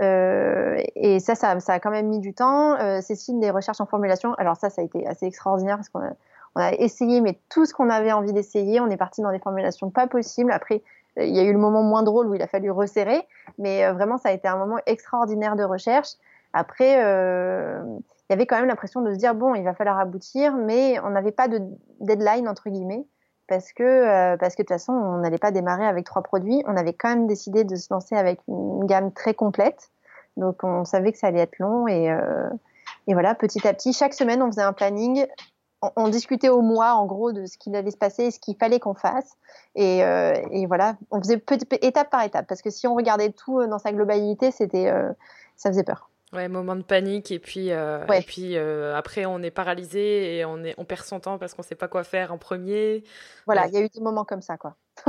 Euh, 0.00 0.80
et 0.94 1.20
ça, 1.20 1.34
ça, 1.34 1.50
a 1.50 1.80
quand 1.80 1.90
même 1.90 2.08
mis 2.08 2.18
du 2.18 2.34
temps. 2.34 2.76
Cécile, 3.00 3.40
des 3.40 3.50
recherches 3.50 3.80
en 3.80 3.86
formulation. 3.86 4.34
Alors 4.34 4.56
ça, 4.56 4.68
ça 4.68 4.82
a 4.82 4.84
été 4.84 5.06
assez 5.06 5.26
extraordinaire 5.26 5.76
parce 5.76 5.88
qu'on 5.88 6.00
a, 6.00 6.12
on 6.54 6.60
a 6.60 6.72
essayé, 6.72 7.22
mais 7.22 7.38
tout 7.48 7.64
ce 7.64 7.72
qu'on 7.72 7.88
avait 7.88 8.12
envie 8.12 8.32
d'essayer, 8.32 8.80
on 8.80 8.90
est 8.90 8.96
parti 8.98 9.22
dans 9.22 9.32
des 9.32 9.38
formulations 9.38 9.90
pas 9.90 10.06
possibles. 10.06 10.52
Après, 10.52 10.82
il 11.16 11.34
y 11.34 11.40
a 11.40 11.44
eu 11.44 11.52
le 11.52 11.58
moment 11.58 11.82
moins 11.82 12.02
drôle 12.02 12.26
où 12.28 12.34
il 12.34 12.42
a 12.42 12.46
fallu 12.46 12.70
resserrer, 12.70 13.26
mais 13.58 13.90
vraiment, 13.92 14.18
ça 14.18 14.30
a 14.30 14.32
été 14.32 14.48
un 14.48 14.56
moment 14.56 14.78
extraordinaire 14.86 15.56
de 15.56 15.64
recherche. 15.64 16.10
Après, 16.52 17.02
il 18.32 18.36
y 18.36 18.38
avait 18.38 18.46
quand 18.46 18.56
même 18.56 18.66
l'impression 18.66 19.02
de 19.02 19.12
se 19.12 19.18
dire 19.18 19.34
bon, 19.34 19.54
il 19.54 19.62
va 19.62 19.74
falloir 19.74 19.98
aboutir, 19.98 20.56
mais 20.56 20.98
on 21.00 21.10
n'avait 21.10 21.32
pas 21.32 21.48
de 21.48 21.60
deadline 22.00 22.48
entre 22.48 22.70
guillemets 22.70 23.04
parce 23.46 23.74
que 23.74 23.82
euh, 23.82 24.38
parce 24.38 24.54
que 24.54 24.62
de 24.62 24.66
toute 24.66 24.74
façon, 24.74 24.94
on 24.94 25.18
n'allait 25.18 25.36
pas 25.36 25.50
démarrer 25.50 25.86
avec 25.86 26.06
trois 26.06 26.22
produits. 26.22 26.62
On 26.66 26.74
avait 26.78 26.94
quand 26.94 27.10
même 27.10 27.26
décidé 27.26 27.64
de 27.64 27.76
se 27.76 27.92
lancer 27.92 28.16
avec 28.16 28.40
une 28.48 28.86
gamme 28.86 29.12
très 29.12 29.34
complète, 29.34 29.90
donc 30.38 30.64
on 30.64 30.86
savait 30.86 31.12
que 31.12 31.18
ça 31.18 31.26
allait 31.26 31.40
être 31.40 31.58
long 31.58 31.86
et 31.86 32.10
euh, 32.10 32.48
et 33.06 33.12
voilà, 33.12 33.34
petit 33.34 33.66
à 33.68 33.74
petit, 33.74 33.92
chaque 33.92 34.14
semaine, 34.14 34.42
on 34.42 34.46
faisait 34.46 34.62
un 34.62 34.72
planning. 34.72 35.26
On, 35.96 36.08
discutait 36.08 36.48
au 36.48 36.60
mois, 36.60 36.94
en 36.94 37.06
gros, 37.06 37.32
de 37.32 37.44
ce 37.46 37.58
qu'il 37.58 37.74
allait 37.74 37.90
se 37.90 37.96
passer 37.96 38.26
et 38.26 38.30
ce 38.30 38.38
qu'il 38.38 38.56
fallait 38.56 38.78
qu'on 38.78 38.94
fasse. 38.94 39.36
Et, 39.74 40.04
euh, 40.04 40.32
et, 40.52 40.66
voilà, 40.66 40.94
on 41.10 41.20
faisait 41.20 41.42
étape 41.80 42.08
par 42.08 42.22
étape. 42.22 42.46
Parce 42.46 42.62
que 42.62 42.70
si 42.70 42.86
on 42.86 42.94
regardait 42.94 43.30
tout 43.30 43.66
dans 43.66 43.80
sa 43.80 43.92
globalité, 43.92 44.52
c'était, 44.52 44.92
ça 45.56 45.70
faisait 45.70 45.82
peur. 45.82 46.11
Ouais, 46.32 46.48
moment 46.48 46.76
de 46.76 46.82
panique 46.82 47.30
et 47.30 47.38
puis, 47.38 47.72
euh, 47.72 48.06
et 48.06 48.22
puis 48.22 48.56
euh, 48.56 48.96
après 48.96 49.26
on 49.26 49.42
est 49.42 49.50
paralysé 49.50 50.38
et 50.38 50.44
on, 50.46 50.64
est, 50.64 50.74
on 50.78 50.86
perd 50.86 51.04
son 51.04 51.20
temps 51.20 51.36
parce 51.36 51.52
qu'on 51.52 51.60
ne 51.60 51.66
sait 51.66 51.74
pas 51.74 51.88
quoi 51.88 52.04
faire 52.04 52.32
en 52.32 52.38
premier. 52.38 53.04
Voilà, 53.44 53.66
il 53.66 53.74
y 53.74 53.76
a 53.76 53.82
eu 53.82 53.88
des 53.90 54.00
moments 54.00 54.24
comme 54.24 54.40
ça 54.40 54.56
quoi. 54.56 54.76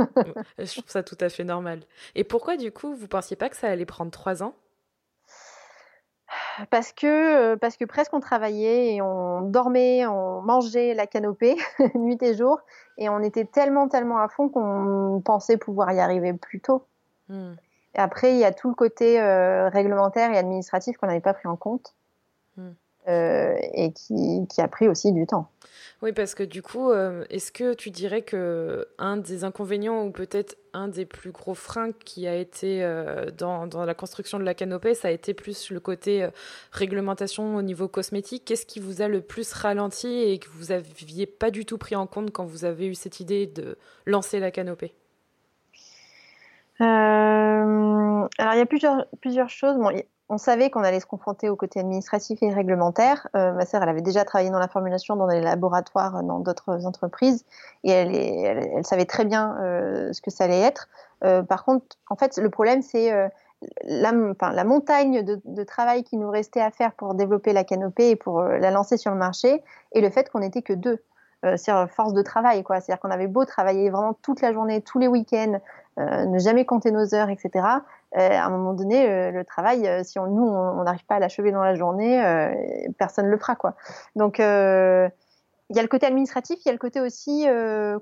je 0.58 0.70
trouve 0.70 0.88
ça 0.90 1.02
tout 1.02 1.16
à 1.20 1.30
fait 1.30 1.44
normal. 1.44 1.80
Et 2.14 2.24
pourquoi 2.24 2.58
du 2.58 2.70
coup 2.72 2.94
vous 2.94 3.08
pensiez 3.08 3.36
pas 3.36 3.48
que 3.48 3.56
ça 3.56 3.70
allait 3.70 3.86
prendre 3.86 4.10
trois 4.10 4.42
ans? 4.42 4.54
Parce 6.68 6.92
que, 6.92 7.06
euh, 7.06 7.56
parce 7.56 7.78
que 7.78 7.86
presque 7.86 8.12
on 8.12 8.20
travaillait 8.20 8.94
et 8.94 9.00
on 9.00 9.40
dormait, 9.40 10.06
on 10.06 10.42
mangeait 10.42 10.92
la 10.92 11.06
canopée 11.06 11.56
nuit 11.94 12.18
et 12.20 12.34
jour 12.34 12.60
et 12.98 13.08
on 13.08 13.20
était 13.20 13.46
tellement 13.46 13.88
tellement 13.88 14.18
à 14.18 14.28
fond 14.28 14.50
qu'on 14.50 15.22
pensait 15.24 15.56
pouvoir 15.56 15.90
y 15.92 16.00
arriver 16.00 16.34
plus 16.34 16.60
tôt. 16.60 16.86
Hmm. 17.28 17.54
Et 17.94 17.98
après, 17.98 18.32
il 18.32 18.38
y 18.38 18.44
a 18.44 18.52
tout 18.52 18.68
le 18.68 18.74
côté 18.74 19.20
euh, 19.20 19.68
réglementaire 19.68 20.32
et 20.32 20.38
administratif 20.38 20.96
qu'on 20.96 21.06
n'avait 21.06 21.20
pas 21.20 21.34
pris 21.34 21.46
en 21.46 21.56
compte 21.56 21.94
hmm. 22.56 22.70
euh, 23.08 23.56
et 23.72 23.92
qui, 23.92 24.46
qui, 24.48 24.60
a 24.60 24.68
pris 24.68 24.88
aussi 24.88 25.12
du 25.12 25.26
temps. 25.26 25.48
Oui, 26.02 26.12
parce 26.12 26.34
que 26.34 26.42
du 26.42 26.60
coup, 26.60 26.90
euh, 26.90 27.24
est-ce 27.30 27.52
que 27.52 27.72
tu 27.72 27.90
dirais 27.90 28.22
que 28.22 28.88
un 28.98 29.16
des 29.16 29.44
inconvénients 29.44 30.04
ou 30.04 30.10
peut-être 30.10 30.56
un 30.72 30.88
des 30.88 31.06
plus 31.06 31.30
gros 31.30 31.54
freins 31.54 31.92
qui 31.92 32.26
a 32.26 32.34
été 32.34 32.84
dans, 33.38 33.68
dans, 33.68 33.84
la 33.84 33.94
construction 33.94 34.38
de 34.38 34.44
la 34.44 34.54
canopée, 34.54 34.94
ça 34.94 35.08
a 35.08 35.10
été 35.12 35.32
plus 35.32 35.70
le 35.70 35.78
côté 35.78 36.28
réglementation 36.72 37.54
au 37.56 37.62
niveau 37.62 37.86
cosmétique? 37.86 38.44
Qu'est-ce 38.44 38.66
qui 38.66 38.80
vous 38.80 39.02
a 39.02 39.08
le 39.08 39.20
plus 39.20 39.52
ralenti 39.52 40.08
et 40.08 40.38
que 40.40 40.48
vous 40.48 40.66
n'aviez 40.66 41.26
pas 41.26 41.52
du 41.52 41.64
tout 41.64 41.78
pris 41.78 41.94
en 41.94 42.08
compte 42.08 42.32
quand 42.32 42.44
vous 42.44 42.64
avez 42.64 42.88
eu 42.88 42.94
cette 42.94 43.20
idée 43.20 43.46
de 43.46 43.78
lancer 44.04 44.40
la 44.40 44.50
canopée? 44.50 44.94
Il 48.54 48.58
y 48.58 48.62
a 48.62 48.66
plusieurs, 49.20 49.48
choses. 49.48 49.76
On 50.28 50.38
savait 50.38 50.70
qu'on 50.70 50.82
allait 50.82 51.00
se 51.00 51.06
confronter 51.06 51.48
au 51.48 51.56
côté 51.56 51.80
administratif 51.80 52.42
et 52.42 52.52
réglementaire. 52.52 53.28
Euh, 53.36 53.52
ma 53.52 53.66
sœur, 53.66 53.82
elle 53.82 53.88
avait 53.88 54.02
déjà 54.02 54.24
travaillé 54.24 54.50
dans 54.50 54.58
la 54.58 54.68
formulation 54.68 55.16
dans 55.16 55.26
des 55.26 55.40
laboratoires 55.40 56.22
dans 56.22 56.40
d'autres 56.40 56.86
entreprises 56.86 57.44
et 57.84 57.90
elle, 57.90 58.84
savait 58.84 59.04
très 59.04 59.24
bien 59.24 59.56
euh, 59.60 60.12
ce 60.12 60.22
que 60.22 60.30
ça 60.30 60.44
allait 60.44 60.60
être. 60.60 60.88
par 61.48 61.64
contre, 61.64 61.96
en 62.08 62.16
fait, 62.16 62.36
le 62.38 62.50
problème, 62.50 62.82
c'est 62.82 63.12
la, 63.82 64.12
montagne 64.64 65.22
de, 65.22 65.64
travail 65.64 66.04
qui 66.04 66.16
nous 66.16 66.30
restait 66.30 66.60
à 66.60 66.70
faire 66.70 66.92
pour 66.92 67.14
développer 67.14 67.52
la 67.52 67.64
canopée 67.64 68.10
et 68.10 68.16
pour 68.16 68.42
la 68.42 68.70
lancer 68.70 68.96
sur 68.96 69.10
le 69.10 69.18
marché 69.18 69.62
et 69.92 70.00
le 70.00 70.10
fait 70.10 70.30
qu'on 70.30 70.40
n'était 70.40 70.62
que 70.62 70.74
deux. 70.74 71.02
c'est 71.56 71.72
force 71.88 72.12
de 72.14 72.22
travail, 72.22 72.62
quoi. 72.62 72.80
C'est-à-dire 72.80 73.00
qu'on 73.00 73.10
avait 73.10 73.26
beau 73.26 73.44
travailler 73.44 73.90
vraiment 73.90 74.14
toute 74.22 74.40
la 74.40 74.52
journée, 74.52 74.80
tous 74.80 74.98
les 74.98 75.08
week-ends, 75.08 75.60
euh, 76.00 76.26
ne 76.26 76.38
jamais 76.40 76.64
compter 76.64 76.90
nos 76.90 77.14
heures, 77.14 77.30
etc. 77.30 77.64
Euh, 78.16 78.30
à 78.30 78.44
un 78.44 78.50
moment 78.50 78.74
donné, 78.74 79.08
euh, 79.08 79.30
le 79.30 79.44
travail, 79.44 79.88
si 80.04 80.18
on, 80.18 80.26
nous, 80.26 80.46
on 80.46 80.82
n'arrive 80.84 81.04
pas 81.06 81.16
à 81.16 81.18
l'achever 81.18 81.52
dans 81.52 81.62
la 81.62 81.74
journée, 81.74 82.22
personne 82.98 83.26
ne 83.26 83.30
le 83.30 83.38
fera. 83.38 83.56
Quoi. 83.56 83.74
Donc, 84.16 84.38
il 84.38 85.76
y 85.76 85.78
a 85.78 85.82
le 85.82 85.88
côté 85.88 86.06
administratif, 86.06 86.58
il 86.64 86.66
y 86.66 86.68
a 86.68 86.72
le 86.72 86.78
côté 86.78 87.00
aussi 87.00 87.46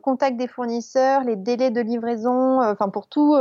contact 0.03 0.37
des 0.37 0.49
fournisseurs, 0.49 1.23
les 1.25 1.37
délais 1.37 1.71
de 1.71 1.81
livraison, 1.81 2.63
enfin 2.63 2.89
pour 2.89 3.07
tout, 3.07 3.37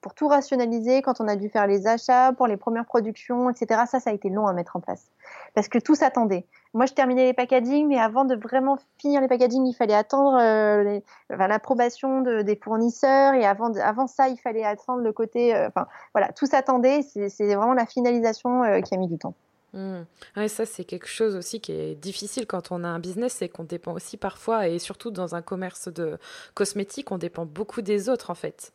pour 0.00 0.14
tout 0.14 0.28
rationaliser, 0.28 1.02
quand 1.02 1.20
on 1.20 1.28
a 1.28 1.36
dû 1.36 1.48
faire 1.48 1.66
les 1.66 1.86
achats 1.86 2.32
pour 2.32 2.46
les 2.46 2.56
premières 2.56 2.86
productions, 2.86 3.50
etc. 3.50 3.82
Ça, 3.86 4.00
ça 4.00 4.10
a 4.10 4.12
été 4.12 4.30
long 4.30 4.46
à 4.46 4.52
mettre 4.52 4.76
en 4.76 4.80
place 4.80 5.10
parce 5.54 5.68
que 5.68 5.78
tout 5.78 5.94
s'attendait. 5.94 6.46
Moi, 6.74 6.86
je 6.86 6.92
terminais 6.92 7.24
les 7.24 7.32
packaging, 7.32 7.88
mais 7.88 7.98
avant 7.98 8.24
de 8.24 8.34
vraiment 8.34 8.78
finir 8.98 9.20
les 9.20 9.28
packaging, 9.28 9.66
il 9.66 9.74
fallait 9.74 9.94
attendre 9.94 10.38
euh, 10.40 11.00
l'approbation 11.30 12.20
des 12.20 12.56
fournisseurs 12.56 13.34
et 13.34 13.46
avant, 13.46 13.72
avant 13.76 14.06
ça, 14.06 14.28
il 14.28 14.36
fallait 14.36 14.64
attendre 14.64 15.02
le 15.02 15.12
côté. 15.12 15.54
Euh, 15.54 15.68
enfin, 15.68 15.86
voilà, 16.14 16.30
tout 16.32 16.46
s'attendait. 16.46 17.02
C'est 17.02 17.54
vraiment 17.54 17.74
la 17.74 17.86
finalisation 17.86 18.64
euh, 18.64 18.80
qui 18.80 18.94
a 18.94 18.98
mis 18.98 19.08
du 19.08 19.18
temps. 19.18 19.34
Mmh. 19.74 20.48
ça, 20.48 20.64
c'est 20.64 20.84
quelque 20.84 21.08
chose 21.08 21.36
aussi 21.36 21.60
qui 21.60 21.72
est 21.72 21.94
difficile 21.94 22.46
quand 22.46 22.72
on 22.72 22.84
a 22.84 22.88
un 22.88 22.98
business, 22.98 23.34
c'est 23.34 23.50
qu'on 23.50 23.64
dépend 23.64 23.92
aussi 23.92 24.16
parfois, 24.16 24.66
et 24.66 24.78
surtout 24.78 25.10
dans 25.10 25.34
un 25.34 25.42
commerce 25.42 25.88
de 25.92 26.18
cosmétiques, 26.54 27.12
on 27.12 27.18
dépend 27.18 27.44
beaucoup 27.44 27.82
des 27.82 28.08
autres 28.08 28.30
en 28.30 28.34
fait. 28.34 28.72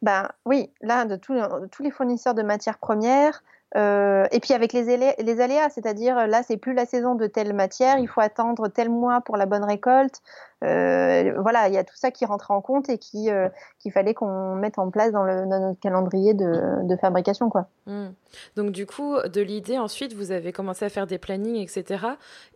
Ben 0.00 0.30
oui, 0.46 0.70
là, 0.80 1.04
de, 1.04 1.16
de 1.16 1.66
tous 1.66 1.82
les 1.82 1.90
fournisseurs 1.90 2.34
de 2.34 2.42
matières 2.42 2.78
premières, 2.78 3.42
euh, 3.76 4.26
et 4.32 4.40
puis 4.40 4.52
avec 4.52 4.72
les, 4.72 5.14
les 5.18 5.40
aléas, 5.40 5.70
c'est-à-dire 5.70 6.26
là, 6.26 6.42
c'est 6.42 6.56
plus 6.56 6.74
la 6.74 6.86
saison 6.86 7.14
de 7.14 7.26
telle 7.26 7.52
matière, 7.52 7.98
il 7.98 8.08
faut 8.08 8.20
attendre 8.20 8.68
tel 8.68 8.88
mois 8.88 9.20
pour 9.20 9.36
la 9.36 9.46
bonne 9.46 9.64
récolte. 9.64 10.22
Euh, 10.62 11.32
voilà, 11.40 11.68
il 11.68 11.74
y 11.74 11.78
a 11.78 11.84
tout 11.84 11.96
ça 11.96 12.10
qui 12.10 12.26
rentre 12.26 12.50
en 12.50 12.60
compte 12.60 12.90
et 12.90 12.98
qui 12.98 13.30
euh, 13.30 13.48
qu'il 13.78 13.92
fallait 13.92 14.12
qu'on 14.12 14.54
mette 14.56 14.78
en 14.78 14.90
place 14.90 15.10
dans, 15.10 15.24
le, 15.24 15.46
dans 15.46 15.58
notre 15.58 15.80
calendrier 15.80 16.34
de, 16.34 16.86
de 16.86 16.96
fabrication, 16.96 17.48
quoi. 17.48 17.68
Mmh. 17.86 18.08
Donc 18.56 18.72
du 18.72 18.84
coup, 18.84 19.16
de 19.22 19.40
l'idée, 19.40 19.78
ensuite, 19.78 20.12
vous 20.12 20.32
avez 20.32 20.52
commencé 20.52 20.84
à 20.84 20.90
faire 20.90 21.06
des 21.06 21.18
plannings, 21.18 21.56
etc. 21.56 22.04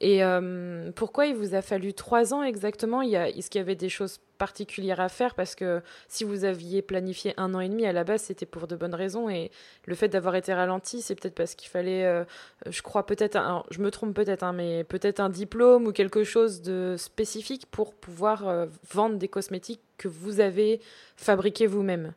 Et 0.01 0.23
euh, 0.23 0.91
pourquoi 0.95 1.27
il 1.27 1.35
vous 1.35 1.55
a 1.55 1.63
fallu 1.63 1.95
trois 1.95 2.35
ans 2.35 2.43
exactement? 2.43 3.01
Il 3.01 3.11
y 3.11 3.15
Est-ce 3.15 3.49
qu'il 3.49 3.59
y 3.59 3.65
avait 3.65 3.75
des 3.75 3.89
choses 3.89 4.21
particulière 4.37 5.01
à 5.01 5.09
faire? 5.09 5.35
Parce 5.35 5.55
que 5.55 5.83
si 6.09 6.25
vous 6.25 6.45
aviez 6.45 6.83
planifié 6.83 7.33
un 7.39 7.55
an 7.55 7.61
et 7.61 7.69
demi 7.71 7.87
à 7.87 7.93
la 7.93 8.05
base, 8.05 8.23
c'était 8.23 8.47
pour 8.47 8.67
de 8.67 8.77
bonnes 8.77 8.95
raisons 8.95 9.31
et 9.31 9.51
le 9.87 9.95
fait 9.95 10.09
d'avoir 10.09 10.35
été 10.35 10.53
ralenti, 10.53 11.01
c'est 11.01 11.15
peut-être 11.15 11.35
parce 11.35 11.55
qu'il 11.55 11.71
fallait, 11.71 12.25
je 12.67 12.83
crois 12.83 13.07
peut-être, 13.07 13.65
je 13.71 13.81
me 13.81 13.91
trompe 13.91 14.15
peut-être, 14.15 14.43
hein, 14.43 14.53
mais 14.53 14.85
peut-être 14.85 15.21
un 15.21 15.31
diplôme 15.31 15.87
ou 15.87 15.93
quelque 15.93 16.25
chose 16.25 16.63
de 16.63 16.97
spécifique 16.99 17.67
pour 17.71 17.94
pouvoir 18.01 18.49
euh, 18.49 18.67
vendre 18.93 19.17
des 19.17 19.29
cosmétiques 19.29 19.83
que 19.99 20.09
vous 20.09 20.41
avez 20.41 20.81
fabriqués 21.17 21.67
vous-même? 21.67 22.13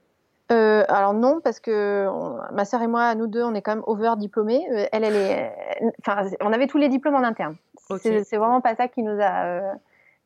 Euh, 0.52 0.86
alors 0.88 1.14
non, 1.14 1.42
parce 1.44 1.60
que 1.60 2.08
ma 2.54 2.64
sœur 2.64 2.82
et 2.82 2.88
moi, 2.88 3.16
nous 3.16 3.28
deux, 3.28 3.44
on 3.44 3.54
est 3.54 3.62
quand 3.62 3.76
même 3.76 3.84
over 3.86 4.14
diplômés. 4.18 4.66
elle, 4.92 5.04
elle 5.04 5.16
est, 5.16 5.54
enfin, 6.00 6.30
on 6.42 6.54
avait 6.54 6.68
tous 6.68 6.78
les 6.78 6.88
diplômes 6.88 7.16
en 7.16 7.24
interne 7.24 7.58
C'est 8.00 8.38
vraiment 8.38 8.62
pas 8.62 8.76
ça 8.76 8.88
qui 8.88 9.04
nous 9.04 9.20
a, 9.22 9.74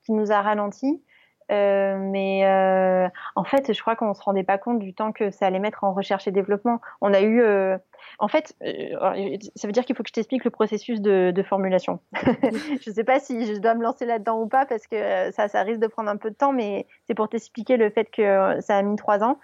qui 0.03 0.11
nous 0.11 0.31
a 0.31 0.41
ralenti. 0.41 1.01
Euh, 1.51 1.97
mais 1.99 2.45
euh, 2.45 3.09
en 3.35 3.43
fait, 3.43 3.73
je 3.73 3.81
crois 3.81 3.95
qu'on 3.95 4.13
se 4.13 4.21
rendait 4.21 4.43
pas 4.43 4.57
compte 4.57 4.79
du 4.79 4.93
temps 4.93 5.11
que 5.11 5.31
ça 5.31 5.47
allait 5.47 5.59
mettre 5.59 5.83
en 5.83 5.93
recherche 5.93 6.27
et 6.27 6.31
développement. 6.31 6.79
On 7.01 7.13
a 7.13 7.21
eu, 7.21 7.41
euh, 7.41 7.77
en 8.19 8.27
fait, 8.27 8.55
ça 9.55 9.67
veut 9.67 9.73
dire 9.73 9.83
qu'il 9.83 9.95
faut 9.95 10.03
que 10.03 10.09
je 10.09 10.13
t'explique 10.13 10.45
le 10.45 10.51
processus 10.51 11.01
de, 11.01 11.43
formulation. 11.43 11.99
je 12.13 12.89
ne 12.89 12.93
sais 12.93 13.03
pas 13.03 13.19
si 13.19 13.45
je 13.45 13.59
dois 13.59 13.73
me 13.73 13.83
lancer 13.83 14.05
là-dedans 14.05 14.39
ou 14.39 14.47
pas 14.47 14.65
parce 14.65 14.87
que 14.87 15.31
ça, 15.31 15.47
ça 15.47 15.63
risque 15.63 15.81
de 15.81 15.87
prendre 15.87 16.09
un 16.09 16.17
peu 16.17 16.29
de 16.29 16.35
temps, 16.35 16.53
mais 16.53 16.87
c'est 17.07 17.15
pour 17.15 17.27
t'expliquer 17.27 17.77
le 17.77 17.89
fait 17.89 18.05
que 18.05 18.61
ça 18.61 18.77
a 18.77 18.81
mis 18.83 18.95
trois 18.95 19.23
ans 19.23 19.37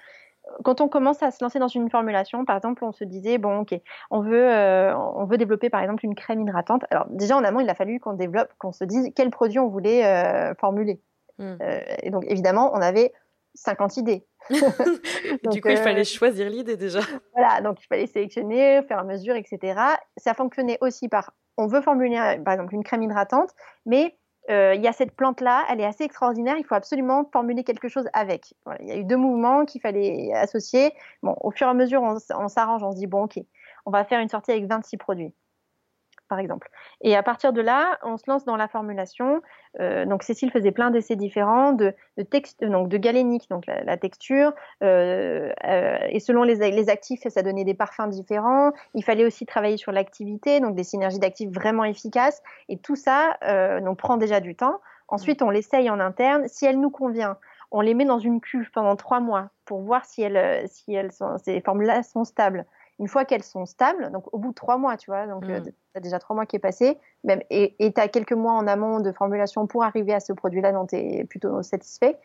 quand 0.64 0.80
on 0.80 0.88
commence 0.88 1.22
à 1.24 1.32
se 1.32 1.44
lancer 1.44 1.60
dans 1.60 1.68
une 1.68 1.90
formulation, 1.90 2.46
par 2.46 2.56
exemple, 2.56 2.86
on 2.86 2.94
se 2.94 3.04
disait 3.04 3.38
bon, 3.38 3.60
ok, 3.60 3.78
on 4.12 4.22
veut, 4.22 4.48
on 4.96 5.26
veut 5.26 5.38
développer 5.38 5.70
par 5.70 5.82
exemple 5.82 6.06
une 6.06 6.16
crème 6.16 6.40
hydratante. 6.40 6.86
Alors 6.90 7.06
déjà 7.10 7.36
en 7.36 7.44
amont, 7.44 7.60
il 7.60 7.70
a 7.70 7.76
fallu 7.76 8.00
qu'on 8.00 8.14
développe, 8.14 8.54
qu'on 8.58 8.72
se 8.72 8.86
dise 8.86 9.12
quel 9.14 9.30
produit 9.30 9.60
on 9.60 9.68
voulait 9.68 10.54
formuler. 10.58 11.02
Hmm. 11.38 11.56
Euh, 11.62 11.80
et 12.04 12.10
donc, 12.10 12.24
évidemment, 12.28 12.72
on 12.74 12.82
avait 12.82 13.14
50 13.56 13.98
idées. 13.98 14.26
du 14.50 15.62
coup, 15.62 15.70
il 15.70 15.78
fallait 15.78 16.02
euh, 16.02 16.04
choisir 16.04 16.50
l'idée 16.50 16.78
déjà. 16.78 17.02
Voilà, 17.34 17.62
donc 17.62 17.82
il 17.82 17.88
fallait 17.88 18.08
sélectionner, 18.08 18.82
faire 18.88 19.04
mesure, 19.04 19.36
etc. 19.36 19.80
Ça 20.18 20.34
fonctionnait 20.34 20.78
aussi 20.82 21.10
par, 21.10 21.34
on 21.58 21.68
veut 21.68 21.82
formuler 21.82 22.18
par 22.44 22.54
exemple 22.54 22.74
une 22.74 22.84
crème 22.84 23.04
hydratante, 23.04 23.52
mais 23.86 24.16
euh, 24.50 24.74
il 24.76 24.82
y 24.82 24.88
a 24.88 24.94
cette 24.94 25.12
plante-là, 25.12 25.66
elle 25.70 25.82
est 25.82 25.86
assez 25.86 26.06
extraordinaire, 26.06 26.56
il 26.58 26.64
faut 26.64 26.76
absolument 26.76 27.30
formuler 27.34 27.66
quelque 27.66 27.90
chose 27.90 28.08
avec. 28.14 28.54
il 28.80 28.88
y 28.88 28.92
a 28.92 28.96
eu 28.96 29.04
deux 29.04 29.18
mouvements 29.18 29.66
qu'il 29.66 29.82
fallait 29.82 30.32
associer. 30.34 30.94
Bon, 31.22 31.36
au 31.42 31.52
fur 31.52 31.68
et 31.68 31.70
à 31.70 31.74
mesure, 31.74 32.02
on, 32.02 32.18
on 32.38 32.48
s'arrange, 32.48 32.82
on 32.84 32.92
se 32.94 32.98
dit, 32.98 33.08
bon, 33.08 33.24
ok, 33.24 33.40
on 33.86 33.92
va 33.92 34.06
faire 34.06 34.22
une 34.22 34.30
sortie 34.30 34.52
avec 34.52 34.66
26 34.66 34.98
produits 34.98 35.34
par 36.28 36.40
exemple. 36.40 36.70
Et 37.02 37.16
à 37.16 37.24
partir 37.24 37.54
de 37.54 37.62
là, 37.62 37.98
on 38.04 38.18
se 38.18 38.24
lance 38.28 38.46
dans 38.46 38.58
la 38.58 38.68
formulation. 38.68 39.42
Euh, 39.80 40.06
donc 40.06 40.24
Cécile 40.24 40.52
faisait 40.52 40.72
plein 40.72 40.92
d'essais 40.92 41.16
différents 41.16 41.74
de, 41.74 41.94
de 42.18 42.24
texte, 42.24 42.64
donc 42.64 42.90
de 42.90 42.98
galénique, 42.98 43.50
donc 43.50 43.66
la, 43.68 43.98
texture, 43.98 44.54
euh, 44.84 45.52
euh, 45.66 45.98
et 46.10 46.20
selon 46.20 46.44
les, 46.44 46.72
les, 46.72 46.90
actifs, 46.90 47.22
ça 47.28 47.42
donnait 47.42 47.64
des 47.64 47.74
parfums 47.74 48.10
différents. 48.10 48.72
Il 48.94 49.04
fallait 49.04 49.26
aussi 49.26 49.46
travailler 49.46 49.78
sur 49.78 49.92
l'activité, 49.92 50.60
donc 50.60 50.76
des 50.76 50.84
synergies 50.84 51.20
d'actifs 51.20 51.50
vraiment 51.50 51.84
efficaces. 51.84 52.42
Et 52.70 52.78
tout 52.78 52.96
ça, 52.96 53.38
donc 53.82 53.98
prend 53.98 54.18
déjà 54.18 54.40
du 54.40 54.56
temps. 54.56 54.80
Ensuite, 55.08 55.42
on 55.42 55.50
l'essaye 55.50 55.90
en 55.90 56.00
interne. 56.00 56.48
Si 56.48 56.66
elle 56.66 56.80
nous 56.80 56.90
convient, 56.90 57.38
on 57.72 57.82
les 57.82 57.94
met 57.94 58.06
dans 58.06 58.20
une 58.20 58.42
cuve 58.42 58.70
pendant 58.72 58.96
trois 58.96 59.20
mois 59.20 59.50
pour 59.66 59.82
voir 59.82 60.06
si, 60.06 60.22
elles, 60.22 60.68
si 60.70 60.94
elles 60.94 61.12
sont, 61.12 61.38
ces 61.38 61.62
formules-là 61.62 62.04
sont 62.04 62.24
stables 62.24 62.66
une 63.00 63.08
fois 63.08 63.26
qu'elles 63.26 63.44
sont 63.44 63.66
stables, 63.66 64.12
donc 64.12 64.26
au 64.34 64.38
bout 64.38 64.50
de 64.50 64.56
trois 64.56 64.78
mois, 64.78 64.98
tu 64.98 65.12
vois, 65.12 65.28
donc 65.28 65.44
euh, 65.46 65.60
mm. 65.60 65.64
tu 65.64 65.74
as 65.96 66.00
déjà 66.00 66.20
trois 66.20 66.36
mois 66.36 66.46
qui 66.46 66.56
est 66.56 66.60
passé, 66.60 66.98
même, 67.24 67.42
et 67.50 67.76
tu 67.80 68.02
as 68.02 68.08
quelques 68.08 68.34
mois 68.34 68.54
en 68.54 68.68
amont 68.68 69.00
de 69.00 69.12
formulation 69.12 69.68
pour 69.68 69.84
arriver 69.84 70.14
à 70.14 70.20
ce 70.20 70.34
produit-là 70.34 70.72
dont 70.72 70.86
tu 70.86 70.96
es 70.96 71.24
plutôt 71.26 71.62
satisfait. 71.62 72.18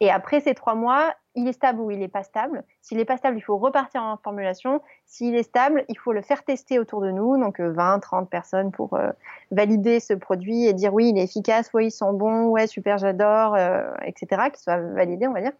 Et 0.00 0.10
après 0.10 0.40
ces 0.40 0.54
trois 0.54 0.74
mois, 0.74 1.14
il 1.36 1.46
est 1.46 1.52
stable 1.52 1.80
ou 1.80 1.90
il 1.90 2.00
n'est 2.00 2.08
pas 2.08 2.24
stable. 2.24 2.64
S'il 2.82 2.98
n'est 2.98 3.04
pas 3.04 3.16
stable, 3.16 3.36
il 3.38 3.40
faut 3.40 3.56
repartir 3.56 4.02
en 4.02 4.16
formulation. 4.16 4.80
S'il 5.06 5.36
est 5.36 5.44
stable, 5.44 5.84
il 5.88 5.96
faut 5.96 6.12
le 6.12 6.20
faire 6.20 6.42
tester 6.42 6.80
autour 6.80 7.00
de 7.00 7.10
nous, 7.10 7.38
donc 7.38 7.60
20, 7.60 7.96
euh, 7.96 8.00
30 8.00 8.28
personnes 8.28 8.72
pour 8.72 8.94
euh, 8.94 9.10
valider 9.52 10.00
ce 10.00 10.14
produit 10.14 10.66
et 10.66 10.72
dire 10.72 10.92
oui, 10.92 11.10
il 11.10 11.18
est 11.18 11.24
efficace, 11.24 11.70
oui, 11.74 11.86
il 11.86 11.90
sent 11.90 12.12
bon, 12.12 12.46
ouais, 12.48 12.66
super, 12.66 12.98
j'adore, 12.98 13.56
etc., 14.02 14.26
qu'il 14.50 14.58
soit 14.58 14.78
validé, 14.78 15.28
on 15.28 15.32
va 15.32 15.42
dire. 15.42 15.52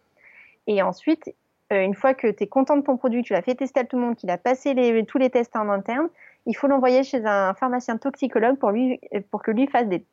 Et 0.67 0.81
ensuite, 0.81 1.33
euh, 1.73 1.81
une 1.81 1.95
fois 1.95 2.13
que 2.13 2.27
tu 2.27 2.43
es 2.43 2.47
content 2.47 2.77
de 2.77 2.83
ton 2.83 2.97
produit, 2.97 3.23
tu 3.23 3.33
l'as 3.33 3.41
fait 3.41 3.55
tester 3.55 3.79
à 3.79 3.83
tout 3.85 3.95
le 3.95 4.03
monde, 4.03 4.15
qu'il 4.15 4.29
a 4.29 4.37
passé 4.37 4.75
tous 5.07 5.17
les 5.17 5.29
tests 5.29 5.55
en 5.55 5.69
interne, 5.69 6.09
il 6.45 6.55
faut 6.55 6.67
l'envoyer 6.67 7.03
chez 7.03 7.25
un 7.25 7.53
pharmacien 7.55 7.97
toxicologue 7.97 8.57
pour, 8.57 8.71
lui, 8.71 8.99
pour 9.31 9.41
que 9.41 9.51
lui 9.51 9.67
fasse 9.67 9.87
des, 9.87 10.05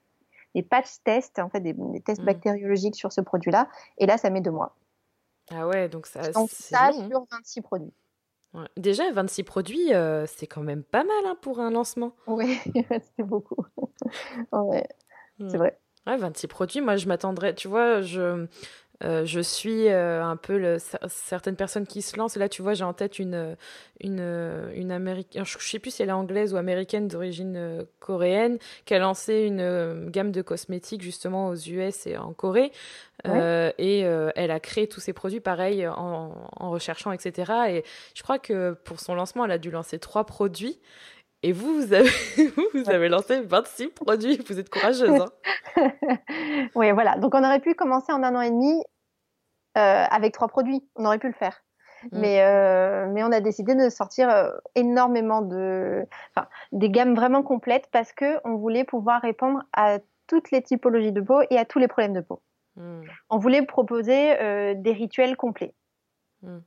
patch 0.62 1.02
tests, 1.04 1.38
en 1.38 1.50
fait, 1.50 1.60
des, 1.60 1.74
tests 2.04 2.22
mm. 2.22 2.26
bactériologiques 2.26 2.96
sur 2.96 3.12
ce 3.12 3.20
produit-là. 3.20 3.68
Et 3.98 4.06
là, 4.06 4.16
ça 4.16 4.30
met 4.30 4.40
deux 4.40 4.50
mois. 4.50 4.76
Ah 5.50 5.66
ouais, 5.66 5.88
donc 5.88 6.06
ça, 6.06 6.30
donc 6.30 6.50
ça 6.50 6.86
hein. 6.86 6.92
sur 6.92 7.26
26 7.30 7.60
produits. 7.60 7.92
Déjà, 8.76 9.10
26 9.12 9.44
produits, 9.44 9.94
euh, 9.94 10.26
c'est 10.26 10.46
quand 10.46 10.62
même 10.62 10.84
pas 10.84 11.04
mal 11.04 11.26
hein, 11.26 11.36
pour 11.40 11.60
un 11.60 11.70
lancement. 11.70 12.14
Oui, 12.26 12.58
c'est 13.16 13.22
beaucoup. 13.22 13.64
ouais, 14.52 14.86
c'est 15.38 15.54
mm. 15.54 15.58
vrai. 15.58 15.78
Ouais, 16.06 16.16
26 16.16 16.48
produits, 16.48 16.80
moi 16.80 16.96
je 16.96 17.06
m'attendrais, 17.06 17.54
tu 17.54 17.68
vois, 17.68 18.00
je, 18.00 18.46
euh, 19.04 19.24
je 19.24 19.40
suis 19.40 19.88
euh, 19.88 20.24
un 20.24 20.36
peu 20.36 20.58
le, 20.58 20.78
certaines 21.08 21.56
personnes 21.56 21.86
qui 21.86 22.02
se 22.02 22.16
lancent. 22.16 22.36
Là, 22.36 22.48
tu 22.48 22.62
vois, 22.62 22.74
j'ai 22.74 22.84
en 22.84 22.92
tête 22.92 23.18
une, 23.18 23.56
une, 24.00 24.20
une 24.74 24.92
américaine, 24.92 25.44
je 25.44 25.58
sais 25.58 25.78
plus 25.78 25.90
si 25.90 26.02
elle 26.02 26.10
est 26.10 26.12
anglaise 26.12 26.54
ou 26.54 26.56
américaine 26.56 27.08
d'origine 27.08 27.54
euh, 27.56 27.82
coréenne, 28.00 28.58
qui 28.84 28.94
a 28.94 28.98
lancé 28.98 29.42
une 29.42 30.10
gamme 30.10 30.30
de 30.30 30.42
cosmétiques 30.42 31.02
justement 31.02 31.48
aux 31.48 31.56
US 31.56 32.06
et 32.06 32.16
en 32.16 32.32
Corée. 32.32 32.72
et 33.24 34.00
elle 34.00 34.50
a 34.50 34.60
créé 34.60 34.88
tous 34.88 35.00
ses 35.00 35.12
produits 35.12 35.40
pareil 35.40 35.86
en, 35.86 36.32
en, 36.56 36.70
recherchant, 36.70 37.12
etc. 37.12 37.52
Et 37.68 37.84
je 38.14 38.22
crois 38.22 38.38
que 38.38 38.72
pour 38.84 39.00
son 39.00 39.14
lancement, 39.14 39.44
elle 39.44 39.52
a 39.52 39.58
dû 39.58 39.70
lancer 39.70 39.98
trois 39.98 40.24
produits. 40.24 40.78
Et 41.44 41.52
vous, 41.52 41.74
vous 41.74 41.92
avez, 41.92 42.08
vous 42.74 42.88
avez 42.88 43.08
lancé 43.08 43.40
26 43.40 43.88
produits. 43.88 44.40
Vous 44.46 44.58
êtes 44.58 44.70
courageuse. 44.70 45.20
Hein 45.20 45.28
oui, 46.74 46.92
voilà. 46.92 47.16
Donc, 47.18 47.34
on 47.34 47.44
aurait 47.44 47.60
pu 47.60 47.74
commencer 47.74 48.12
en 48.12 48.22
un 48.22 48.34
an 48.36 48.40
et 48.40 48.50
demi 48.50 48.80
avec 49.74 50.32
trois 50.32 50.48
produits. 50.48 50.84
On 50.96 51.04
aurait 51.04 51.18
pu 51.18 51.28
le 51.28 51.34
faire. 51.34 51.62
Mm. 52.10 52.18
Mais, 52.20 52.42
euh, 52.42 53.06
mais 53.10 53.22
on 53.22 53.32
a 53.32 53.40
décidé 53.40 53.74
de 53.74 53.88
sortir 53.88 54.28
euh, 54.28 54.50
énormément 54.74 55.42
de, 55.42 56.06
enfin, 56.34 56.48
des 56.72 56.90
gammes 56.90 57.14
vraiment 57.14 57.42
complètes 57.42 57.88
parce 57.92 58.12
que 58.12 58.38
on 58.44 58.56
voulait 58.56 58.84
pouvoir 58.84 59.22
répondre 59.22 59.62
à 59.72 59.98
toutes 60.26 60.50
les 60.50 60.62
typologies 60.62 61.12
de 61.12 61.20
peau 61.20 61.42
et 61.50 61.58
à 61.58 61.64
tous 61.64 61.78
les 61.78 61.88
problèmes 61.88 62.14
de 62.14 62.20
peau. 62.20 62.42
Mm. 62.76 63.02
On 63.30 63.38
voulait 63.38 63.62
proposer 63.62 64.74
des 64.74 64.92
rituels 64.92 65.36
complets. 65.36 65.74
Mm. 66.42 66.58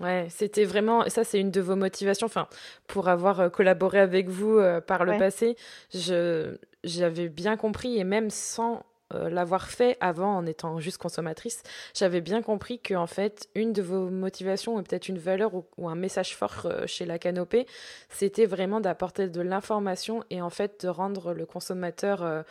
Ouais, 0.00 0.26
c'était 0.28 0.64
vraiment, 0.64 1.08
ça 1.08 1.22
c'est 1.22 1.38
une 1.38 1.52
de 1.52 1.60
vos 1.60 1.76
motivations, 1.76 2.26
enfin, 2.26 2.48
pour 2.88 3.08
avoir 3.08 3.52
collaboré 3.52 4.00
avec 4.00 4.28
vous 4.28 4.60
par 4.88 5.04
le 5.04 5.16
passé, 5.18 5.56
je, 5.92 6.56
j'avais 6.82 7.28
bien 7.28 7.56
compris 7.56 7.98
et 7.98 8.02
même 8.02 8.28
sans 8.28 8.82
euh, 9.14 9.30
l'avoir 9.30 9.68
fait 9.68 9.96
avant 10.00 10.36
en 10.36 10.46
étant 10.46 10.78
juste 10.80 10.98
consommatrice, 10.98 11.62
j'avais 11.94 12.20
bien 12.20 12.42
compris 12.42 12.78
que 12.78 12.94
en 12.94 13.06
fait 13.06 13.48
une 13.54 13.72
de 13.72 13.82
vos 13.82 14.10
motivations 14.10 14.76
ou 14.76 14.82
peut-être 14.82 15.08
une 15.08 15.18
valeur 15.18 15.52
ou, 15.76 15.88
un 15.88 15.94
message 15.94 16.36
fort 16.36 16.62
euh, 16.64 16.86
chez 16.86 17.06
la 17.06 17.18
canopée, 17.18 17.66
c'était 18.08 18.46
vraiment 18.46 18.80
d'apporter 18.80 19.28
de 19.28 19.40
l'information 19.40 20.24
et 20.30 20.42
en 20.42 20.50
fait 20.50 20.84
de 20.84 20.88
rendre 20.88 21.32
le 21.32 21.46
consommateur 21.46 22.44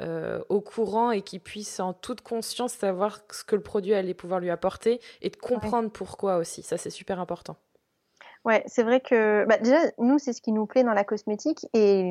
euh, 0.00 0.40
au 0.48 0.60
courant 0.60 1.10
et 1.10 1.22
qu'il 1.22 1.40
puisse 1.40 1.80
en 1.80 1.92
toute 1.92 2.20
conscience 2.20 2.72
savoir 2.72 3.20
ce 3.30 3.44
que 3.44 3.56
le 3.56 3.62
produit 3.62 3.92
allait 3.94 4.14
pouvoir 4.14 4.40
lui 4.40 4.50
apporter 4.50 5.00
et 5.20 5.30
de 5.30 5.36
comprendre 5.36 5.90
pourquoi 5.90 6.36
aussi. 6.36 6.62
Ça 6.62 6.78
c'est 6.78 6.90
super 6.90 7.20
important. 7.20 7.56
Ouais, 8.44 8.62
c'est 8.66 8.82
vrai 8.82 9.00
que 9.00 9.44
bah, 9.46 9.58
déjà 9.58 9.78
nous 9.98 10.18
c'est 10.18 10.32
ce 10.32 10.40
qui 10.40 10.52
nous 10.52 10.66
plaît 10.66 10.84
dans 10.84 10.94
la 10.94 11.04
cosmétique 11.04 11.66
et 11.74 12.10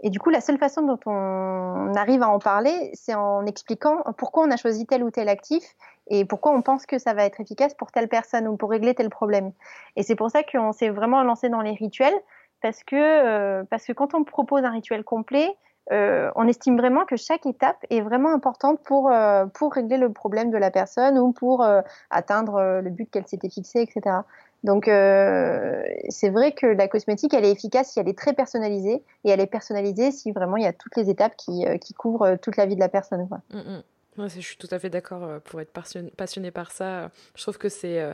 et 0.00 0.10
du 0.10 0.18
coup, 0.18 0.30
la 0.30 0.40
seule 0.40 0.58
façon 0.58 0.82
dont 0.82 1.00
on 1.06 1.92
arrive 1.94 2.22
à 2.22 2.28
en 2.28 2.38
parler, 2.38 2.90
c'est 2.94 3.14
en 3.14 3.44
expliquant 3.46 4.02
pourquoi 4.16 4.44
on 4.44 4.50
a 4.50 4.56
choisi 4.56 4.86
tel 4.86 5.02
ou 5.02 5.10
tel 5.10 5.28
actif 5.28 5.64
et 6.06 6.24
pourquoi 6.24 6.52
on 6.52 6.62
pense 6.62 6.86
que 6.86 6.98
ça 6.98 7.14
va 7.14 7.24
être 7.24 7.40
efficace 7.40 7.74
pour 7.74 7.90
telle 7.90 8.08
personne 8.08 8.46
ou 8.46 8.56
pour 8.56 8.70
régler 8.70 8.94
tel 8.94 9.10
problème. 9.10 9.52
Et 9.96 10.02
c'est 10.02 10.14
pour 10.14 10.30
ça 10.30 10.42
qu'on 10.42 10.72
s'est 10.72 10.90
vraiment 10.90 11.22
lancé 11.22 11.48
dans 11.48 11.60
les 11.60 11.72
rituels, 11.72 12.14
parce 12.62 12.82
que, 12.84 12.96
euh, 12.96 13.64
parce 13.70 13.84
que 13.84 13.92
quand 13.92 14.14
on 14.14 14.24
propose 14.24 14.64
un 14.64 14.70
rituel 14.70 15.04
complet, 15.04 15.56
euh, 15.90 16.30
on 16.36 16.46
estime 16.46 16.76
vraiment 16.76 17.06
que 17.06 17.16
chaque 17.16 17.46
étape 17.46 17.78
est 17.88 18.02
vraiment 18.02 18.32
importante 18.32 18.80
pour, 18.84 19.10
euh, 19.10 19.46
pour 19.46 19.72
régler 19.72 19.96
le 19.96 20.12
problème 20.12 20.50
de 20.50 20.58
la 20.58 20.70
personne 20.70 21.18
ou 21.18 21.32
pour 21.32 21.62
euh, 21.62 21.80
atteindre 22.10 22.80
le 22.82 22.90
but 22.90 23.10
qu'elle 23.10 23.26
s'était 23.26 23.48
fixé, 23.48 23.80
etc. 23.80 24.18
Donc 24.64 24.88
euh, 24.88 25.82
c'est 26.08 26.30
vrai 26.30 26.52
que 26.52 26.66
la 26.66 26.88
cosmétique, 26.88 27.32
elle 27.34 27.44
est 27.44 27.52
efficace 27.52 27.92
si 27.92 28.00
elle 28.00 28.08
est 28.08 28.18
très 28.18 28.32
personnalisée 28.32 29.02
et 29.24 29.30
elle 29.30 29.40
est 29.40 29.46
personnalisée 29.46 30.10
si 30.10 30.32
vraiment 30.32 30.56
il 30.56 30.64
y 30.64 30.66
a 30.66 30.72
toutes 30.72 30.96
les 30.96 31.10
étapes 31.10 31.36
qui, 31.36 31.66
euh, 31.66 31.76
couvrent 31.96 32.22
euh, 32.22 32.36
toute 32.40 32.56
la 32.56 32.66
vie 32.66 32.74
de 32.74 32.80
la 32.80 32.88
personne. 32.88 33.28
Mm, 33.50 33.58
mm. 33.58 34.28
je 34.28 34.40
suis 34.40 34.56
tout 34.56 34.68
à 34.72 34.80
fait 34.80 34.90
d'accord 34.90 35.40
pour 35.44 35.60
être 35.60 35.72
passionnée 35.72 36.50
par 36.50 36.72
ça. 36.72 37.12
Je 37.36 37.42
trouve 37.42 37.56
que 37.56 37.68
c'est 37.68 38.04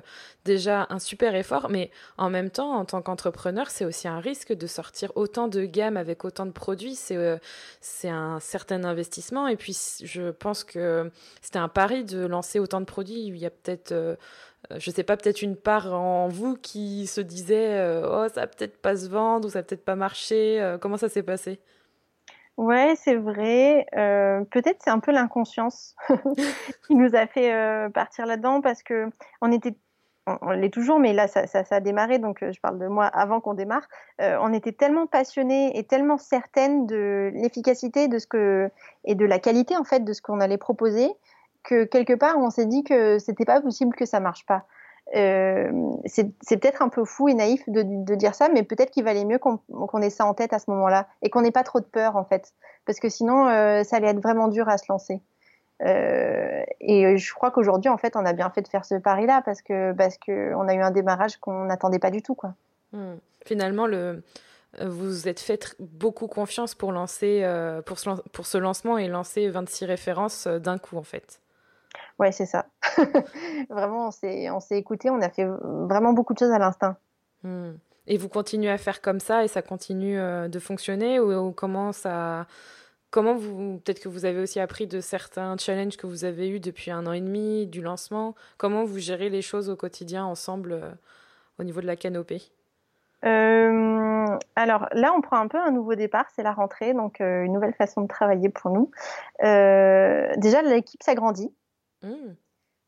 déjà 0.45 0.87
un 0.91 0.99
super 0.99 1.35
effort, 1.35 1.71
mais 1.71 1.91
en 2.19 2.29
même 2.29 2.51
temps, 2.51 2.75
en 2.75 2.85
tant 2.85 3.01
qu'entrepreneur, 3.01 3.71
c'est 3.71 3.87
aussi 3.87 4.07
un 4.07 4.21
risque 4.21 4.53
de 4.53 4.67
sortir 4.67 5.13
autant 5.15 5.49
de 5.49 5.65
gammes 5.65 5.97
avec 5.97 6.27
autant 6.27 6.45
de 6.45 6.51
produits. 6.51 6.95
C'est 6.95 8.09
un 8.09 8.39
certain 8.41 8.85
investissement. 8.85 9.49
Et 9.49 9.57
puis, 9.57 9.77
je 10.03 10.31
pense 10.31 10.63
que 10.63 11.11
c'était 11.41 11.59
un 11.59 11.69
pari 11.69 12.05
de 12.05 12.27
lancer 12.27 12.59
autant 12.59 12.81
de 12.81 12.87
produits. 12.87 13.27
Il 13.27 13.39
y 13.39 13.47
a 13.47 13.51
peut-être 13.51 14.19
je 14.77 14.91
sais 14.91 15.05
pas, 15.05 15.17
peut-être 15.17 15.43
une 15.43 15.57
part 15.57 15.93
en 15.95 16.29
vous 16.29 16.57
qui 16.57 17.07
se 17.07 17.21
disait 17.21 17.79
euh, 17.79 18.09
oh 18.09 18.29
ça 18.33 18.47
peut-être 18.47 18.81
pas 18.81 18.97
se 18.97 19.09
vendre 19.09 19.47
ou 19.47 19.51
ça 19.51 19.63
peut-être 19.63 19.85
pas 19.85 19.97
marcher. 19.97 20.61
Euh, 20.61 20.79
comment 20.79 20.97
ça 20.97 21.09
s'est 21.09 21.23
passé? 21.23 21.61
Ouais, 22.57 22.95
c'est 22.97 23.17
vrai. 23.17 23.87
peut-être 23.93 24.79
c'est 24.85 24.91
un 24.91 25.01
peu 25.01 25.11
l'inconscience 25.11 25.97
qui 26.87 26.95
nous 26.95 27.17
a 27.17 27.27
fait 27.27 27.53
partir 27.93 28.27
là-dedans 28.27 28.61
parce 28.61 28.83
que 28.83 29.07
on 29.41 29.51
était 29.51 29.75
on, 30.27 30.53
l'est 30.53 30.73
toujours, 30.73 30.99
mais 30.99 31.13
là, 31.13 31.29
ça, 31.29 31.43
a 31.71 31.81
démarré, 31.81 32.19
donc 32.19 32.39
je 32.41 32.59
parle 32.59 32.79
de 32.79 32.87
moi 32.87 33.05
avant 33.07 33.41
qu'on 33.41 33.53
démarre. 33.53 33.87
on 34.21 34.53
était 34.53 34.73
tellement 34.73 35.09
passionnés 35.09 35.77
et 35.77 35.83
tellement 35.85 36.17
certaines 36.17 36.87
de 36.87 37.33
l'efficacité 37.35 38.07
de 38.07 38.19
ce 38.19 38.27
que 38.29 38.71
et 39.05 39.17
de 39.17 39.27
la 39.27 39.41
qualité 39.41 39.77
en 39.77 39.85
fait 39.85 40.05
de 40.05 40.13
ce 40.13 40.23
qu'on 40.23 40.41
allait 40.41 40.57
proposer 40.57 41.11
que 41.65 41.85
quelque 41.85 42.13
part 42.13 42.39
on 42.39 42.51
s'est 42.51 42.67
dit 42.67 42.85
que 42.85 43.19
c'était 43.19 43.45
pas 43.45 43.61
possible 43.61 43.95
que 43.95 44.07
ça 44.07 44.21
marche 44.21 44.47
pas. 44.47 44.67
Euh, 45.15 45.71
c'est 46.07 46.33
peut-être 46.49 46.83
un 46.83 46.89
peu 46.89 47.05
fou 47.05 47.29
et 47.29 47.35
naïf 47.35 47.63
de, 47.69 48.15
dire 48.15 48.35
ça, 48.35 48.49
mais 48.49 48.63
peut-être 48.63 48.91
qu'il 48.91 49.05
valait 49.05 49.25
mieux 49.25 49.39
qu'on 49.39 50.03
ait 50.03 50.11
ça 50.11 50.25
en 50.25 50.35
tête 50.35 50.53
à 50.53 50.59
ce 50.59 50.71
moment-là 50.71 51.07
et 51.23 51.31
qu'on 51.31 51.43
n'ait 51.43 51.53
pas 51.53 51.63
trop 51.63 51.81
de 51.81 51.85
peur 51.85 52.17
en 52.17 52.25
fait, 52.25 52.55
parce 52.87 52.99
que 52.99 53.09
sinon 53.09 53.47
euh, 53.49 53.85
ça 53.85 53.97
allait 53.97 54.09
être 54.09 54.23
vraiment 54.23 54.49
dur 54.49 54.69
à 54.69 54.79
se 54.79 54.87
lancer. 54.89 55.21
Euh, 55.83 56.63
et 56.81 57.17
je 57.19 57.35
crois 57.35 57.51
qu'aujourd'hui 57.51 57.91
en 57.91 57.99
fait 57.99 58.17
on 58.17 58.25
a 58.25 58.33
bien 58.33 58.49
fait 58.49 58.63
de 58.63 58.69
faire 58.69 58.85
ce 58.85 58.95
pari-là 58.95 59.43
parce 59.45 59.61
que 59.61 59.93
parce 59.93 60.17
que 60.19 60.55
a 60.55 60.75
eu 60.75 60.81
un 60.81 60.93
démarrage 60.93 61.37
qu'on 61.39 61.65
n'attendait 61.65 61.99
pas 61.99 62.11
du 62.11 62.23
tout 62.23 62.37
quoi. 62.37 62.55
Hmm. 62.93 63.17
Finalement 63.45 63.87
le 63.87 64.23
vous 64.81 65.29
êtes 65.29 65.41
fait 65.41 65.77
beaucoup 65.81 66.29
confiance 66.29 66.75
pour 66.75 66.93
lancer 66.93 67.45
pour 67.87 67.99
ce, 67.99 68.11
pour 68.33 68.47
ce 68.47 68.57
lancement 68.59 68.99
et 68.99 69.09
lancer 69.09 69.49
26 69.49 69.85
références 69.85 70.47
d'un 70.47 70.79
coup 70.79 70.97
en 70.97 71.03
fait. 71.03 71.41
Ouais, 72.19 72.33
c'est 72.33 72.47
ça. 72.47 72.67
vraiment, 73.71 74.09
on 74.09 74.11
s'est, 74.11 74.51
on 74.51 74.61
s'est 74.61 74.79
écouté, 74.79 75.11
on 75.11 75.21
a 75.21 75.29
fait 75.29 75.47
vraiment 75.47 76.13
beaucoup 76.13 76.33
de 76.33 76.39
choses 76.39 76.53
à 76.53 76.59
l'instinct. 76.59 76.97
Hmm. 77.43 77.73
Et 78.07 78.19
vous 78.19 78.29
continuez 78.29 78.71
à 78.71 78.79
faire 78.79 79.01
comme 79.01 79.21
ça 79.21 79.45
et 79.45 79.49
ça 79.49 79.63
continue 79.63 80.19
euh, 80.19 80.49
de 80.49 80.59
fonctionner 80.59 81.21
ou, 81.21 81.53
comment 81.53 81.93
ça 81.93 82.47
comment 83.11 83.35
vous 83.35 83.81
peut-être 83.85 84.01
que 84.01 84.09
vous 84.09 84.25
avez 84.25 84.41
aussi 84.41 84.61
appris 84.61 84.87
de 84.87 85.01
certains 85.01 85.57
challenges 85.57 85.97
que 85.97 86.07
vous 86.07 86.25
avez 86.25 86.49
eus 86.49 86.61
depuis 86.61 86.91
un 86.91 87.07
an 87.07 87.13
et 87.13 87.21
demi 87.21 87.67
du 87.67 87.81
lancement 87.81 88.35
comment 88.59 88.85
vous 88.85 88.99
gérez 88.99 89.31
les 89.31 89.41
choses 89.41 89.71
au 89.71 89.77
quotidien 89.77 90.25
ensemble 90.25 90.73
euh, 90.73 90.91
au 91.59 91.65
niveau 91.65 91.81
de 91.81 91.87
la 91.87 91.97
canopée? 91.97 92.43
Euh, 93.25 94.37
alors 94.55 94.87
là, 94.93 95.15
on 95.17 95.23
prend 95.23 95.39
un 95.39 95.49
peu 95.49 95.59
un 95.59 95.71
nouveau 95.71 95.95
départ, 95.95 96.27
c'est 96.35 96.43
la 96.43 96.53
rentrée, 96.53 96.93
donc 96.93 97.21
une 97.21 97.55
nouvelle 97.55 97.73
façon 97.73 98.03
de 98.03 98.09
travailler 98.09 98.51
pour 98.51 98.71
nous. 98.71 98.91
déjà, 99.41 100.61
l'équipe 100.61 101.03
s'agrandit. 101.03 101.51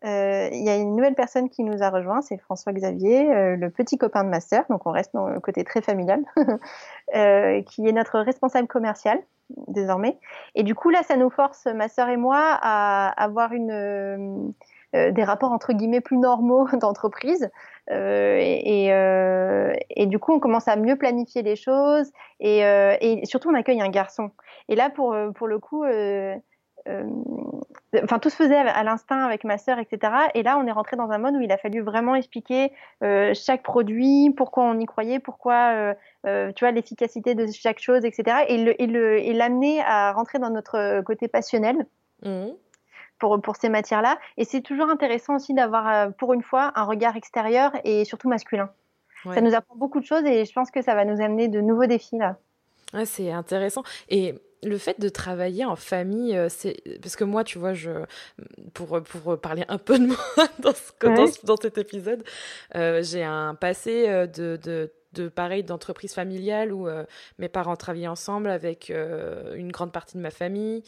Euh, 0.05 0.48
il 0.52 0.62
y 0.62 0.68
a 0.68 0.76
une 0.76 0.94
nouvelle 0.94 1.14
personne 1.14 1.48
qui 1.48 1.64
nous 1.64 1.83
a 1.83 1.90
rejoint, 1.90 2.20
c'est 2.20 2.37
François 2.37 2.72
Xavier, 2.72 3.33
euh, 3.33 3.57
le 3.57 3.70
petit 3.70 3.96
copain 3.96 4.24
de 4.24 4.29
ma 4.29 4.40
sœur, 4.40 4.64
donc 4.68 4.87
on 4.87 4.90
reste 4.90 5.14
dans 5.14 5.29
le 5.29 5.40
côté 5.40 5.64
très 5.64 5.81
familial, 5.81 6.22
euh, 7.14 7.62
qui 7.62 7.88
est 7.88 7.92
notre 7.92 8.20
responsable 8.20 8.68
commercial 8.68 9.18
désormais. 9.68 10.18
Et 10.55 10.64
du 10.64 10.74
coup 10.74 10.90
là, 10.90 11.02
ça 11.02 11.16
nous 11.16 11.31
force, 11.31 11.66
ma 11.66 11.88
sœur 11.88 12.09
et 12.09 12.16
moi, 12.16 12.38
à 12.38 13.09
avoir 13.22 13.52
une, 13.52 14.52
des 14.92 15.24
rapports 15.24 15.52
entre 15.52 15.72
guillemets 15.72 16.00
plus 16.00 16.18
normaux 16.18 16.68
d'entreprise. 16.74 17.48
Et, 17.88 18.87
et, 18.88 20.07
du 20.07 20.18
coup, 20.18 20.33
on 20.33 20.40
commence 20.40 20.66
à 20.66 20.74
mieux 20.74 20.96
planifier 20.96 21.42
les 21.42 21.55
choses 21.55 22.11
et, 22.40 22.62
et 22.62 23.24
surtout, 23.24 23.48
on 23.48 23.55
accueille 23.55 23.81
un 23.81 23.88
garçon. 23.88 24.33
Et 24.68 24.74
là, 24.74 24.90
pour, 24.90 25.16
pour 25.37 25.46
le 25.46 25.61
coup, 25.61 25.85
enfin 28.03 28.18
tout 28.18 28.31
se 28.31 28.37
faisait 28.37 28.57
à 28.57 28.83
l'instinct 28.85 29.25
avec 29.25 29.44
ma 29.44 29.59
sœur, 29.59 29.79
etc. 29.79 30.12
Et 30.35 30.42
là, 30.42 30.59
on 30.59 30.66
est 30.66 30.72
rentré 30.72 30.96
dans 30.96 31.11
un 31.11 31.18
mode 31.18 31.35
où 31.35 31.40
il 31.40 31.53
a 31.53 31.59
fallu 31.59 31.81
vraiment 31.81 32.14
expliquer 32.14 32.72
euh, 33.03 33.33
chaque 33.35 33.62
produit, 33.62 34.33
pourquoi 34.37 34.64
on 34.64 34.79
y 34.79 34.87
croyait, 34.87 35.18
pourquoi, 35.18 35.72
euh, 35.75 35.94
euh, 36.27 36.53
tu 36.53 36.64
vois, 36.64 36.72
l'efficacité 36.72 37.35
de 37.35 37.46
chaque 37.46 37.81
chose, 37.81 38.05
etc. 38.05 38.44
Et 38.49 39.33
l'amener 39.35 39.81
à 39.83 40.12
rentrer 40.12 40.38
dans 40.38 40.51
notre 40.51 41.01
côté 41.03 41.29
passionnel. 41.29 41.87
Mmh. 42.22 42.49
Pour, 43.18 43.40
pour 43.40 43.57
ces 43.57 43.70
matières-là. 43.70 44.18
Et 44.37 44.44
c'est 44.44 44.61
toujours 44.61 44.90
intéressant 44.90 45.37
aussi 45.37 45.55
d'avoir, 45.55 46.12
pour 46.16 46.35
une 46.35 46.42
fois, 46.42 46.72
un 46.75 46.85
regard 46.85 47.16
extérieur 47.16 47.72
et 47.83 48.05
surtout 48.05 48.29
masculin. 48.29 48.68
Ça 49.25 49.40
nous 49.40 49.55
apprend 49.55 49.75
beaucoup 49.75 50.01
de 50.01 50.05
choses 50.05 50.25
et 50.27 50.44
je 50.44 50.53
pense 50.53 50.70
que 50.70 50.83
ça 50.83 50.94
va 50.94 51.07
nous 51.07 51.22
amener 51.22 51.49
de 51.49 51.62
nouveaux 51.62 51.87
défis 51.87 52.18
là. 52.18 52.37
Ouais, 52.92 53.07
c'est 53.07 53.33
intéressant. 53.33 53.83
Et 54.11 54.35
le 54.62 54.78
fait 54.78 55.00
de 55.00 55.08
travailler 55.08 55.64
en 55.64 55.76
famille, 55.76 56.36
euh, 56.36 56.48
c'est 56.48 56.76
parce 57.00 57.16
que 57.16 57.24
moi, 57.24 57.44
tu 57.44 57.58
vois, 57.58 57.74
je 57.74 57.90
pour 58.74 59.02
pour 59.02 59.38
parler 59.40 59.64
un 59.68 59.78
peu 59.78 59.98
de 59.98 60.06
moi 60.06 60.16
dans, 60.60 60.72
ce, 60.72 61.46
dans, 61.46 61.56
cet 61.56 61.78
épisode, 61.78 62.24
euh, 62.74 63.02
j'ai 63.02 63.22
un 63.22 63.54
passé 63.54 64.08
euh, 64.08 64.26
de, 64.26 64.58
de 64.62 64.92
de 65.16 65.29
pareil 65.29 65.64
d'entreprise 65.64 66.12
familiale 66.14 66.72
où 66.72 66.88
euh, 66.88 67.05
mes 67.38 67.48
parents 67.48 67.76
travaillaient 67.76 68.07
ensemble 68.07 68.48
avec 68.48 68.90
euh, 68.90 69.55
une 69.55 69.72
grande 69.72 69.92
partie 69.92 70.16
de 70.16 70.22
ma 70.22 70.31
famille. 70.31 70.83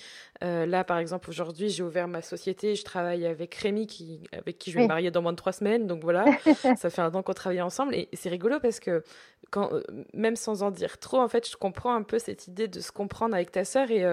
Euh, 0.45 0.67
là, 0.67 0.85
par 0.85 0.99
exemple, 0.99 1.31
aujourd'hui, 1.31 1.69
j'ai 1.71 1.83
ouvert 1.83 2.09
ma 2.09 2.23
société. 2.23 2.75
Je 2.75 2.85
travaille 2.85 3.27
avec 3.27 3.55
Rémi, 3.55 3.87
qui, 3.87 4.21
avec 4.33 4.59
qui 4.59 4.71
je 4.71 4.77
vais 4.77 4.83
me 4.83 4.89
marier 4.89 5.11
dans 5.11 5.23
moins 5.23 5.33
de 5.33 5.37
trois 5.37 5.53
semaines. 5.53 5.87
Donc 5.87 6.03
voilà, 6.03 6.25
ça 6.77 6.91
fait 6.91 7.03
un 7.03 7.15
an 7.15 7.23
qu'on 7.23 7.33
travaille 7.33 7.63
ensemble. 7.63 7.95
Et 7.95 8.09
c'est 8.13 8.29
rigolo 8.29 8.61
parce 8.61 8.81
que 8.81 9.03
quand, 9.51 9.71
même 10.13 10.37
sans 10.37 10.63
en 10.63 10.71
dire 10.71 10.99
trop, 10.99 11.19
en 11.19 11.29
fait, 11.29 11.49
je 11.49 11.57
comprends 11.57 11.95
un 11.95 12.03
peu 12.03 12.19
cette 12.19 12.47
idée 12.49 12.69
de 12.69 12.81
se 12.81 12.93
comprendre 12.93 13.35
avec 13.35 13.51
ta 13.51 13.65
sœur. 13.65 13.91
Et 13.91 14.05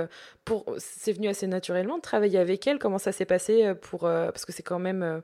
pour, 0.45 0.65
c'est 0.78 1.12
venu 1.12 1.28
assez 1.28 1.47
naturellement 1.47 1.97
de 1.97 2.01
travailler 2.01 2.39
avec 2.39 2.65
elle. 2.67 2.80
Comment 2.80 2.99
ça 2.99 3.12
s'est 3.12 3.25
passé 3.25 3.73
pour, 3.82 4.01
parce 4.01 4.45
que 4.45 4.54
c'est 4.54 4.63
quand 4.63 4.80
même 4.80 5.21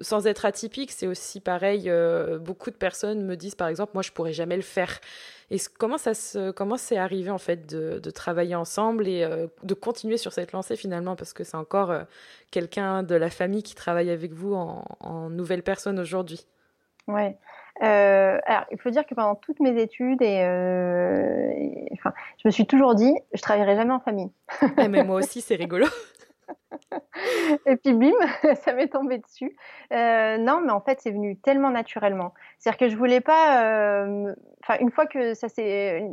sans 0.00 0.26
être 0.26 0.44
atypique, 0.44 0.92
c'est 0.92 1.06
aussi 1.06 1.40
pareil. 1.40 1.84
Euh, 1.86 2.38
beaucoup 2.38 2.70
de 2.70 2.76
personnes 2.76 3.24
me 3.24 3.36
disent, 3.36 3.54
par 3.54 3.68
exemple, 3.68 3.92
moi, 3.94 4.02
je 4.02 4.12
pourrais 4.12 4.32
jamais 4.32 4.56
le 4.56 4.62
faire. 4.62 5.00
Et 5.50 5.56
comment 5.78 5.98
ça 5.98 6.14
se, 6.14 6.50
comment 6.50 6.76
c'est 6.76 6.98
arrivé 6.98 7.30
en 7.30 7.38
fait 7.38 7.66
de, 7.66 8.10
travailler 8.10 8.54
ensemble 8.54 9.08
et 9.08 9.24
euh, 9.24 9.46
de 9.62 9.74
continuer 9.74 10.16
sur 10.16 10.32
cette 10.32 10.52
lancée 10.52 10.76
finalement, 10.76 11.16
parce 11.16 11.32
que 11.32 11.42
c'est 11.42 11.56
encore 11.56 11.90
euh, 11.90 12.02
quelqu'un 12.50 13.02
de 13.02 13.14
la 13.14 13.30
famille 13.30 13.62
qui 13.62 13.74
travaille 13.74 14.10
avec 14.10 14.32
vous 14.32 14.54
en, 14.54 15.30
nouvelle 15.30 15.62
personne 15.62 15.98
aujourd'hui. 15.98 16.46
Ouais. 17.06 17.36
alors, 17.80 18.64
il 18.70 18.78
faut 18.78 18.90
dire 18.90 19.06
que 19.06 19.14
pendant 19.14 19.34
toutes 19.34 19.60
mes 19.60 19.80
études, 19.80 20.20
et, 20.20 21.88
enfin, 21.92 22.12
je 22.42 22.48
me 22.48 22.50
suis 22.50 22.66
toujours 22.66 22.94
dit, 22.94 23.14
je 23.32 23.40
travaillerai 23.40 23.76
jamais 23.76 23.92
en 23.92 24.00
famille. 24.00 24.30
Eh, 24.78 24.88
mais 24.88 25.04
moi 25.04 25.16
aussi, 25.20 25.40
c'est 25.40 25.56
rigolo. 25.56 25.86
Et 27.66 27.76
puis 27.76 27.92
bim, 27.92 28.12
ça 28.64 28.72
m'est 28.72 28.88
tombé 28.88 29.18
dessus. 29.18 29.56
Euh, 29.92 30.38
non, 30.38 30.60
mais 30.60 30.72
en 30.72 30.80
fait, 30.80 31.00
c'est 31.00 31.10
venu 31.10 31.36
tellement 31.36 31.70
naturellement. 31.70 32.34
C'est-à-dire 32.58 32.78
que 32.78 32.88
je 32.88 32.96
voulais 32.96 33.20
pas. 33.20 33.62
Euh, 33.64 34.34
enfin, 34.62 34.78
une 34.80 34.90
fois 34.90 35.06
que 35.06 35.34
ça 35.34 35.48
s'est 35.48 36.04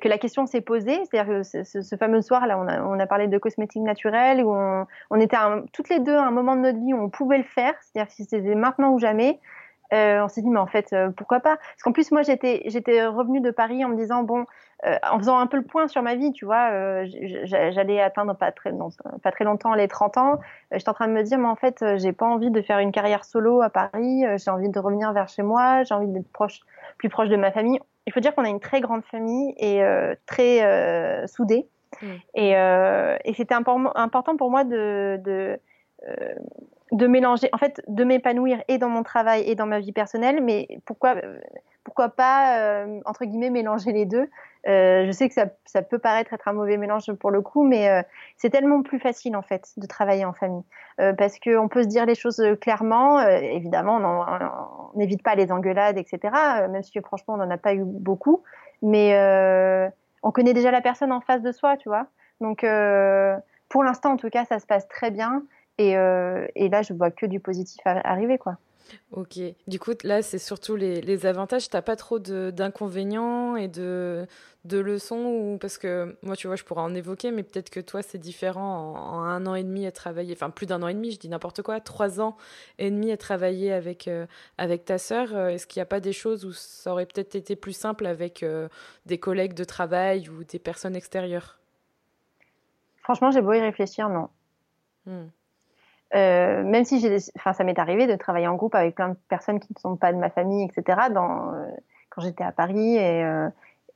que 0.00 0.08
la 0.08 0.18
question 0.18 0.46
s'est 0.46 0.60
posée, 0.60 1.04
c'est-à-dire 1.04 1.40
que 1.40 1.42
ce, 1.42 1.96
fameux 1.96 2.22
soir 2.22 2.46
là, 2.46 2.56
on 2.58 2.98
a, 3.00 3.06
parlé 3.06 3.26
de 3.26 3.36
cosmétiques 3.38 3.82
naturels 3.82 4.44
où 4.44 4.54
on, 4.54 5.20
était 5.20 5.36
toutes 5.72 5.88
les 5.88 5.98
deux 5.98 6.14
à 6.14 6.22
un 6.22 6.30
moment 6.30 6.54
de 6.54 6.60
notre 6.60 6.78
vie 6.78 6.94
où 6.94 7.02
on 7.02 7.10
pouvait 7.10 7.38
le 7.38 7.44
faire, 7.44 7.74
c'est-à-dire 7.80 8.08
que 8.08 8.14
c'était 8.14 8.54
maintenant 8.54 8.92
ou 8.92 9.00
jamais. 9.00 9.40
Euh, 9.92 10.24
on 10.24 10.28
s'est 10.28 10.40
dit 10.40 10.48
mais 10.48 10.58
en 10.58 10.66
fait 10.66 10.92
euh, 10.92 11.10
pourquoi 11.10 11.40
pas? 11.40 11.56
Parce 11.56 11.82
qu'en 11.82 11.92
plus 11.92 12.10
moi 12.12 12.22
j'étais 12.22 12.62
j'étais 12.66 13.04
revenue 13.04 13.40
de 13.40 13.50
Paris 13.50 13.84
en 13.84 13.90
me 13.90 13.96
disant 13.96 14.22
bon 14.22 14.46
euh, 14.86 14.96
en 15.08 15.18
faisant 15.18 15.38
un 15.38 15.46
peu 15.46 15.58
le 15.58 15.62
point 15.62 15.86
sur 15.86 16.02
ma 16.02 16.16
vie, 16.16 16.32
tu 16.32 16.44
vois, 16.44 17.04
j'allais 17.04 18.00
atteindre 18.00 18.34
pas 18.34 18.50
très 18.50 18.72
pas 19.22 19.30
très 19.30 19.44
longtemps 19.44 19.74
les 19.74 19.86
30 19.86 20.16
ans. 20.16 20.40
j'étais 20.72 20.88
en 20.88 20.94
train 20.94 21.08
de 21.08 21.12
me 21.12 21.22
dire 21.22 21.38
mais 21.38 21.48
en 21.48 21.56
fait 21.56 21.84
j'ai 21.98 22.12
pas 22.12 22.26
envie 22.26 22.50
de 22.50 22.62
faire 22.62 22.78
une 22.78 22.90
carrière 22.90 23.24
solo 23.24 23.60
à 23.60 23.70
Paris. 23.70 24.24
j'ai 24.38 24.50
envie 24.50 24.70
de 24.70 24.78
revenir 24.78 25.12
vers 25.12 25.28
chez 25.28 25.42
moi. 25.42 25.84
J'ai 25.84 25.94
envie 25.94 26.08
d'être 26.08 26.32
proche 26.32 26.60
plus 26.98 27.10
proche 27.10 27.28
de 27.28 27.36
ma 27.36 27.52
famille. 27.52 27.78
Il 28.06 28.12
faut 28.12 28.20
dire 28.20 28.34
qu'on 28.34 28.44
a 28.44 28.48
une 28.48 28.60
très 28.60 28.80
grande 28.80 29.04
famille 29.04 29.54
et 29.58 29.82
très 30.26 31.26
soudée. 31.28 31.68
Mmh. 32.00 32.06
Et, 32.34 32.50
et 32.52 33.34
c'était 33.34 33.54
important 33.54 34.36
pour 34.36 34.50
moi 34.50 34.64
de, 34.64 35.20
de 35.22 35.60
de 36.92 37.06
mélanger, 37.06 37.48
en 37.52 37.58
fait, 37.58 37.80
de 37.88 38.04
m'épanouir 38.04 38.62
et 38.68 38.78
dans 38.78 38.90
mon 38.90 39.02
travail 39.02 39.42
et 39.46 39.54
dans 39.54 39.66
ma 39.66 39.80
vie 39.80 39.92
personnelle, 39.92 40.42
mais 40.42 40.68
pourquoi, 40.84 41.14
pourquoi 41.84 42.10
pas, 42.10 42.58
euh, 42.58 43.00
entre 43.06 43.24
guillemets, 43.24 43.50
mélanger 43.50 43.92
les 43.92 44.04
deux? 44.04 44.28
Euh, 44.68 45.06
Je 45.06 45.10
sais 45.10 45.26
que 45.26 45.34
ça, 45.34 45.46
ça, 45.64 45.82
peut 45.82 45.98
paraître 45.98 46.32
être 46.32 46.46
un 46.46 46.52
mauvais 46.52 46.76
mélange 46.76 47.10
pour 47.14 47.30
le 47.30 47.40
coup, 47.40 47.64
mais 47.64 47.88
euh, 47.88 48.02
c'est 48.36 48.50
tellement 48.50 48.82
plus 48.82 49.00
facile, 49.00 49.36
en 49.36 49.42
fait, 49.42 49.72
de 49.78 49.86
travailler 49.86 50.24
en 50.24 50.34
famille. 50.34 50.64
parce 51.18 51.38
qu'on 51.40 51.68
peut 51.68 51.82
se 51.82 51.88
dire 51.88 52.04
les 52.06 52.14
choses 52.14 52.42
clairement, 52.60 53.20
évidemment, 53.26 53.96
on 53.96 54.98
n'évite 54.98 55.22
pas 55.22 55.34
les 55.34 55.50
engueulades, 55.50 55.98
etc., 55.98 56.18
même 56.70 56.82
si 56.82 57.00
franchement, 57.00 57.34
on 57.34 57.38
n'en 57.38 57.50
a 57.50 57.58
pas 57.58 57.74
eu 57.74 57.84
beaucoup, 57.84 58.42
mais 58.82 59.16
on 60.22 60.30
connaît 60.30 60.54
déjà 60.54 60.70
la 60.70 60.82
personne 60.82 61.10
en 61.10 61.20
face 61.20 61.42
de 61.42 61.52
soi, 61.52 61.76
tu 61.78 61.88
vois? 61.88 62.06
Donc, 62.40 62.64
pour 63.68 63.82
l'instant, 63.82 64.12
en 64.12 64.16
tout 64.16 64.30
cas, 64.30 64.44
ça 64.44 64.58
se 64.58 64.66
passe 64.66 64.86
très 64.88 65.10
bien. 65.10 65.42
Et, 65.78 65.96
euh, 65.96 66.46
et, 66.54 66.68
là, 66.68 66.82
je 66.82 66.92
vois 66.92 67.10
que 67.10 67.26
du 67.26 67.40
positif 67.40 67.80
arriver, 67.84 68.38
quoi. 68.38 68.58
Ok. 69.12 69.38
Du 69.66 69.78
coup, 69.78 69.92
là, 70.04 70.22
c'est 70.22 70.38
surtout 70.38 70.76
les, 70.76 71.00
les 71.00 71.26
avantages. 71.26 71.68
T'as 71.70 71.82
pas 71.82 71.96
trop 71.96 72.18
d'inconvénients 72.18 73.56
et 73.56 73.68
de, 73.68 74.26
de 74.64 74.78
leçons 74.78 75.24
ou 75.24 75.58
parce 75.58 75.78
que 75.78 76.16
moi, 76.22 76.36
tu 76.36 76.46
vois, 76.46 76.56
je 76.56 76.64
pourrais 76.64 76.82
en 76.82 76.94
évoquer, 76.94 77.30
mais 77.30 77.42
peut-être 77.42 77.70
que 77.70 77.80
toi, 77.80 78.02
c'est 78.02 78.18
différent. 78.18 78.94
En, 78.94 79.22
un 79.22 79.46
an 79.46 79.54
et 79.54 79.62
demi 79.62 79.86
à 79.86 79.92
travailler, 79.92 80.34
enfin 80.34 80.50
plus 80.50 80.66
d'un 80.66 80.82
an 80.82 80.88
et 80.88 80.94
demi, 80.94 81.12
je 81.12 81.18
dis 81.18 81.28
n'importe 81.28 81.62
quoi, 81.62 81.80
trois 81.80 82.20
ans 82.20 82.36
et 82.78 82.90
demi 82.90 83.12
à 83.12 83.16
travailler 83.16 83.72
avec 83.72 84.08
euh, 84.08 84.26
avec 84.58 84.84
ta 84.84 84.98
sœur. 84.98 85.34
Euh, 85.34 85.48
est-ce 85.48 85.66
qu'il 85.66 85.80
n'y 85.80 85.84
a 85.84 85.86
pas 85.86 86.00
des 86.00 86.12
choses 86.12 86.44
où 86.44 86.52
ça 86.52 86.92
aurait 86.92 87.06
peut-être 87.06 87.34
été 87.34 87.56
plus 87.56 87.72
simple 87.72 88.04
avec 88.04 88.44
des 89.06 89.18
collègues 89.18 89.54
de 89.54 89.64
travail 89.64 90.28
ou 90.28 90.44
des 90.44 90.58
personnes 90.58 90.96
extérieures? 90.96 91.58
Franchement, 93.02 93.30
j'ai 93.30 93.40
beau 93.40 93.52
y 93.52 93.60
réfléchir, 93.60 94.08
non. 94.08 94.28
Hmm. 95.06 95.28
Même 96.12 96.84
si 96.84 97.00
j'ai, 97.00 97.16
enfin, 97.36 97.52
ça 97.52 97.64
m'est 97.64 97.78
arrivé 97.78 98.06
de 98.06 98.16
travailler 98.16 98.46
en 98.46 98.54
groupe 98.54 98.74
avec 98.74 98.94
plein 98.94 99.10
de 99.10 99.16
personnes 99.28 99.60
qui 99.60 99.72
ne 99.74 99.80
sont 99.80 99.96
pas 99.96 100.12
de 100.12 100.18
ma 100.18 100.30
famille, 100.30 100.64
etc. 100.64 101.08
Dans, 101.10 101.52
quand 102.10 102.22
j'étais 102.22 102.44
à 102.44 102.52
Paris 102.52 102.96
et 102.96 103.24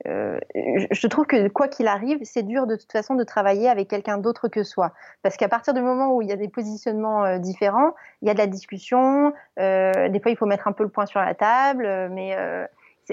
euh, 0.05 0.39
je 0.53 1.07
trouve 1.07 1.25
que 1.25 1.47
quoi 1.47 1.67
qu'il 1.67 1.87
arrive, 1.87 2.19
c'est 2.23 2.43
dur 2.43 2.67
de 2.67 2.75
toute 2.75 2.91
façon 2.91 3.15
de 3.15 3.23
travailler 3.23 3.67
avec 3.67 3.87
quelqu'un 3.87 4.17
d'autre 4.17 4.47
que 4.47 4.63
soi. 4.63 4.93
Parce 5.23 5.37
qu'à 5.37 5.47
partir 5.47 5.73
du 5.73 5.81
moment 5.81 6.15
où 6.15 6.21
il 6.21 6.27
y 6.27 6.31
a 6.31 6.35
des 6.35 6.47
positionnements 6.47 7.25
euh, 7.25 7.39
différents, 7.39 7.95
il 8.21 8.27
y 8.27 8.31
a 8.31 8.33
de 8.33 8.39
la 8.39 8.47
discussion, 8.47 9.33
euh, 9.59 10.09
des 10.09 10.19
fois 10.19 10.31
il 10.31 10.37
faut 10.37 10.45
mettre 10.45 10.67
un 10.67 10.71
peu 10.71 10.83
le 10.83 10.89
point 10.89 11.07
sur 11.07 11.19
la 11.19 11.33
table, 11.33 12.09
mais 12.11 12.35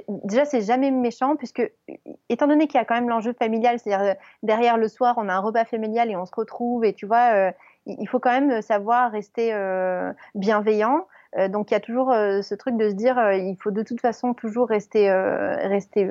déjà 0.08 0.44
c'est 0.44 0.60
jamais 0.60 0.90
méchant 0.90 1.36
puisque 1.36 1.62
étant 2.28 2.48
donné 2.48 2.66
qu'il 2.66 2.78
y 2.78 2.82
a 2.82 2.84
quand 2.84 2.96
même 2.96 3.08
l'enjeu 3.08 3.32
familial, 3.32 3.78
c'est-à-dire 3.78 4.16
derrière 4.42 4.76
le 4.76 4.88
soir 4.88 5.14
on 5.18 5.28
a 5.28 5.34
un 5.34 5.40
repas 5.40 5.64
familial 5.64 6.10
et 6.10 6.16
on 6.16 6.26
se 6.26 6.34
retrouve 6.34 6.84
et 6.84 6.92
tu 6.92 7.06
vois, 7.06 7.52
il 7.86 8.08
faut 8.08 8.18
quand 8.18 8.30
même 8.30 8.62
savoir 8.62 9.10
rester 9.10 9.54
bienveillant. 10.34 11.06
Euh, 11.36 11.48
donc 11.48 11.70
il 11.70 11.74
y 11.74 11.76
a 11.76 11.80
toujours 11.80 12.12
euh, 12.12 12.42
ce 12.42 12.54
truc 12.54 12.76
de 12.76 12.88
se 12.88 12.94
dire 12.94 13.18
euh, 13.18 13.34
il 13.34 13.56
faut 13.56 13.72
de 13.72 13.82
toute 13.82 14.00
façon 14.00 14.34
toujours 14.34 14.68
rester 14.68 15.10
rester 15.10 16.08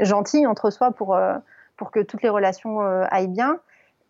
gentil 0.00 0.46
entre 0.46 0.70
soi 0.70 0.92
pour 0.92 1.18
pour 1.76 1.90
que 1.90 2.00
toutes 2.00 2.22
les 2.22 2.28
relations 2.28 2.80
aillent 2.80 3.28
bien. 3.28 3.58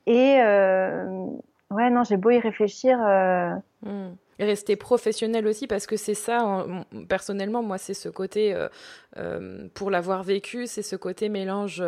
Et 0.06 0.36
ouais 0.36 1.90
non 1.90 2.04
j'ai 2.04 2.16
beau 2.16 2.30
y 2.30 2.38
réfléchir. 2.38 2.98
Hmm. 3.82 4.14
Rester 4.38 4.76
professionnel 4.76 5.46
aussi 5.46 5.66
parce 5.66 5.86
que 5.86 5.96
c'est 5.96 6.14
ça 6.14 6.66
personnellement 7.08 7.62
moi 7.62 7.78
c'est 7.78 7.94
ce 7.94 8.08
côté 8.08 8.56
pour 9.74 9.90
l'avoir 9.90 10.22
vécu 10.22 10.66
c'est 10.66 10.82
ce 10.82 10.96
côté 10.96 11.28
mélange 11.28 11.82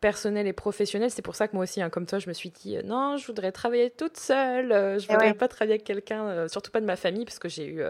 personnel 0.00 0.46
et 0.46 0.52
professionnel. 0.52 1.10
C'est 1.10 1.22
pour 1.22 1.36
ça 1.36 1.48
que 1.48 1.54
moi 1.54 1.64
aussi 1.64 1.82
hein, 1.82 1.90
comme 1.90 2.06
toi 2.06 2.18
je 2.18 2.28
me 2.28 2.32
suis 2.32 2.50
dit 2.50 2.76
non 2.84 3.16
je 3.16 3.26
voudrais 3.26 3.52
travailler 3.52 3.90
toute 3.90 4.16
seule 4.16 4.68
je 4.98 5.06
eh 5.08 5.12
voudrais 5.12 5.34
pas 5.34 5.48
travailler 5.48 5.74
avec 5.74 5.84
quelqu'un 5.84 6.48
surtout 6.48 6.70
pas 6.70 6.80
de 6.80 6.86
ma 6.86 6.96
famille 6.96 7.24
parce 7.24 7.38
que 7.38 7.48
j'ai 7.48 7.66
eu 7.66 7.82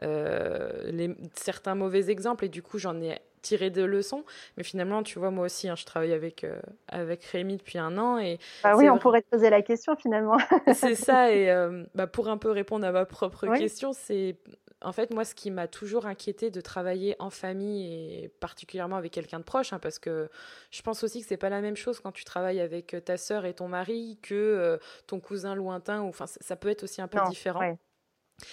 les, 0.00 1.14
certains 1.34 1.74
mauvais 1.74 2.10
exemples 2.10 2.44
et 2.44 2.48
du 2.48 2.62
coup 2.62 2.78
j'en 2.78 3.00
ai 3.00 3.20
tirer 3.42 3.70
de 3.70 3.82
leçons. 3.82 4.24
Mais 4.56 4.62
finalement, 4.62 5.02
tu 5.02 5.18
vois, 5.18 5.30
moi 5.30 5.46
aussi, 5.46 5.68
hein, 5.68 5.76
je 5.76 5.84
travaille 5.84 6.12
avec, 6.12 6.44
euh, 6.44 6.60
avec 6.88 7.24
Rémi 7.24 7.56
depuis 7.56 7.78
un 7.78 7.98
an. 7.98 8.18
Et 8.18 8.38
bah 8.62 8.74
oui, 8.76 8.88
on 8.88 8.98
pourrait 8.98 9.22
te 9.22 9.28
poser 9.28 9.50
la 9.50 9.62
question 9.62 9.96
finalement. 9.96 10.38
c'est 10.74 10.94
ça. 10.94 11.32
Et 11.32 11.50
euh, 11.50 11.84
bah, 11.94 12.06
pour 12.06 12.28
un 12.28 12.38
peu 12.38 12.50
répondre 12.50 12.86
à 12.86 12.92
ma 12.92 13.04
propre 13.04 13.46
question, 13.56 13.92
c'est 13.92 14.36
en 14.84 14.92
fait, 14.92 15.12
moi, 15.12 15.24
ce 15.24 15.34
qui 15.34 15.50
m'a 15.50 15.68
toujours 15.68 16.06
inquiété 16.06 16.50
de 16.50 16.60
travailler 16.60 17.14
en 17.20 17.30
famille 17.30 18.24
et 18.24 18.28
particulièrement 18.28 18.96
avec 18.96 19.12
quelqu'un 19.12 19.38
de 19.38 19.44
proche, 19.44 19.72
hein, 19.72 19.78
parce 19.80 20.00
que 20.00 20.28
je 20.72 20.82
pense 20.82 21.04
aussi 21.04 21.20
que 21.20 21.26
c'est 21.26 21.36
pas 21.36 21.50
la 21.50 21.60
même 21.60 21.76
chose 21.76 22.00
quand 22.00 22.10
tu 22.10 22.24
travailles 22.24 22.60
avec 22.60 22.96
ta 23.04 23.16
sœur 23.16 23.44
et 23.44 23.54
ton 23.54 23.68
mari 23.68 24.18
que 24.22 24.34
euh, 24.34 24.78
ton 25.06 25.20
cousin 25.20 25.54
lointain. 25.54 26.02
Ou 26.02 26.08
enfin, 26.08 26.26
ça 26.26 26.56
peut 26.56 26.68
être 26.68 26.82
aussi 26.82 27.00
un 27.00 27.08
peu 27.08 27.20
différent 27.28 27.78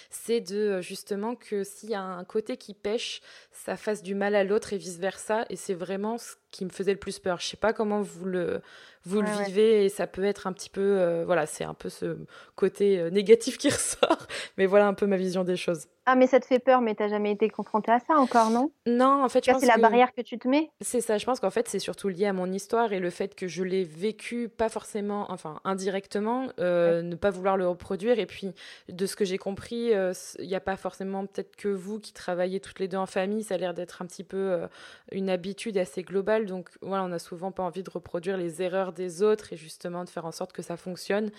c'est 0.09 0.41
de 0.41 0.57
euh, 0.57 0.81
justement 0.81 1.35
que 1.35 1.63
s'il 1.63 1.89
y 1.89 1.95
a 1.95 2.01
un 2.01 2.23
côté 2.23 2.57
qui 2.57 2.73
pêche, 2.73 3.21
ça 3.51 3.77
fasse 3.77 4.03
du 4.03 4.15
mal 4.15 4.35
à 4.35 4.43
l'autre 4.43 4.73
et 4.73 4.77
vice-versa. 4.77 5.45
Et 5.49 5.55
c'est 5.55 5.73
vraiment 5.73 6.17
ce 6.17 6.35
qui 6.51 6.65
me 6.65 6.69
faisait 6.69 6.93
le 6.93 6.99
plus 6.99 7.19
peur. 7.19 7.39
Je 7.39 7.47
sais 7.47 7.57
pas 7.57 7.73
comment 7.73 8.01
vous 8.01 8.25
le, 8.25 8.61
vous 9.05 9.21
le 9.21 9.45
vivez 9.45 9.85
et 9.85 9.89
ça 9.89 10.07
peut 10.07 10.23
être 10.23 10.45
un 10.45 10.53
petit 10.53 10.69
peu, 10.69 10.81
euh, 10.81 11.23
voilà, 11.25 11.45
c'est 11.45 11.63
un 11.63 11.73
peu 11.73 11.89
ce 11.89 12.17
côté 12.55 12.99
euh, 12.99 13.09
négatif 13.09 13.57
qui 13.57 13.69
ressort. 13.69 14.27
Mais 14.57 14.65
voilà 14.65 14.87
un 14.87 14.93
peu 14.93 15.05
ma 15.05 15.17
vision 15.17 15.43
des 15.43 15.55
choses. 15.55 15.85
Ah, 16.05 16.15
mais 16.15 16.25
ça 16.25 16.39
te 16.39 16.45
fait 16.45 16.59
peur, 16.59 16.81
mais 16.81 16.95
t'as 16.95 17.07
jamais 17.07 17.31
été 17.31 17.49
confronté 17.49 17.91
à 17.91 17.99
ça 17.99 18.15
encore, 18.15 18.49
non? 18.49 18.71
Non, 18.87 19.23
en 19.23 19.29
fait, 19.29 19.45
je 19.45 19.51
pense 19.51 19.61
c'est 19.61 19.67
la 19.67 19.77
barrière 19.77 20.11
que 20.11 20.21
tu 20.21 20.39
te 20.39 20.47
mets? 20.47 20.71
C'est 20.81 21.01
ça. 21.01 21.19
Je 21.19 21.25
pense 21.25 21.39
qu'en 21.39 21.51
fait, 21.51 21.67
c'est 21.69 21.77
surtout 21.77 22.07
lié 22.07 22.25
à 22.25 22.33
mon 22.33 22.51
histoire 22.51 22.93
et 22.93 22.99
le 22.99 23.11
fait 23.11 23.35
que 23.35 23.47
je 23.47 23.63
l'ai 23.63 23.83
vécu, 23.83 24.49
pas 24.49 24.69
forcément, 24.69 25.31
enfin 25.31 25.59
indirectement, 25.65 26.47
euh, 26.59 27.03
ne 27.03 27.15
pas 27.15 27.29
vouloir 27.29 27.57
le 27.57 27.67
reproduire. 27.67 28.17
Et 28.17 28.25
puis, 28.25 28.53
de 28.89 29.05
ce 29.05 29.15
que 29.15 29.23
j'ai 29.23 29.37
compris, 29.37 29.91
il 29.91 30.47
n'y 30.47 30.55
a 30.55 30.59
pas 30.59 30.77
forcément 30.77 31.27
peut-être 31.27 31.55
que 31.55 31.67
vous 31.67 31.99
qui 31.99 32.11
travaillez 32.11 32.59
toutes 32.59 32.79
les 32.79 32.87
deux 32.87 32.97
en 32.97 33.05
famille. 33.05 33.43
Ça 33.43 33.53
a 33.53 33.57
l'air 33.57 33.75
d'être 33.75 34.01
un 34.01 34.07
petit 34.07 34.23
peu 34.23 34.61
une 35.11 35.29
habitude 35.29 35.77
assez 35.77 36.01
globale. 36.01 36.38
Donc, 36.45 36.69
voilà, 36.81 37.03
on 37.03 37.09
n'a 37.09 37.19
souvent 37.19 37.51
pas 37.51 37.63
envie 37.63 37.83
de 37.83 37.89
reproduire 37.89 38.37
les 38.37 38.61
erreurs 38.61 38.93
des 38.93 39.23
autres 39.23 39.53
et 39.53 39.57
justement 39.57 40.03
de 40.03 40.09
faire 40.09 40.25
en 40.25 40.31
sorte 40.31 40.53
que 40.53 40.61
ça 40.61 40.77
fonctionne. 40.77 41.31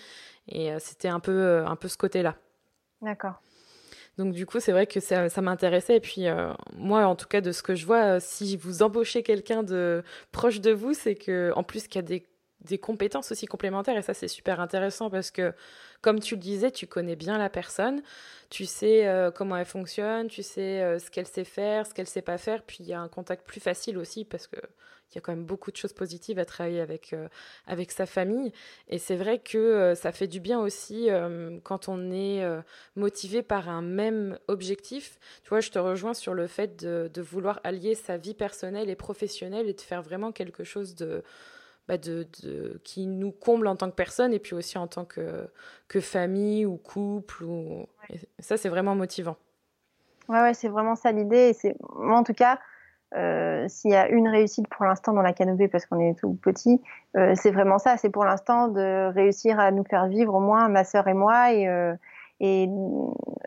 Et 0.47 0.71
c'était 0.79 1.07
un 1.07 1.19
peu, 1.19 1.63
un 1.65 1.75
peu 1.75 1.87
ce 1.87 1.97
côté-là. 1.97 2.35
D'accord. 3.01 3.41
Donc 4.17 4.33
du 4.33 4.45
coup, 4.45 4.59
c'est 4.59 4.71
vrai 4.71 4.87
que 4.87 4.99
ça, 4.99 5.29
m'intéressait. 5.41 5.97
Et 5.97 5.99
puis 5.99 6.27
euh, 6.27 6.53
moi, 6.73 7.05
en 7.05 7.15
tout 7.15 7.27
cas, 7.27 7.41
de 7.41 7.51
ce 7.51 7.63
que 7.63 7.75
je 7.75 7.85
vois, 7.85 8.15
euh, 8.15 8.19
si 8.19 8.57
vous 8.57 8.83
embauchez 8.83 9.23
quelqu'un 9.23 9.63
de 9.63 10.03
proche 10.31 10.59
de 10.61 10.71
vous, 10.71 10.93
c'est 10.93 11.15
que 11.15 11.51
en 11.55 11.63
plus 11.63 11.87
qu'il 11.87 11.95
y 11.95 11.99
a 11.99 12.07
des, 12.07 12.27
des 12.61 12.77
compétences 12.77 13.31
aussi 13.31 13.45
complémentaires. 13.45 13.97
Et 13.97 14.01
ça, 14.01 14.13
c'est 14.13 14.27
super 14.27 14.59
intéressant 14.59 15.09
parce 15.09 15.31
que, 15.31 15.53
comme 16.01 16.19
tu 16.19 16.35
le 16.35 16.41
disais, 16.41 16.71
tu 16.71 16.87
connais 16.87 17.15
bien 17.15 17.37
la 17.37 17.49
personne, 17.49 18.01
tu 18.49 18.65
sais 18.65 19.07
euh, 19.07 19.31
comment 19.31 19.57
elle 19.57 19.65
fonctionne, 19.65 20.27
tu 20.27 20.43
sais 20.43 20.99
ce 20.99 21.09
qu'elle 21.11 21.27
sait 21.27 21.43
faire, 21.43 21.85
ce 21.87 21.93
qu'elle 21.93 22.07
sait 22.07 22.21
pas 22.21 22.37
faire. 22.37 22.63
Puis 22.63 22.77
il 22.81 22.87
y 22.87 22.93
a 22.93 22.99
un 22.99 23.07
contact 23.07 23.45
plus 23.45 23.61
facile 23.61 23.97
aussi 23.97 24.25
parce 24.25 24.47
que 24.47 24.57
il 25.11 25.15
y 25.15 25.17
a 25.17 25.21
quand 25.21 25.33
même 25.33 25.45
beaucoup 25.45 25.71
de 25.71 25.75
choses 25.75 25.93
positives 25.93 26.39
à 26.39 26.45
travailler 26.45 26.79
avec, 26.79 27.11
euh, 27.13 27.27
avec 27.67 27.91
sa 27.91 28.05
famille. 28.05 28.53
Et 28.87 28.97
c'est 28.97 29.15
vrai 29.15 29.39
que 29.39 29.57
euh, 29.57 29.95
ça 29.95 30.11
fait 30.11 30.27
du 30.27 30.39
bien 30.39 30.59
aussi 30.59 31.09
euh, 31.09 31.59
quand 31.63 31.89
on 31.89 32.11
est 32.11 32.41
motivé 32.95 33.41
par 33.41 33.69
un 33.69 33.81
même 33.81 34.37
objectif. 34.47 35.19
Tu 35.43 35.49
vois, 35.49 35.59
je 35.59 35.69
te 35.69 35.79
rejoins 35.79 36.13
sur 36.13 36.33
le 36.33 36.47
fait 36.47 36.77
de, 36.77 37.21
vouloir 37.21 37.59
allier 37.63 37.95
sa 37.95 38.17
vie 38.17 38.33
personnelle 38.33 38.89
et 38.89 38.95
professionnelle 38.95 39.69
et 39.69 39.73
de 39.73 39.81
faire 39.81 40.01
vraiment 40.01 40.31
quelque 40.31 40.63
chose 40.63 40.95
de, 40.95 41.23
bah 41.87 41.97
de, 41.97 42.27
de, 42.43 42.79
qui 42.83 43.07
nous 43.07 43.31
comble 43.31 43.67
en 43.67 43.75
tant 43.75 43.89
que 43.89 43.95
personne 43.95 44.33
et 44.33 44.39
puis 44.39 44.55
aussi 44.55 44.77
en 44.77 44.87
tant 44.87 45.05
que, 45.05 45.49
que 45.87 45.99
famille 45.99 46.65
ou 46.65 46.77
couple. 46.77 47.43
Ou... 47.43 47.85
ça, 48.39 48.57
c'est 48.57 48.69
vraiment 48.69 48.95
motivant. 48.95 49.37
Ouais, 50.29 50.41
ouais, 50.41 50.53
c'est 50.53 50.69
vraiment 50.69 50.95
ça 50.95 51.11
l'idée. 51.11 51.53
Moi, 51.95 52.17
en 52.17 52.23
tout 52.23 52.33
cas, 52.33 52.59
euh, 53.15 53.67
s'il 53.67 53.91
y 53.91 53.95
a 53.95 54.07
une 54.07 54.29
réussite 54.29 54.67
pour 54.69 54.85
l'instant 54.85 55.11
dans 55.11 55.21
la 55.21 55.33
canopée 55.33 55.67
parce 55.67 55.85
qu'on 55.85 55.99
est 55.99 56.17
tout 56.17 56.33
petit, 56.41 56.81
euh, 57.17 57.33
c'est 57.35 57.51
vraiment 57.51 57.77
ça. 57.77 57.97
C'est 57.97 58.09
pour 58.09 58.23
l'instant 58.23 58.69
de 58.69 59.11
réussir 59.13 59.59
à 59.59 59.71
nous 59.71 59.83
faire 59.83 60.07
vivre 60.07 60.33
au 60.33 60.39
moins 60.39 60.69
ma 60.69 60.83
sœur 60.83 61.07
et 61.07 61.13
moi. 61.13 61.51
Et, 61.51 61.67
euh, 61.67 61.93
et 62.43 62.67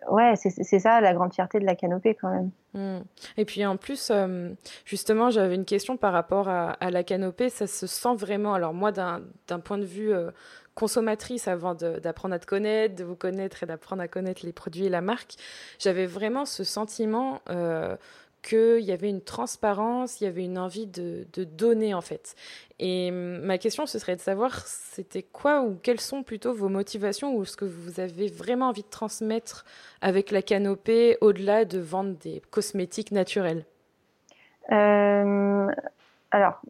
ouais, 0.09 0.35
c'est 0.37 0.79
ça 0.79 1.01
la 1.01 1.15
grande 1.15 1.35
fierté 1.35 1.59
de 1.59 1.65
la 1.65 1.75
canopée 1.75 2.15
quand 2.15 2.31
même. 2.31 2.51
Hmm. 2.75 3.03
Et 3.37 3.45
puis 3.45 3.67
en 3.67 3.77
plus, 3.77 4.13
justement, 4.85 5.31
j'avais 5.31 5.57
une 5.57 5.65
question 5.65 5.97
par 5.97 6.13
rapport 6.13 6.49
à, 6.49 6.71
à, 6.71 6.91
la 6.91 7.03
canopée. 7.03 7.51
Ça 7.51 7.67
se 7.67 7.89
sent 7.89 8.15
vraiment. 8.17 8.55
Alors 8.55 8.73
moi, 8.73 8.93
d'un 8.93 9.61
point 9.65 9.79
de 9.79 9.85
vue 9.85 10.13
consommatrice 10.77 11.49
avant 11.49 11.75
d'apprendre 11.75 12.37
à 12.37 12.39
te 12.39 12.47
connaître, 12.47 12.95
de 12.95 13.03
vous 13.03 13.17
connaître 13.17 13.65
et 13.65 13.67
d'apprendre 13.67 14.01
à 14.01 14.07
connaître 14.07 14.47
les 14.47 14.53
produits 14.53 14.87
et 14.87 14.91
la 14.91 15.01
marque, 15.01 15.35
j'avais 15.81 16.07
vraiment 16.07 16.45
ce 16.45 16.63
sentiment 16.63 17.41
qu'il 18.45 18.81
y 18.81 18.93
avait 18.93 19.09
une 19.09 19.23
transparence, 19.23 20.21
il 20.21 20.25
y 20.25 20.27
avait 20.27 20.45
une 20.45 20.59
envie 20.59 20.87
de, 20.87 21.27
donner 21.35 21.95
en 21.95 22.03
fait. 22.03 22.35
Et 22.79 23.11
ma 23.11 23.59
question, 23.59 23.87
ce 23.87 23.99
serait 23.99 24.17
de 24.17 24.21
savoir, 24.21 24.67
c'était 24.67 25.23
quoi 25.23 25.63
ou 25.63 25.77
quelles 25.83 26.01
sont 26.01 26.23
plutôt 26.23 26.53
vos 26.53 26.69
motivations 26.69 27.35
ou 27.35 27.45
ce 27.45 27.57
que 27.57 27.65
vous 27.65 28.01
avez 28.01 28.29
vraiment 28.29 28.69
envie 28.69 28.83
de 28.83 28.89
transmettre 28.89 29.65
avec 30.01 30.31
la 30.31 30.43
canopée 30.43 31.17
au-delà 31.21 31.65
de 31.65 31.79
vendre 31.79 32.17
des 32.19 32.43
cosmétiques 32.51 33.13
naturels? 33.13 33.65
Euh, 34.71 35.69
Alors, 36.31 36.61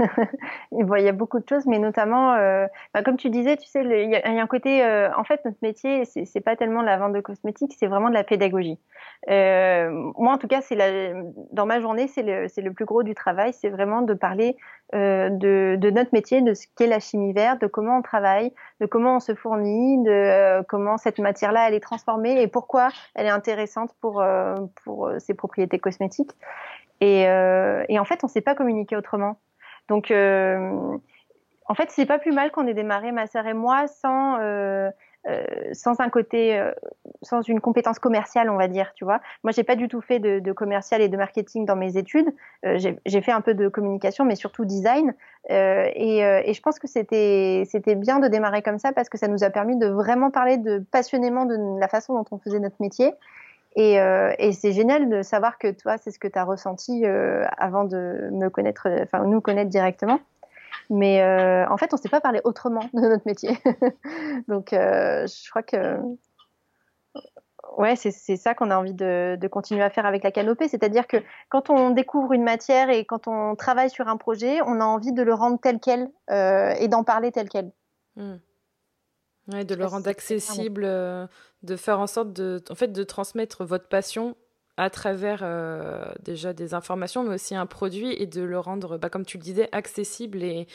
il 0.72 1.08
a 1.08 1.12
beaucoup 1.12 1.38
de 1.38 1.48
choses, 1.48 1.66
mais 1.66 1.78
notamment, 1.78 2.34
euh, 2.34 2.66
bah, 2.94 3.02
comme 3.02 3.16
tu 3.16 3.30
disais, 3.30 3.56
il 3.74 4.10
y, 4.10 4.16
a 4.16 4.42
un 4.42 4.46
côté, 4.46 4.84
euh, 4.84 5.10
en 5.16 5.24
fait, 5.24 5.44
notre 5.44 5.58
métier, 5.62 6.04
c'est 6.04 6.40
pas 6.40 6.56
tellement 6.56 6.82
la 6.82 6.96
vente 6.98 7.12
de 7.12 7.20
cosmétiques, 7.20 7.74
c'est 7.78 7.86
vraiment 7.86 8.08
de 8.08 8.14
la 8.14 8.24
pédagogie. 8.24 8.78
Euh, 9.28 9.90
moi, 10.16 10.34
en 10.34 10.38
tout 10.38 10.48
cas, 10.48 10.60
dans 11.52 11.66
ma 11.66 11.80
journée, 11.80 12.08
c'est 12.08 12.22
le, 12.22 12.72
plus 12.72 12.84
gros 12.84 13.02
du 13.02 13.14
travail, 13.14 13.52
c'est 13.52 13.68
vraiment 13.68 14.02
de 14.02 14.14
parler 14.14 14.56
de, 14.92 15.90
notre 15.90 16.10
métier, 16.12 16.40
de 16.42 16.54
ce 16.54 16.66
qu'est 16.76 16.86
la 16.86 17.00
chimie 17.00 17.32
verte, 17.32 17.60
de 17.60 17.66
comment 17.66 17.98
on 17.98 18.02
travaille, 18.02 18.52
de 18.80 18.86
comment 18.86 19.16
on 19.16 19.20
se 19.20 19.34
fournit, 19.34 20.02
de 20.02 20.62
comment 20.68 20.96
cette 20.96 21.18
matière-là, 21.18 21.68
elle 21.68 21.74
est 21.74 21.80
transformée 21.80 22.40
et 22.40 22.46
pourquoi 22.46 22.88
elle 23.14 23.26
est 23.26 23.30
intéressante 23.30 23.92
pour, 24.00 24.24
ses 25.18 25.34
propriétés 25.34 25.78
cosmétiques. 25.78 26.32
Et 27.00 27.26
en 27.28 28.04
fait, 28.04 28.20
on 28.22 28.26
ne 28.26 28.30
sait 28.30 28.40
pas 28.40 28.54
communiquer 28.54 28.96
autrement. 28.96 29.38
Donc, 29.90 30.12
euh, 30.12 30.96
en 31.66 31.74
fait, 31.74 31.90
c'est 31.90 32.06
pas 32.06 32.20
plus 32.20 32.30
mal 32.30 32.52
qu'on 32.52 32.66
ait 32.68 32.74
démarré, 32.74 33.10
ma 33.10 33.26
sœur 33.26 33.44
et 33.48 33.54
moi, 33.54 33.88
sans, 33.88 34.38
euh, 34.38 34.88
euh, 35.26 35.44
sans 35.72 36.00
un 36.00 36.08
côté, 36.08 36.62
sans 37.22 37.42
une 37.42 37.60
compétence 37.60 37.98
commerciale, 37.98 38.50
on 38.50 38.56
va 38.56 38.68
dire, 38.68 38.92
tu 38.94 39.04
vois. 39.04 39.20
Moi, 39.42 39.50
j'ai 39.50 39.64
pas 39.64 39.74
du 39.74 39.88
tout 39.88 40.00
fait 40.00 40.20
de, 40.20 40.52
commercial 40.52 41.02
et 41.02 41.08
de 41.08 41.16
marketing 41.16 41.66
dans 41.66 41.74
mes 41.74 41.96
études. 41.96 42.32
j'ai 42.62 43.20
fait 43.20 43.32
un 43.32 43.40
peu 43.40 43.54
de 43.54 43.66
communication, 43.66 44.24
mais 44.24 44.36
surtout 44.36 44.64
design. 44.64 45.12
Et, 45.48 46.18
et, 46.20 46.54
je 46.54 46.62
pense 46.62 46.78
que 46.78 46.86
c'était 46.86 47.64
c'était 47.66 47.96
bien 47.96 48.20
de 48.20 48.28
démarrer 48.28 48.62
comme 48.62 48.78
ça 48.78 48.92
parce 48.92 49.08
que 49.08 49.18
ça 49.18 49.26
nous 49.26 49.42
a 49.42 49.50
permis 49.50 49.76
de 49.76 49.88
vraiment 49.88 50.30
parler 50.30 50.56
de 50.56 50.78
passionnément 50.92 51.46
de 51.46 51.80
la 51.80 51.88
façon 51.88 52.14
dont 52.14 52.26
on 52.30 52.38
faisait 52.38 52.60
notre 52.60 52.76
métier. 52.78 53.12
Et, 53.76 53.94
et 53.94 54.52
c'est 54.52 54.72
génial 54.72 55.08
de 55.08 55.22
savoir 55.22 55.56
que 55.56 55.70
toi, 55.70 55.96
c'est 55.96 56.10
ce 56.10 56.18
que 56.18 56.26
tu 56.26 56.38
as 56.38 56.44
ressenti 56.44 57.04
avant 57.06 57.84
de 57.84 58.28
me 58.32 58.48
connaître, 58.48 58.88
enfin 59.02 59.24
nous 59.24 59.40
connaître 59.40 59.70
directement. 59.70 60.18
Mais 60.90 61.22
en 61.68 61.76
fait, 61.76 61.92
on 61.92 61.96
ne 61.96 62.00
s'est 62.00 62.08
pas 62.08 62.20
parlé 62.20 62.40
autrement 62.44 62.84
de 62.92 63.00
notre 63.00 63.26
métier. 63.26 63.56
Donc, 64.48 64.70
je 64.72 65.50
crois 65.50 65.62
que 65.62 65.98
ouais, 67.76 67.96
c'est 67.96 68.36
ça 68.36 68.54
qu'on 68.54 68.70
a 68.70 68.76
envie 68.76 68.94
de, 68.94 69.38
continuer 69.50 69.82
à 69.82 69.90
faire 69.90 70.06
avec 70.06 70.22
la 70.22 70.30
canopée. 70.30 70.68
C'est-à-dire 70.68 71.06
que 71.06 71.16
quand 71.48 71.70
on 71.70 71.90
découvre 71.90 72.32
une 72.32 72.42
matière 72.42 72.90
et 72.90 73.04
quand 73.04 73.26
on 73.26 73.56
travaille 73.56 73.90
sur 73.90 74.08
un 74.08 74.16
projet, 74.16 74.60
on 74.66 74.80
a 74.80 74.84
envie 74.84 75.12
de 75.12 75.22
le 75.22 75.34
rendre 75.34 75.58
tel 75.60 75.80
quel 75.80 76.10
euh, 76.30 76.74
et 76.78 76.88
d'en 76.88 77.04
parler 77.04 77.32
tel 77.32 77.48
quel. 77.48 77.70
Hmm. 78.16 78.36
Ouais, 79.52 79.64
de 79.64 79.74
le 79.74 79.86
rendre 79.86 80.08
accessible, 80.08 80.82
euh, 80.84 81.26
de 81.62 81.76
faire 81.76 81.98
en 81.98 82.06
sorte 82.06 82.32
de, 82.32 82.62
en 82.70 82.74
fait, 82.74 82.92
de 82.92 83.02
transmettre 83.02 83.64
votre 83.64 83.88
passion 83.88 84.36
à 84.76 84.90
travers 84.90 85.40
euh, 85.42 86.04
déjà 86.22 86.52
des 86.52 86.72
informations, 86.72 87.22
mais 87.22 87.34
aussi 87.34 87.54
un 87.54 87.66
produit 87.66 88.12
et 88.14 88.26
de 88.26 88.42
le 88.42 88.58
rendre, 88.58 88.96
bah, 88.96 89.10
comme 89.10 89.26
tu 89.26 89.36
le 89.36 89.42
disais, 89.42 89.68
accessible 89.72 90.42
et, 90.42 90.66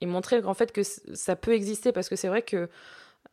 et 0.00 0.06
montrer 0.06 0.42
en 0.44 0.54
fait 0.54 0.72
que 0.72 0.82
ça 0.82 1.36
peut 1.36 1.52
exister 1.52 1.92
parce 1.92 2.08
que 2.08 2.16
c'est 2.16 2.28
vrai 2.28 2.42
que 2.42 2.68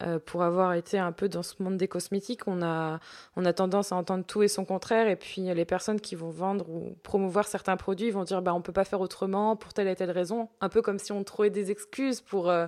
euh, 0.03 0.19
pour 0.19 0.43
avoir 0.43 0.73
été 0.73 0.99
un 0.99 1.11
peu 1.11 1.27
dans 1.27 1.43
ce 1.43 1.61
monde 1.63 1.77
des 1.77 1.87
cosmétiques, 1.87 2.47
on 2.47 2.61
a, 2.61 2.99
on 3.35 3.45
a 3.45 3.53
tendance 3.53 3.91
à 3.91 3.95
entendre 3.95 4.25
tout 4.25 4.43
et 4.43 4.47
son 4.47 4.65
contraire. 4.65 5.07
Et 5.07 5.15
puis 5.15 5.41
les 5.41 5.65
personnes 5.65 5.99
qui 5.99 6.15
vont 6.15 6.29
vendre 6.29 6.69
ou 6.69 6.95
promouvoir 7.03 7.47
certains 7.47 7.77
produits 7.77 8.11
vont 8.11 8.23
dire 8.23 8.41
bah, 8.41 8.53
on 8.53 8.57
ne 8.57 8.63
peut 8.63 8.73
pas 8.73 8.85
faire 8.85 9.01
autrement 9.01 9.55
pour 9.55 9.73
telle 9.73 9.87
et 9.87 9.95
telle 9.95 10.11
raison. 10.11 10.49
Un 10.61 10.69
peu 10.69 10.81
comme 10.81 10.99
si 10.99 11.11
on 11.11 11.23
trouvait 11.23 11.49
des 11.49 11.71
excuses 11.71 12.21
pour, 12.21 12.49
euh, 12.49 12.67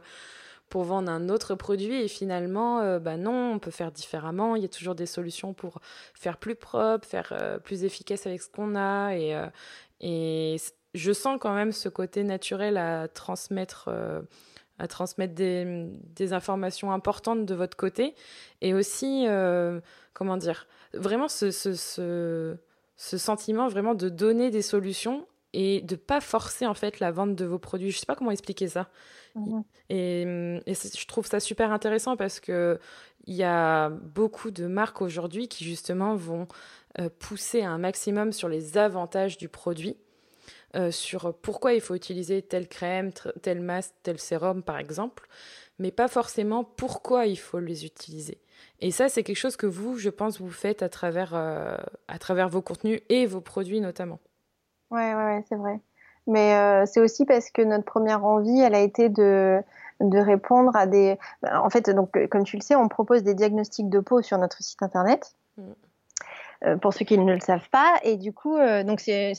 pour 0.69 0.83
vendre 0.83 1.11
un 1.11 1.29
autre 1.29 1.55
produit. 1.55 2.01
Et 2.01 2.07
finalement, 2.07 2.79
euh, 2.81 2.99
bah 2.99 3.17
non, 3.17 3.53
on 3.53 3.59
peut 3.59 3.71
faire 3.71 3.91
différemment. 3.91 4.55
Il 4.55 4.61
y 4.61 4.65
a 4.65 4.69
toujours 4.69 4.95
des 4.95 5.05
solutions 5.05 5.53
pour 5.53 5.79
faire 6.13 6.37
plus 6.37 6.55
propre, 6.55 7.07
faire 7.07 7.59
plus 7.63 7.83
efficace 7.83 8.27
avec 8.27 8.41
ce 8.41 8.49
qu'on 8.49 8.75
a. 8.75 9.15
Et, 9.15 9.35
et 10.01 10.57
je 10.93 11.11
sens 11.11 11.37
quand 11.39 11.53
même 11.53 11.71
ce 11.71 11.89
côté 11.89 12.23
naturel 12.23 12.77
à 12.77 13.07
transmettre 13.07 13.89
à 14.79 14.87
transmettre 14.87 15.35
des, 15.35 16.33
informations 16.33 16.91
importantes 16.91 17.45
de 17.45 17.53
votre 17.53 17.77
côté 17.77 18.15
et 18.61 18.73
aussi, 18.73 19.25
euh, 19.27 19.79
comment 20.13 20.37
dire, 20.37 20.67
vraiment 20.93 21.27
ce, 21.27 21.51
ce, 21.51 21.73
ce, 22.95 23.17
sentiment 23.17 23.67
vraiment 23.67 23.93
de 23.93 24.09
donner 24.09 24.49
des 24.51 24.61
solutions 24.61 25.27
et 25.53 25.81
de 25.81 25.95
pas 25.95 26.21
forcer 26.21 26.65
en 26.65 26.73
fait 26.73 26.99
la 26.99 27.11
vente 27.11 27.35
de 27.35 27.45
vos 27.45 27.59
produits. 27.59 27.91
Je 27.91 27.99
sais 27.99 28.05
pas 28.05 28.15
comment 28.15 28.31
expliquer 28.31 28.67
ça. 28.67 28.87
Et, 29.89 30.21
et 30.65 30.73
je 30.73 31.07
trouve 31.07 31.25
ça 31.25 31.39
super 31.39 31.71
intéressant 31.71 32.15
parce 32.17 32.39
que 32.39 32.79
il 33.25 33.35
y 33.35 33.43
a 33.43 33.89
beaucoup 33.89 34.51
de 34.51 34.65
marques 34.65 35.01
aujourd'hui 35.01 35.47
qui 35.47 35.63
justement 35.63 36.15
vont 36.15 36.47
euh, 36.99 37.09
pousser 37.19 37.63
un 37.63 37.77
maximum 37.77 38.31
sur 38.31 38.49
les 38.49 38.77
avantages 38.77 39.37
du 39.37 39.49
produit 39.49 39.97
euh, 40.75 40.91
sur 40.91 41.33
pourquoi 41.33 41.73
il 41.73 41.81
faut 41.81 41.95
utiliser 41.95 42.41
telle 42.41 42.67
crème, 42.67 43.11
tel 43.41 43.59
masque, 43.59 43.93
tel 44.03 44.19
sérum 44.19 44.61
par 44.61 44.77
exemple, 44.77 45.27
mais 45.79 45.91
pas 45.91 46.07
forcément 46.07 46.63
pourquoi 46.63 47.25
il 47.25 47.37
faut 47.39 47.59
les 47.59 47.85
utiliser. 47.85 48.39
Et 48.79 48.91
ça, 48.91 49.09
c'est 49.09 49.23
quelque 49.23 49.37
chose 49.37 49.55
que 49.55 49.65
vous, 49.65 49.97
je 49.97 50.09
pense, 50.09 50.39
vous 50.39 50.51
faites 50.51 50.83
à 50.83 50.89
travers, 50.89 51.33
euh, 51.33 51.75
à 52.07 52.19
travers 52.19 52.49
vos 52.49 52.61
contenus 52.61 53.01
et 53.09 53.25
vos 53.25 53.41
produits 53.41 53.81
notamment. 53.81 54.19
Ouais, 54.91 55.13
ouais, 55.13 55.23
ouais 55.25 55.43
c'est 55.47 55.55
vrai. 55.55 55.79
Mais 56.29 56.55
euh, 56.55 56.85
c'est 56.85 57.01
aussi 57.01 57.25
parce 57.25 57.49
que 57.49 57.63
notre 57.63 57.85
première 57.85 58.23
envie, 58.23 58.59
elle 58.61 58.75
a 58.75 58.81
été 58.81 59.09
de, 59.09 59.63
répondre 59.99 60.75
à 60.75 60.85
des. 60.85 61.17
En 61.51 61.71
fait, 61.71 61.89
donc, 61.89 62.11
comme 62.29 62.43
tu 62.43 62.55
le 62.55 62.61
sais, 62.61 62.75
on 62.75 62.87
propose 62.87 63.23
des 63.23 63.33
diagnostics 63.33 63.89
de 63.89 63.99
peau 63.99 64.21
sur 64.21 64.37
notre 64.37 64.61
site 64.61 64.81
internet. 64.83 65.35
Mm. 65.57 65.63
Euh, 66.65 66.75
pour 66.75 66.93
ceux 66.93 67.05
qui 67.05 67.17
ne 67.17 67.33
le 67.33 67.39
savent 67.39 67.69
pas. 67.69 67.93
Et 68.03 68.17
du 68.17 68.33
coup, 68.33 68.57
euh, 68.57 68.83
donc 68.83 68.99
c'est 68.99 69.33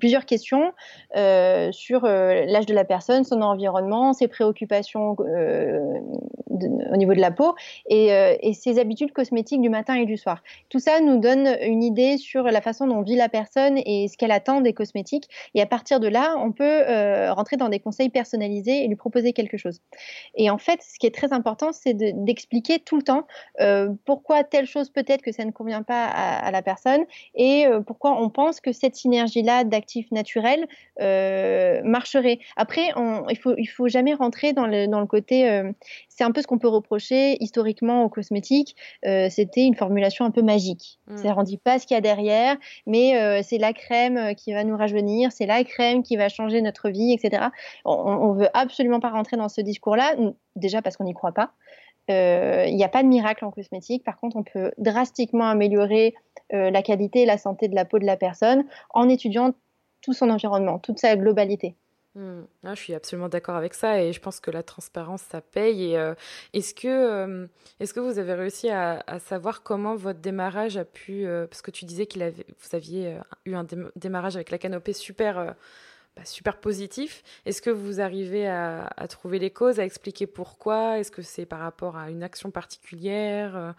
plusieurs 0.00 0.24
questions 0.24 0.72
euh, 1.16 1.70
sur 1.70 2.02
l'âge 2.04 2.64
de 2.64 2.72
la 2.72 2.84
personne, 2.84 3.24
son 3.24 3.42
environnement, 3.42 4.14
ses 4.14 4.26
préoccupations 4.26 5.16
au 5.18 6.96
niveau 6.96 7.14
de 7.14 7.20
la 7.20 7.30
peau 7.30 7.54
et, 7.88 8.08
et, 8.40 8.54
ses 8.54 8.78
habitudes 8.78 9.12
cosmétiques 9.12 9.60
du 9.60 9.68
matin 9.68 9.94
et 9.94 10.06
du 10.06 10.16
soir. 10.16 10.42
Tout 10.70 10.78
ça 10.78 11.00
nous 11.00 11.18
donne 11.18 11.56
une 11.62 11.82
idée 11.82 12.16
sur 12.16 12.44
la 12.44 12.60
façon 12.60 12.86
dont 12.86 13.02
vit 13.02 13.16
la 13.16 13.28
personne 13.28 13.78
et 13.84 14.08
ce 14.08 14.16
qu'elle 14.16 14.30
attend 14.30 14.60
des 14.60 14.72
cosmétiques. 14.72 15.28
Et 15.54 15.60
à 15.60 15.66
partir 15.66 16.00
de 16.00 16.08
là, 16.08 16.34
on 16.38 16.52
peut 16.52 16.82
rentrer 17.30 17.56
dans 17.56 17.68
des 17.68 17.80
conseils 17.80 18.08
personnalisés 18.08 18.84
et 18.84 18.88
lui 18.88 18.96
proposer 18.96 19.32
quelque 19.32 19.56
chose. 19.56 19.80
Et 20.34 20.48
en 20.50 20.58
fait, 20.58 20.80
ce 20.82 20.98
qui 20.98 21.06
est 21.06 21.14
très 21.14 21.32
important, 21.32 21.72
c'est 21.72 21.94
d'expliquer 21.94 22.78
tout 22.78 22.96
le 22.96 23.02
temps 23.02 23.26
pourquoi 24.04 24.44
telle 24.44 24.66
chose 24.66 24.90
peut-être 24.90 25.22
que 25.22 25.32
ça 25.32 25.44
ne 25.44 25.50
convient 25.50 25.82
pas 25.82 25.97
à, 26.06 26.50
la 26.50 26.62
personne 26.62 27.04
et 27.34 27.66
euh, 27.66 27.80
pourquoi 27.80 28.20
on 28.20 28.30
pense 28.30 28.60
que 28.60 28.72
cette 28.72 28.94
synergie-là 28.94 29.64
d'actifs 29.64 30.10
naturels 30.10 30.66
euh, 31.00 31.80
marcherait. 31.84 32.38
Après, 32.56 32.90
on, 32.96 33.28
il 33.28 33.38
faut 33.38 33.54
il 33.56 33.66
faut 33.66 33.88
jamais 33.88 34.14
rentrer 34.14 34.52
dans 34.52 34.66
le, 34.66 34.86
dans 34.86 35.00
le 35.00 35.06
côté. 35.06 35.48
Euh, 35.48 35.72
c'est 36.08 36.24
un 36.24 36.32
peu 36.32 36.42
ce 36.42 36.46
qu'on 36.46 36.58
peut 36.58 36.68
reprocher 36.68 37.36
historiquement 37.42 38.04
aux 38.04 38.08
cosmétiques. 38.08 38.74
C'était 39.04 39.64
une 39.64 39.74
formulation 39.74 40.24
un 40.24 40.30
peu 40.30 40.42
magique. 40.42 40.98
Mm. 41.06 41.16
Ça 41.18 41.34
ne 41.34 41.44
dit 41.44 41.58
pas 41.58 41.78
ce 41.78 41.86
qu'il 41.86 41.94
y 41.94 41.98
a 41.98 42.00
derrière, 42.00 42.56
mais 42.86 43.42
c'est 43.42 43.58
la 43.58 43.72
crème 43.72 44.34
qui 44.34 44.52
va 44.52 44.64
nous 44.64 44.76
rajeunir, 44.76 45.30
c'est 45.32 45.46
la 45.46 45.62
crème 45.64 46.02
qui 46.02 46.16
va 46.16 46.28
changer 46.28 46.60
notre 46.60 46.90
vie, 46.90 47.12
etc. 47.12 47.46
On, 47.84 47.92
on 47.92 48.32
veut 48.32 48.48
absolument 48.54 49.00
pas 49.00 49.10
rentrer 49.10 49.36
dans 49.36 49.48
ce 49.48 49.60
discours-là, 49.60 50.16
déjà 50.56 50.82
parce 50.82 50.96
qu'on 50.96 51.04
n'y 51.04 51.14
croit 51.14 51.32
pas. 51.32 51.52
Euh, 52.10 52.64
il 52.66 52.76
n'y 52.76 52.84
a 52.84 52.88
pas 52.88 53.02
de 53.02 53.08
miracle 53.08 53.44
en 53.44 53.50
cosmétique. 53.50 54.04
Par 54.04 54.16
contre, 54.16 54.36
on 54.36 54.42
peut 54.42 54.72
drastiquement 54.78 55.48
améliorer 55.48 56.14
euh, 56.52 56.70
la 56.70 56.82
qualité 56.82 57.22
et 57.22 57.26
la 57.26 57.38
santé 57.38 57.68
de 57.68 57.74
la 57.74 57.84
peau 57.84 57.98
de 57.98 58.06
la 58.06 58.16
personne 58.16 58.64
en 58.90 59.08
étudiant 59.08 59.54
tout 60.00 60.12
son 60.12 60.30
environnement, 60.30 60.78
toute 60.78 60.98
sa 60.98 61.16
globalité. 61.16 61.74
Hmm. 62.14 62.42
Ah, 62.64 62.74
je 62.74 62.80
suis 62.80 62.94
absolument 62.94 63.28
d'accord 63.28 63.56
avec 63.56 63.74
ça 63.74 64.02
et 64.02 64.12
je 64.12 64.20
pense 64.20 64.40
que 64.40 64.50
la 64.50 64.62
transparence, 64.62 65.22
ça 65.22 65.40
paye. 65.40 65.94
Euh, 65.94 66.14
est-ce 66.54 66.72
que, 66.74 67.48
que 67.78 68.00
vous 68.00 68.18
avez 68.18 68.32
réussi 68.32 68.70
à, 68.70 69.02
savoir 69.20 69.62
comment 69.62 69.94
votre 69.94 70.20
démarrage 70.20 70.78
a 70.78 70.84
pu, 70.84 71.26
parce 71.48 71.62
que 71.62 71.70
tu 71.70 71.84
disais 71.84 72.06
avait, 72.06 72.30
vous 72.30 72.74
aviez 72.74 73.18
eu 73.44 73.54
un 73.54 73.66
démarrage 73.96 74.36
avec 74.36 74.50
la 74.50 74.58
canopée 74.58 74.94
super 74.94 75.54
super 76.24 76.60
positif. 76.60 77.22
Est-ce 77.46 77.62
que 77.62 77.70
vous 77.70 78.00
arrivez 78.00 78.46
à, 78.46 78.88
trouver 79.08 79.38
les 79.38 79.50
causes, 79.50 79.80
à 79.80 79.84
expliquer 79.84 80.26
pourquoi? 80.26 80.98
Est-ce 80.98 81.10
que 81.10 81.22
c'est 81.22 81.46
par 81.46 81.60
rapport 81.60 81.96
à 81.96 82.10
une 82.10 82.22
action 82.22 82.50
particulière 82.50 83.56
euh, 83.56 83.72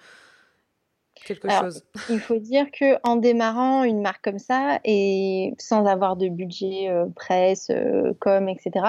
Quelque 1.25 1.49
chose? 1.49 1.83
Il 2.09 2.19
faut 2.19 2.37
dire 2.39 2.67
que 2.71 2.97
en 3.03 3.17
démarrant 3.17 3.83
une 3.83 4.01
marque 4.01 4.23
comme 4.23 4.39
ça 4.39 4.79
et 4.85 5.53
sans 5.57 5.85
avoir 5.85 6.15
de 6.15 6.29
budget 6.29 6.89
euh, 6.89 7.05
presse, 7.15 7.69
euh, 7.69 8.13
com, 8.19 8.47
etc., 8.47 8.85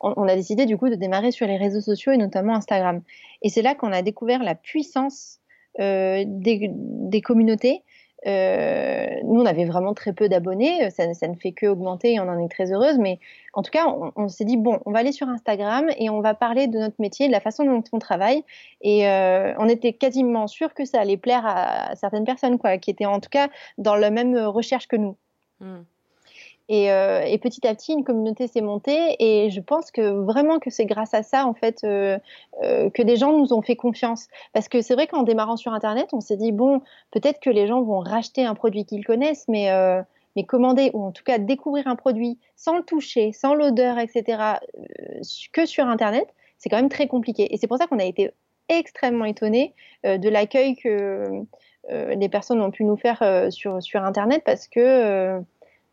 on, 0.00 0.28
a 0.28 0.34
décidé 0.34 0.66
du 0.66 0.76
coup 0.76 0.88
de 0.88 0.94
démarrer 0.94 1.30
sur 1.30 1.46
les 1.46 1.56
réseaux 1.56 1.80
sociaux 1.80 2.12
et 2.12 2.16
notamment 2.16 2.54
Instagram. 2.54 3.02
Et 3.42 3.48
c'est 3.48 3.62
là 3.62 3.74
qu'on 3.74 3.92
a 3.92 4.02
découvert 4.02 4.42
la 4.42 4.54
puissance 4.54 5.40
des, 5.78 7.20
communautés 7.24 7.82
euh, 8.26 9.06
nous, 9.24 9.40
on 9.40 9.46
avait 9.46 9.64
vraiment 9.64 9.94
très 9.94 10.12
peu 10.12 10.28
d'abonnés, 10.28 10.90
ça, 10.90 11.06
ne 11.06 11.34
fait 11.34 11.52
que 11.52 11.66
augmenter 11.66 12.14
et 12.14 12.20
on 12.20 12.28
en 12.28 12.38
est 12.38 12.48
très 12.48 12.72
heureuse. 12.72 12.98
Mais 12.98 13.18
en 13.52 13.62
tout 13.62 13.70
cas, 13.70 13.86
on, 14.16 14.28
s'est 14.28 14.44
dit 14.44 14.56
bon, 14.56 14.80
on 14.86 14.92
va 14.92 15.00
aller 15.00 15.12
sur 15.12 15.28
Instagram 15.28 15.86
et 15.98 16.10
on 16.10 16.20
va 16.20 16.34
parler 16.34 16.66
de 16.66 16.78
notre 16.78 16.96
métier, 16.98 17.26
de 17.26 17.32
la 17.32 17.40
façon 17.40 17.64
dont 17.64 17.84
on 17.92 17.98
travaille. 17.98 18.44
Et 18.80 19.08
euh, 19.08 19.54
on 19.58 19.68
était 19.68 19.92
quasiment 19.92 20.46
sûr 20.46 20.74
que 20.74 20.84
ça 20.84 21.00
allait 21.00 21.16
plaire 21.16 21.44
à, 21.46 21.94
certaines 21.96 22.24
personnes, 22.24 22.58
quoi, 22.58 22.78
qui 22.78 22.90
étaient 22.90 23.06
en 23.06 23.20
tout 23.20 23.30
cas 23.30 23.48
dans 23.78 23.96
la 23.96 24.10
même 24.10 24.36
recherche 24.36 24.88
que 24.88 24.96
nous. 24.96 25.16
Euh, 26.70 27.20
et, 27.26 27.38
petit 27.38 27.66
à 27.66 27.74
petit, 27.74 27.92
une 27.92 28.04
communauté 28.04 28.46
s'est 28.46 28.62
montée 28.62 29.16
et 29.18 29.50
je 29.50 29.60
pense 29.60 29.90
que 29.90 30.00
vraiment 30.00 30.58
que 30.58 30.70
c'est 30.70 30.86
grâce 30.86 31.12
à 31.12 31.22
ça 31.22 31.46
en 31.46 31.52
fait 31.52 31.84
euh, 31.84 32.18
euh, 32.62 32.88
que 32.88 33.02
des 33.02 33.16
gens 33.16 33.36
nous 33.36 33.52
ont 33.52 33.60
fait 33.60 33.76
confiance. 33.76 34.28
Parce 34.54 34.68
que 34.68 34.80
c'est 34.80 34.94
vrai 34.94 35.06
qu'en 35.06 35.24
démarrant 35.24 35.56
sur 35.56 35.74
Internet, 35.74 36.08
on 36.12 36.20
s'est 36.20 36.38
dit 36.38 36.52
bon, 36.52 36.80
peut-être 37.10 37.40
que 37.40 37.50
les 37.50 37.66
gens 37.66 37.82
vont 37.82 37.98
racheter 38.00 38.44
un 38.44 38.54
produit 38.54 38.86
qu'ils 38.86 39.04
connaissent, 39.04 39.46
mais 39.48 39.70
mais 40.36 40.44
commander 40.44 40.90
ou 40.94 41.04
en 41.04 41.12
tout 41.12 41.22
cas 41.22 41.38
découvrir 41.38 41.86
un 41.86 41.96
produit 41.96 42.38
sans 42.56 42.76
le 42.76 42.82
toucher, 42.82 43.32
sans 43.32 43.54
l'odeur, 43.54 43.98
etc. 43.98 44.56
que 45.52 45.66
sur 45.66 45.86
Internet, 45.86 46.26
c'est 46.58 46.68
quand 46.68 46.76
même 46.76 46.88
très 46.88 47.06
compliqué. 47.06 47.54
Et 47.54 47.56
c'est 47.56 47.68
pour 47.68 47.78
ça 47.78 47.86
qu'on 47.86 48.00
a 48.00 48.04
été 48.04 48.32
extrêmement 48.68 49.26
étonnés 49.26 49.74
de 50.02 50.28
l'accueil 50.28 50.76
que 50.76 51.44
les 51.90 52.28
personnes 52.28 52.60
ont 52.62 52.70
pu 52.70 52.84
nous 52.84 52.96
faire 52.96 53.22
sur 53.50 53.82
sur 53.82 54.02
Internet 54.02 54.42
parce 54.44 54.66
que 54.66 55.40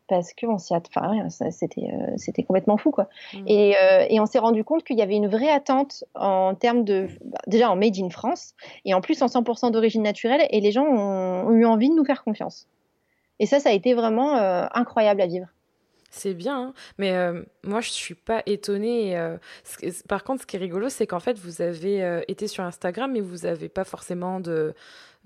parce 0.08 0.32
qu'on 0.34 0.58
s'y 0.58 0.74
enfin, 0.74 1.28
c'était 1.50 1.90
euh, 1.92 2.12
c'était 2.16 2.42
complètement 2.42 2.76
fou 2.76 2.90
quoi. 2.90 3.08
Mmh. 3.32 3.44
Et, 3.46 3.76
euh, 3.76 4.06
et, 4.08 4.20
on 4.20 4.26
s'est 4.26 4.38
rendu 4.38 4.64
compte 4.64 4.84
qu'il 4.84 4.98
y 4.98 5.02
avait 5.02 5.16
une 5.16 5.28
vraie 5.28 5.50
attente 5.50 6.04
en 6.14 6.54
termes 6.54 6.84
de 6.84 7.08
bah, 7.24 7.38
déjà 7.46 7.70
en 7.70 7.76
made 7.76 7.98
in 7.98 8.10
France 8.10 8.54
et 8.84 8.94
en 8.94 9.00
plus 9.00 9.22
en 9.22 9.26
100% 9.26 9.70
d'origine 9.70 10.02
naturelle 10.02 10.46
et 10.50 10.60
les 10.60 10.72
gens 10.72 10.84
ont, 10.84 11.50
eu 11.50 11.64
envie 11.64 11.88
de 11.88 11.94
nous 11.94 12.04
faire 12.04 12.24
confiance. 12.24 12.68
Et 13.38 13.46
ça, 13.46 13.60
ça 13.60 13.70
a 13.70 13.72
été 13.72 13.94
vraiment 13.94 14.36
euh, 14.36 14.66
incroyable 14.72 15.20
à 15.20 15.26
vivre. 15.26 15.46
C'est 16.14 16.34
bien, 16.34 16.66
hein. 16.68 16.74
mais 16.98 17.14
moi 17.64 17.80
je 17.80 17.88
suis 17.88 18.14
pas 18.14 18.42
étonnée. 18.46 19.18
par 20.08 20.24
contre, 20.24 20.42
ce 20.42 20.46
qui 20.46 20.56
est 20.56 20.58
rigolo, 20.58 20.90
c'est 20.90 21.06
qu'en 21.06 21.20
fait 21.20 21.38
vous 21.38 21.62
avez 21.62 22.22
été 22.28 22.46
sur 22.46 22.64
Instagram, 22.64 23.12
mais 23.12 23.20
vous 23.20 23.38
n'avez 23.38 23.68
pas 23.68 23.84
forcément 23.84 24.38
de 24.38 24.74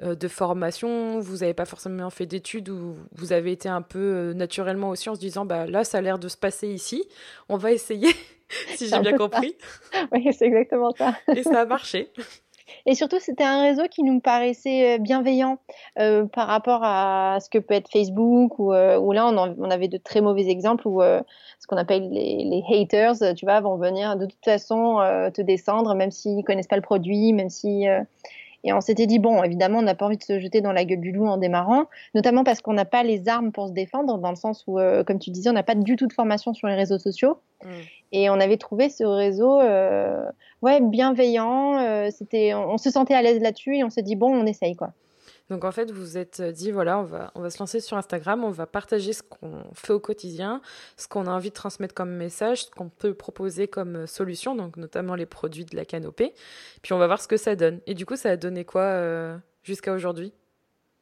euh, 0.03 0.15
de 0.15 0.29
formation, 0.29 1.21
vous 1.21 1.39
n'avez 1.39 1.55
pas 1.55 1.65
forcément 1.65 2.11
fait 2.11 2.27
d'études 2.27 2.69
ou 2.69 2.97
vous 3.13 3.33
avez 3.33 3.53
été 3.53 3.71
un 3.71 3.81
peu 3.81 3.99
euh, 3.99 4.35
naturellement 4.35 4.91
aussi 4.91 5.09
en 5.09 5.15
se 5.15 5.21
disant 5.21 5.47
bah 5.47 5.67
là 5.67 5.85
ça 5.85 5.99
a 5.99 6.01
l'air 6.03 6.19
de 6.19 6.29
se 6.29 6.37
passer 6.37 6.69
ici, 6.69 7.09
on 7.49 7.57
va 7.57 7.73
essayer 7.73 8.09
si 8.77 8.89
j'ai 8.89 8.99
bien 9.01 9.17
compris. 9.17 9.57
Oui, 10.13 10.29
c'est 10.39 10.45
exactement 10.45 10.91
ça. 10.91 11.15
Et 11.35 11.43
ça 11.43 11.63
a 11.63 11.65
marché. 11.65 12.13
Et 12.87 12.95
surtout, 12.95 13.19
c'était 13.19 13.45
un 13.45 13.63
réseau 13.63 13.83
qui 13.91 14.03
nous 14.05 14.21
paraissait 14.21 14.99
bienveillant 14.99 15.59
par 15.97 16.47
rapport 16.47 16.81
à 16.83 17.39
ce 17.41 17.51
que 17.51 17.59
peut 17.59 17.75
être 17.75 17.91
Facebook, 17.91 18.59
où 18.59 18.73
là, 18.73 19.27
on, 19.27 19.71
avait 19.71 19.89
de 19.89 19.99
très 19.99 20.21
mauvais 20.21 20.49
exemples 20.49 20.87
où 20.87 21.01
ce 21.01 21.67
qu'on 21.67 21.77
appelle 21.77 22.09
les, 22.11 22.45
les, 22.45 22.63
haters, 22.73 23.35
tu 23.35 23.45
vois, 23.45 23.61
vont 23.61 23.77
venir 23.77 24.17
de 24.17 24.27
toute 24.27 24.45
façon 24.45 24.99
te 25.35 25.43
descendre, 25.43 25.95
même 25.95 26.13
s'ils 26.13 26.45
connaissent 26.45 26.69
pas 26.69 26.77
le 26.77 26.83
produit, 26.83 27.33
même 27.33 27.51
si 27.51 27.87
et 28.67 28.73
on 28.73 28.81
s'était 28.81 29.07
dit, 29.07 29.21
bon, 29.21 29.45
évidemment, 29.45 29.79
on 29.79 29.83
n'a 29.83 29.95
pas 29.95 30.07
envie 30.07 30.17
de 30.17 30.25
se 30.25 30.41
jeter 30.41 30.61
dans 30.61 30.73
la 30.73 30.85
gueule 30.85 31.01
du 31.01 31.13
loup 31.13 31.29
en 31.29 31.37
démarrant, 31.37 31.85
notamment 32.17 32.43
parce 32.43 32.61
qu'on 32.61 32.73
n'a 32.73 32.85
pas 32.85 33.05
les 33.05 33.29
armes 33.29 33.53
pour 33.53 33.69
se 33.69 33.73
défendre, 33.73 34.19
dans 34.19 34.31
le 34.31 34.37
sens 34.37 34.65
où, 34.67 34.81
euh, 34.81 35.05
comme 35.05 35.21
tu 35.21 35.31
disais, 35.31 35.49
on 35.49 35.53
n'a 35.53 35.63
pas 35.63 35.77
du 35.77 35.95
tout 35.95 36.09
de 36.09 36.13
formation 36.13 36.53
sur 36.53 36.67
les 36.67 36.75
réseaux 36.75 36.99
sociaux. 36.99 37.39
Mm. 37.65 37.69
Et 38.11 38.29
on 38.29 38.41
avait 38.41 38.57
trouvé 38.57 38.89
ce 38.89 39.05
réseau 39.05 39.61
euh, 39.61 40.25
ouais, 40.63 40.81
bienveillant, 40.81 41.79
euh, 41.79 42.09
c'était, 42.11 42.55
on, 42.55 42.77
se 42.77 42.91
sentait 42.91 43.15
à 43.15 43.23
l'aise 43.23 43.41
là-dessus 43.41 43.77
et 43.77 43.85
on 43.85 43.91
s'est 43.91 44.03
dit, 44.03 44.17
bon, 44.17 44.35
on 44.35 44.47
essaye, 44.47 44.75
quoi. 44.75 44.91
Donc 45.49 45.65
en 45.65 45.71
fait, 45.71 45.91
vous 45.93 46.01
vous 46.01 46.19
êtes 46.19 46.43
dit, 46.43 46.73
voilà, 46.73 46.99
on 46.99 47.05
va, 47.05 47.31
on 47.37 47.41
va 47.41 47.51
se 47.51 47.59
lancer 47.59 47.81
sur 47.81 47.97
Instagram, 47.97 48.43
on 48.43 48.51
va 48.51 48.67
partager 48.67 49.13
ce 49.13 49.23
qu'on 49.23 49.63
fait 49.75 49.93
au 49.93 50.01
quotidien, 50.01 50.61
ce 50.97 51.07
qu'on 51.07 51.27
a 51.27 51.31
envie 51.31 51.51
de 51.51 51.55
transmettre 51.55 51.95
comme 51.95 52.11
message, 52.11 52.65
ce 52.65 52.71
qu'on 52.71 52.89
peut 52.89 53.15
proposer 53.15 53.69
comme 53.69 54.07
solution, 54.07 54.57
donc 54.57 54.77
notamment 54.77 55.15
les 55.15 55.27
produits 55.27 55.65
de 55.65 55.77
la 55.77 55.85
canopée. 55.85 56.35
Puis 56.83 56.93
on 56.93 56.99
va 56.99 57.07
voir 57.07 57.21
ce 57.21 57.29
que 57.29 57.37
ça 57.37 57.55
donne. 57.55 57.81
Et 57.87 57.95
du 57.95 58.07
coup, 58.07 58.17
ça 58.17 58.31
a 58.31 58.37
donné 58.37 58.65
quoi 58.65 58.83
euh, 58.83 59.37
jusqu'à 59.63 59.93
aujourd'hui? 59.93 60.33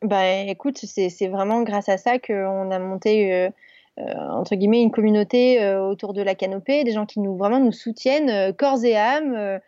Bah 0.02 0.26
écoute, 0.26 0.76
c'est 0.76 1.28
vraiment 1.28 1.62
grâce 1.62 1.88
à 1.88 1.96
ça 1.96 2.18
qu'on 2.18 2.70
a 2.70 2.78
monté... 2.78 3.32
Euh, 3.34 3.50
euh, 3.96 4.02
entre 4.02 4.56
guillemets 4.56 4.82
une 4.82 4.90
communauté 4.90 5.64
autour 5.76 6.14
de 6.14 6.20
la 6.20 6.34
canopée, 6.34 6.82
des 6.82 6.90
gens 6.90 7.06
qui 7.06 7.20
nous 7.20 7.36
vraiment 7.36 7.60
nous 7.60 7.70
soutiennent 7.70 8.52
corps 8.54 8.84
et 8.84 8.96
âme. 8.96 9.60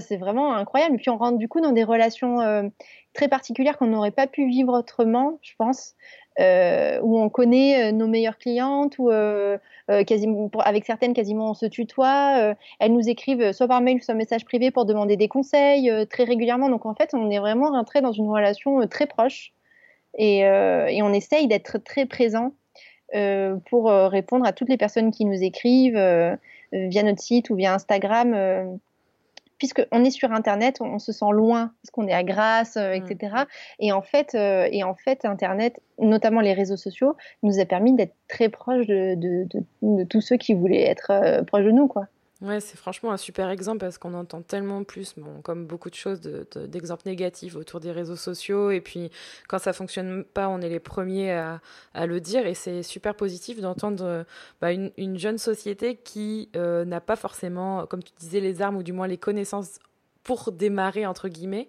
C'est 0.00 0.16
vraiment 0.16 0.54
incroyable. 0.54 0.94
Et 0.94 0.98
puis 0.98 1.10
on 1.10 1.16
rentre 1.16 1.38
du 1.38 1.48
coup 1.48 1.60
dans 1.60 1.72
des 1.72 1.84
relations 1.84 2.70
très 3.12 3.28
particulière 3.28 3.76
qu'on 3.76 3.86
n'aurait 3.86 4.10
pas 4.10 4.26
pu 4.26 4.48
vivre 4.48 4.72
autrement, 4.78 5.38
je 5.42 5.52
pense, 5.58 5.94
euh, 6.40 6.98
où 7.02 7.18
on 7.18 7.28
connaît 7.28 7.90
euh, 7.90 7.92
nos 7.92 8.06
meilleures 8.06 8.38
clientes, 8.38 8.96
euh, 9.00 9.58
quasiment, 10.06 10.50
avec 10.60 10.86
certaines 10.86 11.12
quasiment 11.12 11.50
on 11.50 11.54
se 11.54 11.66
tutoie. 11.66 12.54
elles 12.80 12.92
nous 12.92 13.08
écrivent 13.08 13.52
soit 13.52 13.68
par 13.68 13.80
mail, 13.82 14.02
soit 14.02 14.14
message 14.14 14.44
privé 14.44 14.70
pour 14.70 14.86
demander 14.86 15.16
des 15.16 15.28
conseils 15.28 15.90
très 16.08 16.24
régulièrement. 16.24 16.70
Donc 16.70 16.86
en 16.86 16.94
fait, 16.94 17.10
on 17.12 17.30
est 17.30 17.38
vraiment 17.38 17.70
rentré 17.70 18.00
dans 18.00 18.12
une 18.12 18.30
relation 18.30 18.86
très 18.86 19.06
proche 19.06 19.52
et, 20.16 20.44
on 21.02 21.12
essaye 21.12 21.48
d'être 21.48 21.78
très 21.78 22.06
présent 22.06 22.54
pour 23.68 23.90
répondre 23.90 24.46
à 24.46 24.52
toutes 24.52 24.70
les 24.70 24.78
personnes 24.78 25.10
qui 25.10 25.26
nous 25.26 25.42
écrivent 25.42 26.38
via 26.72 27.02
notre 27.02 27.20
site 27.20 27.50
ou 27.50 27.56
via 27.56 27.74
Instagram 27.74 28.78
puisqu'on 29.62 30.02
est 30.02 30.10
sur 30.10 30.32
Internet, 30.32 30.78
on, 30.80 30.98
se 30.98 31.12
sent 31.12 31.30
loin, 31.30 31.70
parce 31.80 31.92
qu'on 31.92 32.08
est 32.08 32.12
à 32.12 32.24
Grasse, 32.24 32.76
etc. 32.76 33.16
Euh, 33.22 33.42
mm. 33.42 33.46
Et 33.78 33.92
en 33.92 34.02
fait, 34.02 34.34
euh, 34.34 34.66
et 34.72 34.82
en 34.82 34.96
fait, 34.96 35.24
Internet, 35.24 35.78
notamment 36.00 36.40
les 36.40 36.52
réseaux 36.52 36.76
sociaux, 36.76 37.14
nous 37.44 37.60
a 37.60 37.64
permis 37.64 37.94
d'être 37.94 38.16
très 38.26 38.48
proches 38.48 38.88
de, 38.88 39.46
tous 40.10 40.20
ceux 40.20 40.36
qui 40.36 40.54
voulaient 40.54 40.82
être 40.82 41.12
euh, 41.12 41.44
proches 41.44 41.64
de 41.64 41.70
nous, 41.70 41.86
quoi. 41.86 42.08
Ouais, 42.42 42.58
c'est 42.58 42.76
franchement 42.76 43.12
un 43.12 43.16
super 43.16 43.50
exemple 43.50 43.78
parce 43.78 43.98
qu'on 43.98 44.14
entend 44.14 44.42
tellement 44.42 44.82
plus, 44.82 45.14
bon, 45.16 45.40
comme 45.42 45.64
beaucoup 45.64 45.90
de 45.90 45.94
choses, 45.94 46.20
d'exemples 46.20 47.04
négatifs 47.06 47.54
autour 47.54 47.78
des 47.78 47.92
réseaux 47.92 48.16
sociaux. 48.16 48.72
Et 48.72 48.80
puis, 48.80 49.12
quand 49.46 49.60
ça 49.60 49.72
fonctionne 49.72 50.24
pas, 50.24 50.48
on 50.48 50.60
est 50.60 50.68
les 50.68 50.80
premiers 50.80 51.30
à, 51.30 51.60
le 52.04 52.20
dire. 52.20 52.44
Et 52.44 52.54
c'est 52.54 52.82
super 52.82 53.14
positif 53.14 53.60
d'entendre 53.60 54.26
bah, 54.60 54.72
une, 54.72 54.90
une, 54.96 55.18
jeune 55.18 55.38
société 55.38 55.94
qui 55.94 56.50
euh, 56.56 56.84
n'a 56.84 57.00
pas 57.00 57.14
forcément, 57.14 57.86
comme 57.86 58.02
tu 58.02 58.12
disais, 58.18 58.40
les 58.40 58.60
armes 58.60 58.76
ou 58.76 58.82
du 58.82 58.92
moins 58.92 59.06
les 59.06 59.18
connaissances 59.18 59.78
pour 60.24 60.52
démarrer 60.52 61.06
entre 61.06 61.28
guillemets 61.28 61.68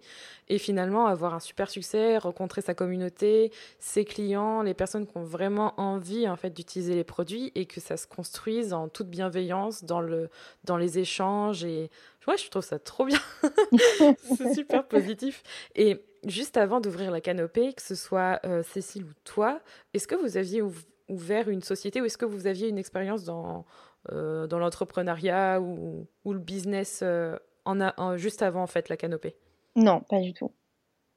et 0.49 0.57
finalement 0.57 1.07
avoir 1.07 1.33
un 1.33 1.39
super 1.39 1.69
succès, 1.69 2.17
rencontrer 2.17 2.61
sa 2.61 2.73
communauté, 2.73 3.51
ses 3.79 4.05
clients, 4.05 4.61
les 4.61 4.73
personnes 4.73 5.07
qui 5.07 5.17
ont 5.17 5.23
vraiment 5.23 5.73
envie 5.79 6.27
en 6.27 6.35
fait 6.35 6.51
d'utiliser 6.51 6.95
les 6.95 7.03
produits 7.03 7.51
et 7.55 7.65
que 7.65 7.79
ça 7.79 7.97
se 7.97 8.07
construise 8.07 8.73
en 8.73 8.89
toute 8.89 9.07
bienveillance 9.07 9.83
dans 9.83 10.01
le 10.01 10.29
dans 10.63 10.77
les 10.77 10.99
échanges 10.99 11.63
et 11.63 11.89
ouais, 12.27 12.37
je 12.37 12.49
trouve 12.49 12.63
ça 12.63 12.79
trop 12.79 13.05
bien. 13.05 13.19
C'est 14.37 14.53
super 14.53 14.87
positif 14.87 15.43
et 15.75 16.03
juste 16.25 16.57
avant 16.57 16.79
d'ouvrir 16.79 17.11
la 17.11 17.21
canopée, 17.21 17.73
que 17.73 17.81
ce 17.81 17.95
soit 17.95 18.39
euh, 18.45 18.63
Cécile 18.63 19.03
ou 19.03 19.13
toi, 19.23 19.59
est-ce 19.93 20.07
que 20.07 20.15
vous 20.15 20.37
aviez 20.37 20.61
ouvert 21.09 21.49
une 21.49 21.61
société 21.61 22.01
ou 22.01 22.05
est-ce 22.05 22.17
que 22.17 22.25
vous 22.25 22.47
aviez 22.47 22.69
une 22.69 22.77
expérience 22.77 23.23
dans 23.23 23.65
euh, 24.11 24.47
dans 24.47 24.59
l'entrepreneuriat 24.59 25.61
ou, 25.61 26.05
ou, 26.25 26.33
le 26.33 26.39
business 26.39 26.99
euh, 27.03 27.39
en 27.65 27.81
a, 27.81 28.17
juste 28.17 28.41
avant 28.41 28.63
en 28.63 28.67
fait 28.67 28.89
la 28.89 28.97
canopée 28.97 29.35
Non, 29.75 30.01
pas 30.01 30.19
du 30.19 30.33
tout. 30.33 30.51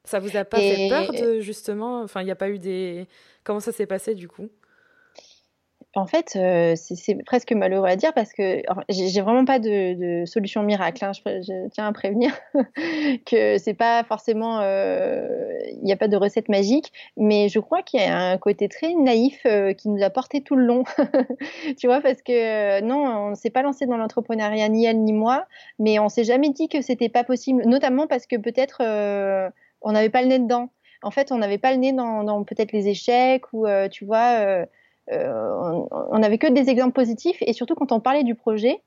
Ça 0.05 0.21
vous 0.21 0.37
a 0.37 0.45
pas 0.45 0.59
fait 0.59 0.89
peur 0.89 1.13
de 1.13 1.41
justement, 1.41 2.03
enfin 2.03 2.23
il 2.23 2.27
n'y 2.27 2.31
a 2.31 2.37
pas 2.37 2.49
eu 2.49 2.59
des, 2.59 3.09
comment 3.43 3.61
ça 3.61 3.73
s'est 3.73 3.87
passé 3.87 4.15
du 4.15 4.29
coup? 4.29 4.49
En 5.97 6.07
fait, 6.07 6.37
euh, 6.37 6.75
c'est 6.77 7.15
presque 7.25 7.53
malheureux 7.53 7.89
à 7.89 7.97
dire 7.97 8.13
parce 8.13 8.35
que 8.35 8.61
j'ai 8.91 9.21
vraiment 9.23 9.47
pas 9.47 9.59
de, 9.59 10.25
solution 10.27 10.63
miracle. 10.63 11.03
Hein. 11.03 11.13
Je, 11.15 11.69
tiens 11.71 11.87
à 11.87 11.93
prévenir 11.93 12.33
que 13.27 13.57
c'est 13.57 13.75
pas 13.75 14.05
forcément, 14.05 14.61
euh, 14.61 15.27
il 15.73 15.83
n'y 15.83 15.93
a 15.93 15.97
pas 15.97 16.09
de 16.09 16.17
recette 16.19 16.51
magique, 16.51 16.93
mais 17.17 17.49
je 17.49 17.59
crois 17.61 17.83
qu'il 17.83 18.01
y 18.01 18.03
a 18.05 18.15
un 18.15 18.37
côté 18.37 18.69
très 18.69 18.93
naïf 18.93 19.41
euh, 19.47 19.73
qui 19.73 19.89
nous 19.89 20.03
a 20.03 20.11
porté 20.11 20.43
tout 20.43 20.55
le 20.55 20.67
long. 20.67 20.85
tu 21.79 21.87
vois, 21.87 22.03
parce 22.03 22.21
que 22.21 22.83
non, 22.83 22.99
on 22.99 23.31
ne 23.31 23.35
s'est 23.35 23.49
pas 23.49 23.63
lancé 23.63 23.87
dans 23.87 23.97
l'entrepreneuriat 23.97 24.69
ni 24.69 24.85
elle 24.85 25.03
ni 25.03 25.15
moi, 25.15 25.47
mais 25.79 25.99
on 25.99 26.11
s'est 26.11 26.25
jamais 26.25 26.51
dit 26.51 26.69
que 26.69 26.83
c'était 26.83 27.09
pas 27.09 27.25
possible, 27.25 27.63
notamment 27.65 28.07
parce 28.07 28.27
que 28.27 28.37
peut-être 28.37 28.83
on 29.81 29.93
n'avait 29.93 30.11
pas 30.11 30.21
le 30.21 30.29
nez 30.29 30.39
dedans. 30.41 30.69
En 31.03 31.11
fait, 31.11 31.33
on 31.33 31.39
n'avait 31.39 31.59
pas 31.59 31.73
le 31.73 31.79
nez 31.79 31.93
dans, 31.93 32.23
dans 32.23 32.45
peut-être 32.45 32.73
les 32.73 32.89
échecs 32.89 33.45
ou 33.55 33.67
tu 33.91 34.05
vois 34.05 34.41
euh, 34.41 34.67
on 35.11 36.19
n'avait 36.19 36.39
que 36.39 36.49
des 36.49 36.69
exemples 36.69 36.93
positifs 36.93 37.39
et 37.41 37.53
surtout 37.53 37.75
quand 37.75 37.93
on 37.93 38.01
parlait 38.01 38.25
du 38.25 38.35
projet, 38.35 38.81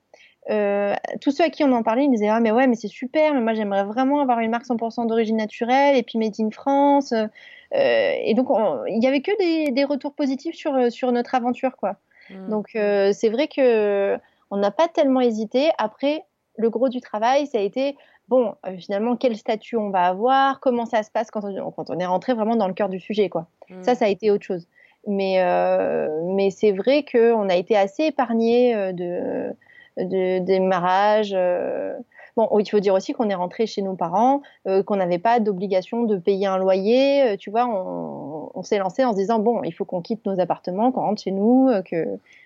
euh, 0.50 0.96
tous 1.22 1.32
ceux 1.32 1.44
à 1.44 1.50
qui 1.50 1.64
on 1.64 1.72
en 1.74 1.84
parlait, 1.84 2.06
ils 2.06 2.10
disaient 2.10 2.30
ah 2.30 2.40
mais 2.40 2.52
ouais 2.52 2.66
mais 2.66 2.76
c'est 2.76 2.88
super, 2.88 3.34
mais 3.34 3.42
moi 3.42 3.54
j'aimerais 3.54 3.84
vraiment 3.84 4.20
avoir 4.20 4.40
une 4.40 4.50
marque 4.50 4.66
100% 4.66 5.06
d'origine 5.08 5.38
naturelle 5.38 5.96
et 5.96 6.04
puis 6.04 6.18
made 6.18 6.34
in 6.40 6.50
France. 6.50 7.12
Euh, 7.12 7.28
et 7.72 8.34
donc 8.34 8.48
il 8.88 9.04
y 9.04 9.08
avait 9.08 9.22
que 9.22 9.32
des, 9.72 9.84
retours 9.84 10.14
positifs 10.14 10.56
sur 10.56 10.92
sur 10.92 11.12
notre 11.12 11.36
aventure 11.36 11.76
quoi. 11.78 11.98
Mmh. 12.30 12.50
Donc 12.50 12.70
c'est 12.74 13.30
vrai 13.30 13.48
que 13.48 14.18
on 14.50 14.58
n'a 14.58 14.72
pas 14.72 14.88
tellement 14.88 15.22
hésité. 15.22 15.70
Après 15.78 16.24
le 16.58 16.70
gros 16.70 16.90
du 16.90 17.00
travail, 17.00 17.46
ça 17.46 17.60
a 17.60 17.62
été 17.62 17.96
bon 18.28 18.56
finalement 18.80 19.18
quel 19.18 19.38
statut 19.38 19.78
on 19.78 19.92
va 19.92 20.08
avoir, 20.08 20.60
comment 20.62 20.86
ça 20.86 21.04
se 21.04 21.12
passe 21.12 21.30
quand 21.30 21.44
on, 21.44 21.72
quand 21.72 21.92
on 21.92 22.00
est 22.00 22.06
rentré 22.06 22.34
vraiment 22.34 22.56
dans 22.56 22.68
le 22.68 22.74
cœur 22.74 22.90
du 22.90 23.00
sujet 23.00 23.30
quoi. 23.30 23.46
Mmh. 23.70 23.84
Ça 23.84 23.94
ça 23.94 24.06
a 24.06 24.08
été 24.08 24.32
autre 24.32 24.46
chose. 24.46 24.68
Mais, 25.08 25.41
euh, 25.41 26.08
mais 26.36 26.52
c'est 26.52 26.72
vrai 26.72 27.06
qu'on 27.10 27.50
a 27.50 27.56
été 27.56 27.76
assez 27.76 28.04
épargné 28.04 28.76
euh, 28.76 28.91
de, 28.91 29.54
de 29.97 30.39
démarrage. 30.39 31.34
Euh. 31.34 31.93
Bon, 32.38 32.47
il 32.60 32.70
faut 32.70 32.80
dire 32.80 32.93
aussi 32.93 33.14
qu'on 33.14 33.30
est 33.30 33.36
rentré 33.36 33.66
chez 33.66 33.82
nos 33.82 33.95
parents, 33.95 34.41
qu'on 34.86 34.95
n'avait 34.95 35.18
pas 35.18 35.41
d'obligation 35.41 36.04
de 36.04 36.16
payer 36.16 36.47
un 36.47 36.58
loyer. 36.58 37.36
tu 37.38 37.50
vois, 37.50 37.68
on, 37.68 38.64
s'est 38.64 38.78
lancé 38.78 39.04
en 39.04 39.12
se 39.12 39.18
disant 39.18 39.39
bon, 39.39 39.62
il 39.64 39.74
faut 39.74 39.84
qu'on 39.84 40.02
quitte 40.02 40.26
nos 40.26 40.39
appartements, 40.39 40.93
qu'on 40.93 41.02
rentre 41.02 41.22
chez 41.22 41.32
nous, 41.32 41.70
que 41.84 42.06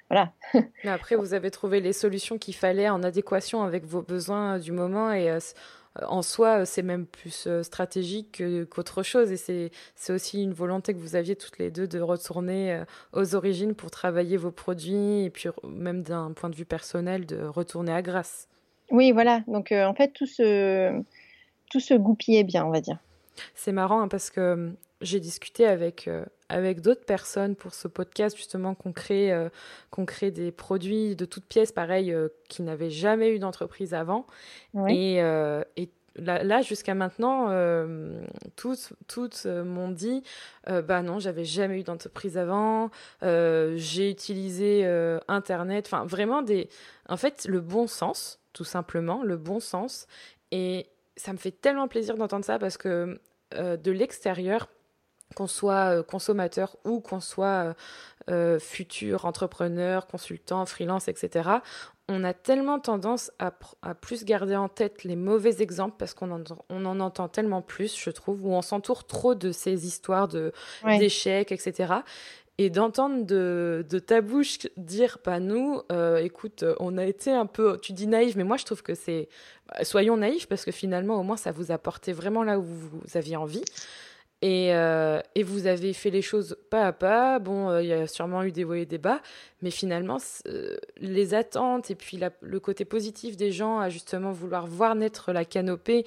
voilà. 0.09 0.31
Après, 0.85 1.15
vous 1.15 1.35
avez 1.35 1.51
trouvé 1.51 1.79
les 1.79 1.93
solutions 1.93 2.39
qu'il 2.39 2.55
fallait 2.55 2.89
en 2.89 3.03
adéquation 3.03 3.61
avec 3.61 3.85
vos 3.85 4.01
besoins 4.01 4.57
du 4.57 4.71
moment 4.71 5.11
et 5.11 5.29
en 6.01 6.21
soi, 6.23 6.65
c'est 6.65 6.81
même 6.81 7.05
plus 7.05 7.45
euh, 7.45 7.61
stratégique 7.61 8.41
qu'autre 8.69 9.03
chose. 9.03 9.31
Et 9.31 9.71
c'est 9.95 10.13
aussi 10.13 10.41
une 10.41 10.53
volonté 10.53 10.93
que 10.93 10.99
vous 10.99 11.15
aviez 11.15 11.35
toutes 11.35 11.59
les 11.59 11.69
deux 11.69 11.87
de 11.87 11.99
retourner 11.99 12.73
euh, 12.73 12.85
aux 13.13 13.35
origines 13.35 13.75
pour 13.75 13.91
travailler 13.91 14.37
vos 14.37 14.51
produits 14.51 15.25
et 15.25 15.29
puis 15.29 15.49
même 15.63 16.01
d'un 16.01 16.31
point 16.31 16.49
de 16.49 16.55
vue 16.55 16.65
personnel 16.65 17.25
de 17.25 17.43
retourner 17.43 17.91
à 17.91 18.01
Grasse. 18.01 18.47
Oui, 18.89 19.11
voilà. 19.11 19.41
Donc 19.47 19.71
euh, 19.71 19.85
en 19.85 19.93
fait, 19.93 20.09
tout 20.09 20.25
se, 20.25 20.99
tout 21.69 21.79
se 21.79 21.93
goupillait 21.93 22.43
bien, 22.43 22.65
on 22.65 22.71
va 22.71 22.81
dire. 22.81 22.97
C'est 23.55 23.71
marrant 23.71 24.01
hein, 24.01 24.07
parce 24.07 24.29
que 24.29 24.71
j'ai 25.03 25.19
discuté 25.19 25.67
avec, 25.67 26.07
euh, 26.07 26.25
avec 26.49 26.81
d'autres 26.81 27.05
personnes 27.05 27.55
pour 27.55 27.73
ce 27.73 27.87
podcast, 27.87 28.35
justement, 28.35 28.73
qu'on 28.73 28.93
crée, 28.93 29.31
euh, 29.31 29.49
qu'on 29.91 30.05
crée 30.05 30.31
des 30.31 30.51
produits 30.51 31.15
de 31.15 31.25
toutes 31.25 31.45
pièces, 31.45 31.71
pareil, 31.71 32.11
euh, 32.11 32.29
qui 32.49 32.63
n'avaient 32.63 32.89
jamais 32.89 33.35
eu 33.35 33.39
d'entreprise 33.39 33.93
avant. 33.93 34.25
Et, 34.87 35.17
et, 35.75 35.89
là, 36.15 36.61
jusqu'à 36.61 36.93
maintenant, 36.93 37.49
toutes, 38.55 38.93
toutes 39.07 39.45
m'ont 39.45 39.89
dit 39.89 40.23
bah 40.67 41.01
non, 41.01 41.19
j'avais 41.19 41.43
jamais 41.43 41.79
eu 41.79 41.83
d'entreprise 41.83 42.37
avant, 42.37 42.89
j'ai 43.21 44.09
utilisé 44.09 44.85
Internet, 45.27 45.85
enfin, 45.87 46.05
vraiment 46.05 46.41
des. 46.41 46.69
En 47.09 47.17
fait, 47.17 47.45
le 47.47 47.59
bon 47.61 47.87
sens, 47.87 48.39
tout 48.53 48.63
simplement, 48.63 49.23
le 49.23 49.37
bon 49.37 49.59
sens. 49.59 50.07
Et 50.51 50.87
ça 51.17 51.33
me 51.33 51.37
fait 51.37 51.51
tellement 51.51 51.87
plaisir 51.87 52.15
d'entendre 52.15 52.45
ça 52.45 52.59
parce 52.59 52.77
que 52.77 53.19
de 53.51 53.91
l'extérieur, 53.91 54.67
qu'on 55.33 55.47
soit 55.47 56.03
consommateur 56.03 56.77
ou 56.85 56.99
qu'on 56.99 57.19
soit 57.19 57.75
futur 58.59 59.25
entrepreneur, 59.25 60.07
consultant, 60.07 60.65
freelance, 60.65 61.07
etc., 61.07 61.59
on 62.09 62.23
a 62.23 62.33
tellement 62.33 62.79
tendance 62.79 63.31
à, 63.39 63.51
plus 63.95 64.25
garder 64.25 64.55
en 64.55 64.67
tête 64.67 65.03
les 65.03 65.15
mauvais 65.15 65.61
exemples 65.61 65.95
parce 65.97 66.13
qu'on 66.13 66.31
en, 66.31 66.43
on 66.69 66.85
en 66.85 66.99
entend 66.99 67.29
tellement 67.29 67.61
plus, 67.61 67.97
je 67.97 68.09
trouve, 68.09 68.45
où 68.45 68.53
on 68.53 68.61
s'entoure 68.61 69.05
trop 69.05 69.35
de 69.35 69.51
ces 69.51 69.87
histoires 69.87 70.27
de 70.27 70.51
d'échecs, 70.85 71.51
etc. 71.51 71.93
Et 72.59 72.69
d'entendre 72.69 73.25
de, 73.25 73.99
ta 73.99 74.21
bouche 74.21 74.59
dire, 74.77 75.19
pas 75.19 75.31
bah, 75.31 75.39
nous, 75.39 75.81
euh, 75.91 76.17
écoute, 76.17 76.63
on 76.79 76.97
a 76.97 77.05
été 77.05 77.31
un 77.31 77.47
peu, 77.47 77.79
tu 77.81 77.93
dis 77.93 78.05
naïf, 78.05 78.35
mais 78.35 78.43
moi 78.43 78.57
je 78.57 78.65
trouve 78.65 78.83
que 78.83 78.93
c'est, 78.93 79.29
bah, 79.67 79.83
soyons 79.83 80.17
naïfs 80.17 80.47
parce 80.47 80.65
que 80.65 80.71
finalement 80.71 81.19
au 81.19 81.23
moins 81.23 81.37
ça 81.37 81.51
vous 81.51 81.71
a 81.71 81.77
porté 81.77 82.11
vraiment 82.11 82.43
là 82.43 82.59
où 82.59 82.63
vous 82.63 83.01
aviez 83.15 83.37
envie. 83.37 83.63
Euh, 84.43 85.21
et, 85.35 85.43
vous 85.43 85.67
avez 85.67 85.93
fait 85.93 86.09
les 86.09 86.21
choses 86.21 86.57
pas 86.69 86.87
à 86.87 86.91
pas. 86.91 87.39
Bon, 87.39 87.69
euh, 87.69 87.81
il 87.81 87.87
y 87.87 87.93
a 87.93 88.07
sûrement 88.07 88.43
eu 88.43 88.51
des 88.51 88.65
hauts 88.65 88.73
et 88.73 88.85
des 88.85 88.97
bas, 88.97 89.21
mais 89.61 89.71
finalement, 89.71 90.17
euh, 90.47 90.75
les 90.97 91.33
attentes 91.33 91.89
et 91.91 91.95
puis 91.95 92.19
le 92.41 92.59
côté 92.59 92.83
positif 92.83 93.37
des 93.37 93.51
gens 93.51 93.79
à 93.79 93.89
justement 93.89 94.31
vouloir 94.31 94.67
voir 94.67 94.95
naître 94.95 95.31
la 95.31 95.45
canopée, 95.45 96.05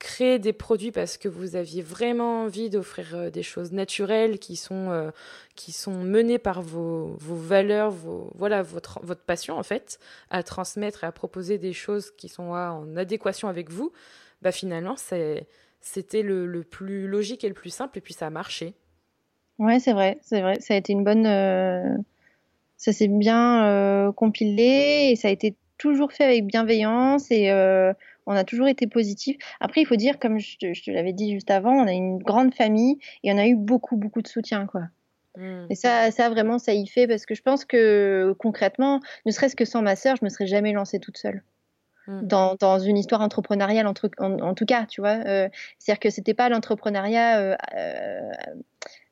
créer 0.00 0.40
des 0.40 0.52
produits 0.52 0.90
parce 0.90 1.18
que 1.18 1.28
vous 1.28 1.54
aviez 1.54 1.82
vraiment 1.82 2.42
envie 2.44 2.68
d'offrir 2.68 3.30
des 3.30 3.42
choses 3.42 3.72
naturelles 3.72 4.38
qui 4.38 4.56
sont, 4.56 5.12
qui 5.54 5.72
sont 5.72 6.04
menées 6.04 6.38
par 6.38 6.62
vos, 6.62 7.16
vos 7.18 7.36
valeurs, 7.36 7.90
vos, 7.90 8.30
voilà, 8.34 8.62
votre, 8.62 9.00
votre 9.02 9.22
passion 9.22 9.58
en 9.58 9.64
fait, 9.64 9.98
à 10.30 10.42
transmettre 10.42 11.04
et 11.04 11.06
à 11.06 11.12
proposer 11.12 11.58
des 11.58 11.72
choses 11.72 12.10
qui 12.12 12.28
sont 12.28 12.50
en 12.50 12.96
adéquation 12.96 13.48
avec 13.48 13.70
vous. 13.70 13.92
Bah 14.40 14.52
finalement, 14.52 14.96
c'est 14.96 15.48
c'était 15.80 16.22
le, 16.22 16.62
plus 16.62 17.06
logique 17.06 17.44
et 17.44 17.48
le 17.48 17.54
plus 17.54 17.70
simple, 17.70 17.98
et 17.98 18.00
puis 18.00 18.14
ça 18.14 18.26
a 18.26 18.30
marché. 18.30 18.74
Ouais, 19.58 19.80
c'est 19.80 19.92
vrai, 19.92 20.18
c'est 20.22 20.40
vrai. 20.40 20.60
Ça 20.60 20.74
a 20.74 20.76
été 20.76 20.92
une 20.92 21.04
bonne. 21.04 21.26
Euh, 21.26 21.96
ça 22.76 22.92
s'est 22.92 23.08
bien 23.08 23.66
euh, 23.66 24.12
compilé 24.12 25.10
et 25.10 25.16
ça 25.16 25.28
a 25.28 25.30
été 25.30 25.56
toujours 25.78 26.12
fait 26.12 26.24
avec 26.24 26.44
bienveillance 26.44 27.30
et 27.30 27.50
euh, 27.50 27.92
on 28.26 28.32
a 28.32 28.44
toujours 28.44 28.68
été 28.68 28.86
positif. 28.86 29.36
Après, 29.60 29.80
il 29.80 29.86
faut 29.86 29.96
dire, 29.96 30.18
comme 30.18 30.38
je 30.38 30.56
te, 30.58 30.90
l'avais 30.90 31.12
dit 31.12 31.32
juste 31.32 31.50
avant, 31.50 31.72
on 31.72 31.86
a 31.86 31.92
une 31.92 32.18
grande 32.18 32.54
famille 32.54 32.98
et 33.24 33.32
on 33.32 33.38
a 33.38 33.46
eu 33.46 33.56
beaucoup, 33.56 33.96
beaucoup 33.96 34.22
de 34.22 34.28
soutien, 34.28 34.66
quoi. 34.66 34.82
Hmm. 35.36 35.66
Et 35.70 35.74
ça, 35.74 36.10
ça 36.10 36.28
vraiment, 36.30 36.58
ça 36.58 36.72
y 36.74 36.86
fait 36.86 37.06
parce 37.06 37.26
que 37.26 37.34
je 37.34 37.42
pense 37.42 37.64
que 37.64 38.34
concrètement, 38.38 39.00
ne 39.26 39.30
serait-ce 39.30 39.56
que 39.56 39.64
sans 39.64 39.82
ma 39.82 39.96
sœur, 39.96 40.16
je 40.16 40.24
me 40.24 40.30
serais 40.30 40.46
jamais 40.46 40.72
lancée 40.72 41.00
toute 41.00 41.16
seule. 41.16 41.42
Mm. 42.08 42.26
dans, 42.26 42.54
dans, 42.54 42.78
une 42.78 42.96
histoire 42.96 43.20
entrepreneuriale 43.20 43.86
en, 43.86 43.92
tout 43.92 44.64
cas, 44.66 44.86
tu 44.86 45.02
vois. 45.02 45.18
Euh, 45.26 45.48
C'est-à-dire 45.78 46.00
que 46.00 46.08
c'était 46.08 46.32
pas 46.32 46.48
l'entrepreneuriat 46.48 47.38
euh, 47.38 47.56
euh, 47.76 48.32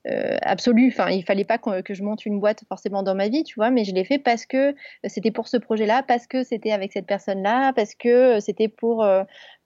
euh, 0.08 0.36
absolu. 0.40 0.88
Enfin, 0.88 1.10
il 1.10 1.22
fallait 1.22 1.44
pas 1.44 1.58
que, 1.58 1.82
que, 1.82 1.92
je 1.92 2.02
monte 2.02 2.24
une 2.24 2.40
boîte 2.40 2.64
forcément 2.68 3.02
dans 3.02 3.14
ma 3.14 3.28
vie, 3.28 3.44
tu 3.44 3.56
vois, 3.56 3.70
mais 3.70 3.84
je 3.84 3.92
l'ai 3.92 4.04
fait 4.04 4.18
parce 4.18 4.46
que 4.46 4.74
c'était 5.04 5.30
pour 5.30 5.46
ce 5.46 5.58
projet-là, 5.58 6.04
parce 6.08 6.26
que 6.26 6.42
c'était 6.42 6.72
avec 6.72 6.92
cette 6.92 7.06
personne-là, 7.06 7.74
parce 7.74 7.94
que 7.94 8.40
c'était 8.40 8.68
pour 8.68 9.06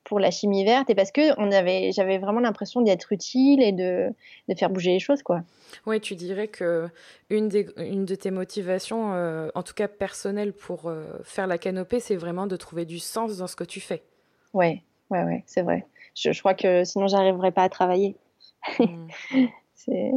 pour 0.05 0.19
la 0.19 0.31
chimie 0.31 0.65
verte 0.65 0.91
et 0.91 0.95
parce 0.95 1.13
que 1.13 1.39
on 1.39 1.53
avait, 1.53 1.93
j'avais 1.93 2.19
vraiment 2.19 2.41
l'impression 2.41 2.81
d'être 2.81 3.13
utile 3.13 3.63
et 3.63 3.73
de, 3.73 4.09
de, 4.49 4.55
faire 4.55 4.71
bouger 4.71 4.93
les 4.93 4.99
choses, 4.99 5.23
quoi. 5.23 5.43
Oui, 5.87 6.01
tu 6.01 6.15
dirais 6.15 6.49
que 6.49 6.89
une, 7.29 7.49
des, 7.49 7.69
une 7.77 8.05
de 8.05 8.15
tes 8.15 8.31
motivations, 8.31 9.13
euh, 9.13 9.51
en 9.55 9.63
tout 9.63 9.75
cas 9.75 9.89
personnelle, 9.89 10.53
pour 10.53 10.89
euh, 10.89 11.05
faire 11.23 11.47
la 11.47 11.59
canopée, 11.59 12.01
c'est 12.01 12.17
vraiment 12.17 12.47
de 12.47 12.57
trouver 12.57 12.85
du 12.85 12.99
sens 12.99 13.37
dans 13.37 13.47
ce 13.47 13.57
que 13.57 13.65
tu 13.65 13.81
fais. 13.81 14.03
Ouais, 14.53 14.83
ouais, 15.11 15.23
ouais, 15.23 15.45
c'est 15.47 15.63
vrai. 15.63 15.87
Je, 16.15 16.33
je, 16.33 16.41
crois 16.41 16.55
que 16.55 16.83
sinon, 16.85 17.07
j'arriverais 17.07 17.53
pas 17.53 17.63
à 17.63 17.69
travailler. 17.69 18.17
Hmm. 18.79 19.07
c'est 19.75 20.11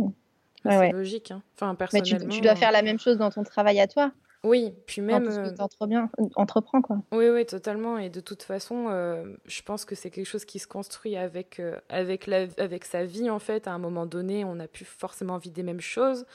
ouais, 0.65 0.91
logique. 0.91 1.31
Hein. 1.31 1.43
Enfin, 1.55 1.75
personnellement. 1.75 2.25
Mais 2.25 2.29
tu, 2.29 2.37
tu, 2.37 2.41
dois 2.41 2.55
faire 2.55 2.71
la 2.71 2.81
même 2.81 2.99
chose 2.99 3.17
dans 3.17 3.29
ton 3.29 3.43
travail 3.43 3.79
à 3.79 3.87
toi. 3.87 4.11
Oui, 4.43 4.73
puis 4.87 5.01
même. 5.01 5.23
Parce 5.23 5.87
bien, 5.87 6.09
entreprends 6.35 6.81
quoi. 6.81 6.97
Oui, 7.13 7.29
oui, 7.29 7.45
totalement. 7.45 7.99
Et 7.99 8.09
de 8.09 8.19
toute 8.19 8.41
façon, 8.41 8.87
euh, 8.89 9.35
je 9.45 9.61
pense 9.61 9.85
que 9.85 9.93
c'est 9.93 10.09
quelque 10.09 10.25
chose 10.25 10.45
qui 10.45 10.57
se 10.57 10.65
construit 10.65 11.15
avec 11.15 11.59
euh, 11.59 11.79
avec 11.89 12.25
la, 12.25 12.47
avec 12.57 12.85
sa 12.85 13.05
vie 13.05 13.29
en 13.29 13.37
fait. 13.37 13.67
À 13.67 13.71
un 13.71 13.77
moment 13.77 14.07
donné, 14.07 14.43
on 14.43 14.55
n'a 14.55 14.67
plus 14.67 14.83
forcément 14.85 15.35
envie 15.35 15.51
des 15.51 15.61
mêmes 15.61 15.79
choses, 15.79 16.25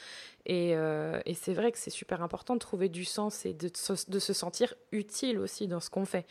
et, 0.47 0.77
euh, 0.77 1.21
et 1.27 1.35
c'est 1.35 1.55
vrai 1.55 1.73
que 1.73 1.79
c'est 1.79 1.91
super 1.91 2.23
important 2.23 2.55
de 2.55 2.61
trouver 2.61 2.89
du 2.89 3.05
sens 3.05 3.47
et 3.47 3.55
de, 3.55 3.69
de 4.09 4.19
se 4.19 4.33
sentir 4.33 4.75
utile 4.93 5.39
aussi 5.39 5.69
dans 5.69 5.81
ce 5.81 5.91
qu'on 5.91 6.05
fait. 6.07 6.27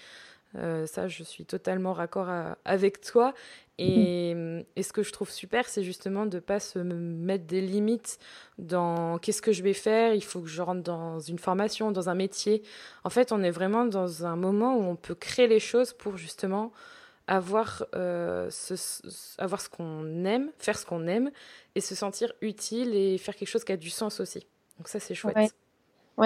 Ça, 0.54 1.08
je 1.08 1.24
suis 1.24 1.46
totalement 1.46 1.94
raccord 1.94 2.30
avec 2.66 3.02
toi. 3.02 3.34
Et, 3.80 4.32
et, 4.76 4.82
ce 4.82 4.92
que 4.92 5.04
je 5.04 5.12
trouve 5.12 5.30
super, 5.30 5.70
c'est 5.70 5.84
justement 5.84 6.26
de 6.26 6.38
ne 6.38 6.40
pas 6.40 6.60
se 6.60 6.80
mettre 6.80 7.46
des 7.46 7.62
limites 7.62 8.18
dans 8.58 9.20
qu'est-ce 9.20 9.42
que 9.42 9.52
je 9.52 9.62
vais 9.62 9.74
faire, 9.74 10.16
il 10.16 10.24
faut 10.24 10.42
que 10.42 10.48
je 10.48 10.64
rentre 10.64 10.82
dans 10.82 11.20
une 11.20 11.38
formation, 11.38 11.92
dans 11.92 12.10
un 12.10 12.16
métier. 12.16 12.64
En 13.04 13.12
fait, 13.12 13.32
on 13.32 13.44
est 13.44 13.52
vraiment 13.52 13.86
dans 13.86 14.26
un 14.26 14.36
moment 14.36 14.76
où 14.78 14.82
on 14.82 14.96
peut 14.96 15.14
créer 15.14 15.48
les 15.48 15.60
choses 15.60 15.94
pour 15.94 16.18
justement 16.18 16.72
avoir, 17.28 17.86
euh, 17.94 18.50
ce, 18.50 18.74
avoir 19.38 19.62
ce 19.62 19.70
qu'on 19.70 20.26
aime, 20.26 20.52
faire 20.58 20.78
ce 20.78 20.86
qu'on 20.86 21.06
aime 21.08 21.30
et 21.76 21.82
se 21.82 21.94
sentir 21.94 22.34
utile 22.42 22.96
et 22.96 23.18
faire 23.18 23.36
quelque 23.36 23.50
chose 23.50 23.64
qui 23.64 23.74
a 23.74 23.78
du 23.78 23.90
sens 23.90 24.20
aussi. 24.20 24.48
Donc 24.78 24.88
ça, 24.88 25.00
c'est 25.00 25.14
chouette. 25.14 25.36
Ouais. 25.36 25.50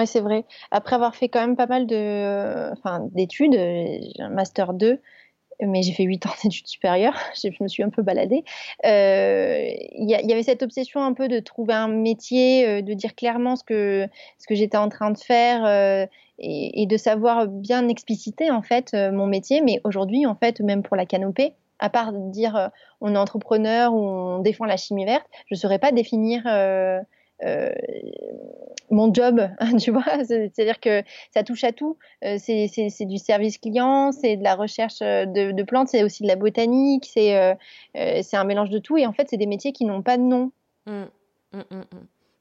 C'est 0.06 0.20
vrai. 0.20 0.44
Après 0.70 0.96
avoir 0.96 1.14
fait 1.14 1.28
quand 1.28 1.40
même 1.40 1.56
pas 1.56 1.66
mal 1.66 1.86
de, 1.86 2.72
enfin, 2.72 3.00
d'études, 3.12 3.54
un 3.54 4.30
master 4.30 4.72
2, 4.72 5.00
mais 5.66 5.82
j'ai 5.82 5.92
fait 5.92 6.04
8 6.04 6.26
ans 6.26 6.30
d'études 6.42 6.66
supérieures, 6.66 7.16
je 7.42 7.62
me 7.62 7.68
suis 7.68 7.82
un 7.82 7.90
peu 7.90 8.02
baladée. 8.02 8.44
Euh, 8.84 9.68
il 9.92 10.08
y, 10.08 10.32
avait 10.32 10.42
cette 10.42 10.62
obsession 10.62 11.02
un 11.02 11.12
peu 11.12 11.28
de 11.28 11.40
trouver 11.40 11.74
un 11.74 11.88
métier, 11.88 12.66
euh, 12.66 12.82
de 12.82 12.92
dire 12.94 13.14
clairement 13.14 13.56
ce 13.56 13.64
que, 13.64 14.08
ce 14.38 14.46
que 14.46 14.54
j'étais 14.54 14.76
en 14.76 14.88
train 14.88 15.10
de 15.10 15.18
faire 15.18 15.64
euh, 15.64 16.06
et, 16.38 16.86
de 16.86 16.96
savoir 16.96 17.46
bien 17.46 17.88
expliciter 17.88 18.50
en 18.50 18.62
fait 18.62 18.94
mon 18.94 19.26
métier. 19.26 19.60
Mais 19.60 19.80
aujourd'hui, 19.84 20.26
en 20.26 20.34
fait, 20.34 20.60
même 20.60 20.82
pour 20.82 20.96
la 20.96 21.06
canopée, 21.06 21.54
à 21.78 21.88
part 21.88 22.12
dire 22.12 22.70
on 23.00 23.14
est 23.14 23.18
entrepreneur 23.18 23.92
ou 23.92 23.98
on 23.98 24.38
défend 24.40 24.64
la 24.64 24.76
chimie 24.76 25.04
verte, 25.04 25.26
je 25.46 25.54
ne 25.54 25.58
saurais 25.58 25.78
pas 25.78 25.92
définir 25.92 26.42
mon 28.92 29.12
job, 29.12 29.48
tu 29.80 29.90
vois. 29.90 30.24
C'est-à-dire 30.24 30.78
que 30.78 31.02
ça 31.32 31.42
touche 31.42 31.64
à 31.64 31.72
tout. 31.72 31.96
Euh, 32.24 32.36
c'est 32.38 33.06
du 33.06 33.18
service 33.18 33.58
client, 33.58 34.12
c'est 34.12 34.36
de 34.36 34.44
la 34.44 34.54
recherche 34.54 35.02
euh, 35.02 35.26
de, 35.26 35.62
plantes, 35.62 35.88
c'est 35.88 36.04
aussi 36.04 36.22
de 36.22 36.28
la 36.28 36.36
botanique, 36.36 37.10
c'est 37.12 37.56
un 37.94 38.44
mélange 38.44 38.70
de 38.70 38.78
tout. 38.78 38.96
Et 38.96 39.06
en 39.06 39.12
fait, 39.12 39.28
c'est 39.28 39.36
des 39.36 39.46
métiers 39.46 39.72
qui 39.72 39.84
n'ont 39.84 40.02
pas 40.02 40.16
de 40.16 40.22
nom. 40.22 40.52
Mmh. 40.86 41.04
Mmh, 41.52 41.58
mmh, 41.70 41.82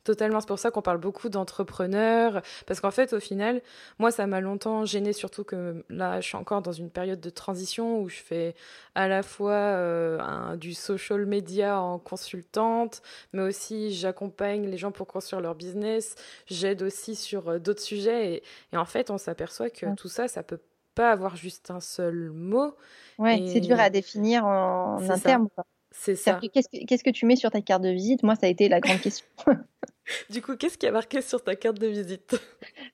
Totalement, 0.04 0.40
c'est 0.42 0.48
pour 0.48 0.58
ça 0.58 0.72
qu'on 0.72 0.82
parle 0.82 0.98
beaucoup 0.98 1.30
d'entrepreneurs, 1.30 2.42
parce 2.66 2.80
qu'en 2.80 2.90
fait, 2.90 3.14
au 3.14 3.20
final, 3.20 3.62
moi, 4.00 4.10
ça 4.10 4.26
m'a 4.26 4.42
longtemps 4.42 4.84
gêné, 4.84 5.14
surtout 5.14 5.44
que 5.44 5.86
là, 5.90 6.20
je 6.22 6.28
suis 6.28 6.38
encore 6.38 6.64
dans 6.64 6.72
une 6.72 6.90
période 6.90 7.20
de 7.20 7.30
transition 7.30 8.02
où 8.02 8.10
je 8.10 8.18
fais 8.18 8.56
à 8.96 9.08
la 9.08 9.22
fois 9.22 9.52
euh, 9.54 10.20
un, 10.20 10.58
du 10.58 10.74
social 10.74 11.28
media 11.28 11.80
en 11.80 12.00
consultante, 12.00 13.04
mais 13.32 13.44
aussi 13.44 13.94
j'accompagne 13.94 14.68
les 14.68 14.78
gens 14.78 14.92
pour 14.92 15.06
construire 15.06 15.40
leur 15.42 15.54
business, 15.54 16.16
j'aide 16.48 16.82
aussi 16.82 17.16
sur 17.16 17.50
euh, 17.50 17.60
d'autres 17.60 17.82
sujets, 17.82 18.44
et, 18.72 18.78
en 18.78 18.86
fait, 18.86 19.12
on 19.12 19.20
s'aperçoit 19.20 19.70
que 19.70 19.86
tout 19.96 20.10
ça, 20.10 20.28
ça 20.28 20.42
peut 20.42 20.62
pas 20.96 21.12
avoir 21.12 21.36
juste 21.36 21.72
un 21.72 21.80
seul 21.80 22.32
mot. 22.32 22.76
Ouais, 23.18 23.44
c'est 23.48 23.62
dur 23.62 23.80
à 23.80 23.90
définir 23.90 24.46
en, 24.46 24.98
en 24.98 25.20
terme. 25.20 25.48
C'est 25.92 26.16
ça. 26.16 26.40
Qu'est-ce 26.54 27.04
que, 27.04 27.10
tu 27.10 27.26
mets 27.26 27.36
sur 27.36 27.52
ta 27.52 27.62
carte 27.62 27.84
de 27.84 27.90
visite? 27.90 28.24
Moi, 28.24 28.36
ça 28.36 28.48
a 28.48 28.50
été 28.50 28.70
la 28.70 28.80
grande 28.80 29.02
question. 29.02 29.28
du 30.30 30.42
coup, 30.42 30.56
qu'est-ce 30.56 30.78
qui 30.78 30.88
a 30.88 30.92
marqué 30.92 31.22
sur 31.22 31.44
ta 31.44 31.56
carte 31.56 31.80
de 31.80 31.88
visite? 31.88 32.40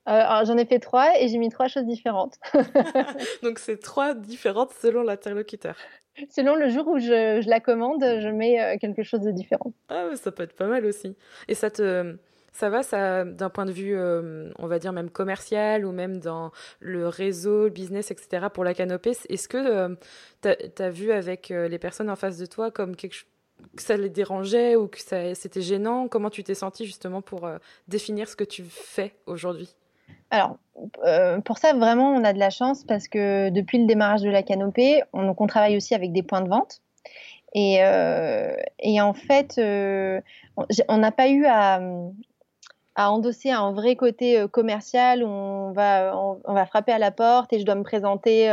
Euh, 0.09 0.45
J'en 0.45 0.57
ai 0.57 0.65
fait 0.65 0.79
trois 0.79 1.19
et 1.19 1.27
j'ai 1.27 1.37
mis 1.37 1.49
trois 1.49 1.67
choses 1.67 1.85
différentes. 1.85 2.35
Donc, 3.43 3.59
c'est 3.59 3.77
trois 3.77 4.15
différentes 4.15 4.73
selon 4.81 5.03
l'interlocuteur. 5.03 5.75
Selon 6.29 6.55
le 6.55 6.69
jour 6.69 6.87
où 6.87 6.97
je, 6.97 7.47
la 7.47 7.59
commande, 7.59 8.01
je 8.01 8.29
mets 8.29 8.59
euh, 8.59 8.77
quelque 8.79 9.03
chose 9.03 9.21
de 9.21 9.31
différent. 9.31 9.73
Ah, 9.89 10.09
ça 10.15 10.31
peut 10.31 10.43
être 10.43 10.55
pas 10.55 10.67
mal 10.67 10.85
aussi. 10.85 11.15
Et 11.47 11.53
ça 11.53 11.69
te 11.69 12.17
ça 12.57 12.71
va, 12.71 12.81
ça, 12.81 13.23
d'un 13.23 13.51
point 13.51 13.65
de 13.65 13.71
vue, 13.71 13.95
euh, 13.95 14.49
on 14.57 14.65
va 14.65 14.79
dire 14.79 14.91
même 14.91 15.11
commercial 15.11 15.85
ou 15.85 15.91
même 15.91 16.17
dans 16.19 16.51
le 16.79 17.07
réseau, 17.07 17.65
le 17.65 17.69
business, 17.69 18.09
etc. 18.09 18.47
pour 18.51 18.63
la 18.63 18.73
canopée. 18.73 19.11
Est-ce 19.29 19.47
que 19.47 19.57
euh, 19.57 19.95
tu 20.41 20.81
as, 20.81 20.89
vu 20.89 21.11
avec 21.11 21.51
euh, 21.51 21.67
les 21.67 21.77
personnes 21.77 22.09
en 22.09 22.15
face 22.15 22.39
de 22.39 22.47
toi 22.47 22.71
comme 22.71 22.95
que 22.95 23.05
ça 23.77 23.95
les 23.95 24.09
dérangeait 24.09 24.75
ou 24.75 24.87
que 24.87 24.97
c'était 24.99 25.61
gênant? 25.61 26.07
Comment 26.07 26.31
tu 26.31 26.43
t'es 26.43 26.55
senti 26.55 26.87
justement 26.87 27.21
pour 27.21 27.47
définir 27.87 28.27
ce 28.27 28.35
que 28.35 28.43
tu 28.43 28.63
fais 28.63 29.13
aujourd'hui? 29.27 29.75
Alors, 30.31 30.57
pour 31.45 31.59
ça, 31.59 31.73
vraiment, 31.73 32.11
on 32.11 32.23
a 32.23 32.33
de 32.33 32.39
la 32.39 32.49
chance 32.49 32.83
parce 32.83 33.07
que 33.07 33.49
depuis 33.51 33.77
le 33.77 33.85
démarrage 33.85 34.23
de 34.23 34.31
la 34.31 34.41
canopée, 34.41 35.03
on, 35.13 35.31
on 35.37 35.47
travaille 35.47 35.77
aussi 35.77 35.93
avec 35.93 36.11
des 36.11 36.23
points 36.23 36.41
de 36.41 36.49
vente. 36.49 36.81
Et, 37.53 37.75
et 38.79 39.01
en 39.01 39.13
fait, 39.13 39.59
on 39.59 40.97
n'a 40.97 41.11
pas 41.11 41.29
eu 41.29 41.45
à, 41.45 41.79
à 42.97 43.11
endosser 43.11 43.51
un 43.51 43.71
vrai 43.71 43.95
côté 43.95 44.45
commercial 44.51 45.23
où 45.23 45.27
on 45.27 45.71
va, 45.71 46.65
frapper 46.65 46.91
à 46.91 46.99
la 46.99 47.11
porte 47.11 47.53
et 47.53 47.59
je 47.59 47.65
dois 47.65 47.75
me 47.75 47.83
présenter 47.83 48.49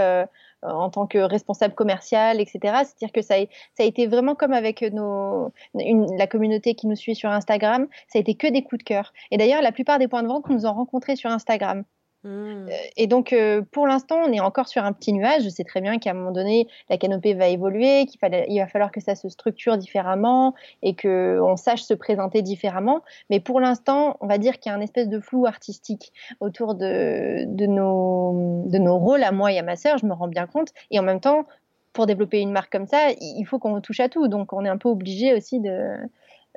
en 0.63 0.91
tant 0.91 1.07
que 1.07 1.19
responsable 1.19 1.75
commercial, 1.75 2.41
etc. 2.41 2.59
C'est-à-dire 2.85 3.13
que 3.13 3.23
ça 3.23 3.35
a, 3.35 3.83
été 3.83 4.07
vraiment 4.07 4.35
comme 4.35 4.53
avec 4.53 4.85
la 4.85 6.27
communauté 6.27 6.75
qui 6.75 6.87
nous 6.87 6.97
suit 6.97 7.15
sur 7.15 7.31
Instagram, 7.31 7.89
ça 8.09 8.19
a 8.19 8.21
été 8.21 8.35
que 8.35 8.47
des 8.47 8.63
coups 8.63 8.79
de 8.79 8.85
cœur. 8.85 9.13
Et 9.31 9.39
d'ailleurs, 9.39 9.63
la 9.63 9.73
plupart 9.73 9.99
des 9.99 10.09
points 10.09 10.23
de 10.23 10.29
vente 10.29 10.49
nous 10.49 10.67
ont 10.67 10.75
rencontrés 10.75 11.17
sur 11.17 11.31
Instagram. 11.31 11.85
Mmh. 12.25 12.69
Euh, 12.71 12.77
et 12.97 13.07
donc, 13.07 13.33
euh, 13.35 13.63
pour 13.71 13.87
l'instant, 13.87 14.17
on 14.27 14.33
est 14.33 14.41
encore 14.41 14.67
sur 14.67 14.83
un 14.83 14.93
petit 14.93 15.13
nuage. 15.13 15.43
Je 15.45 15.51
sais 15.51 15.65
très 15.65 15.83
bien 15.83 15.99
qu'à 15.99 16.11
un 16.11 16.15
moment 16.15 16.33
donné, 16.33 16.67
la 16.89 16.97
canopée 16.97 17.35
va 17.35 17.49
évoluer, 17.49 18.07
qu'il 18.07 18.19
il 18.49 18.59
va 18.59 18.67
falloir 18.67 18.91
que 18.91 19.01
ça 19.01 19.15
se 19.15 19.29
structure 19.29 19.77
différemment 19.77 20.55
et 20.83 20.97
qu'on 20.97 21.57
sache 21.57 21.83
se 21.83 21.93
présenter 21.93 22.41
différemment. 22.41 23.03
Mais 23.29 23.41
pour 23.41 23.61
l'instant, 23.61 24.17
on 24.21 24.27
va 24.27 24.39
dire 24.39 24.59
qu'il 24.59 24.71
y 24.71 24.75
a 24.75 24.79
un 24.79 24.81
espèce 24.81 25.09
de 25.09 25.21
flou 25.21 25.47
artistique 25.47 26.13
autour 26.41 26.75
de, 26.75 27.45
de, 27.47 27.67
nos, 27.67 28.65
de 28.67 28.79
nos 28.79 28.99
rôles 28.99 29.23
à 29.23 29.31
moi 29.31 29.53
et 29.53 29.59
à 29.59 29.63
ma 29.63 29.77
sœur, 29.77 29.99
je 29.99 30.07
me 30.07 30.15
rends 30.15 30.29
bien 30.29 30.47
compte. 30.47 30.71
Et 30.91 30.99
en 30.99 31.03
même 31.03 31.21
temps, 31.21 31.45
pour 31.93 32.07
développer 32.07 32.41
une 32.41 32.51
marque 32.51 32.73
comme 32.73 32.87
ça, 32.87 33.11
il 33.21 33.45
faut 33.45 33.59
qu'on 33.59 33.81
touche 33.83 34.01
à 34.01 34.09
tout. 34.09 34.29
Donc, 34.29 34.53
on 34.53 34.65
est 34.65 34.69
un 34.69 34.79
peu 34.79 34.89
obligé 34.89 35.35
aussi 35.35 35.61
de, 35.61 35.97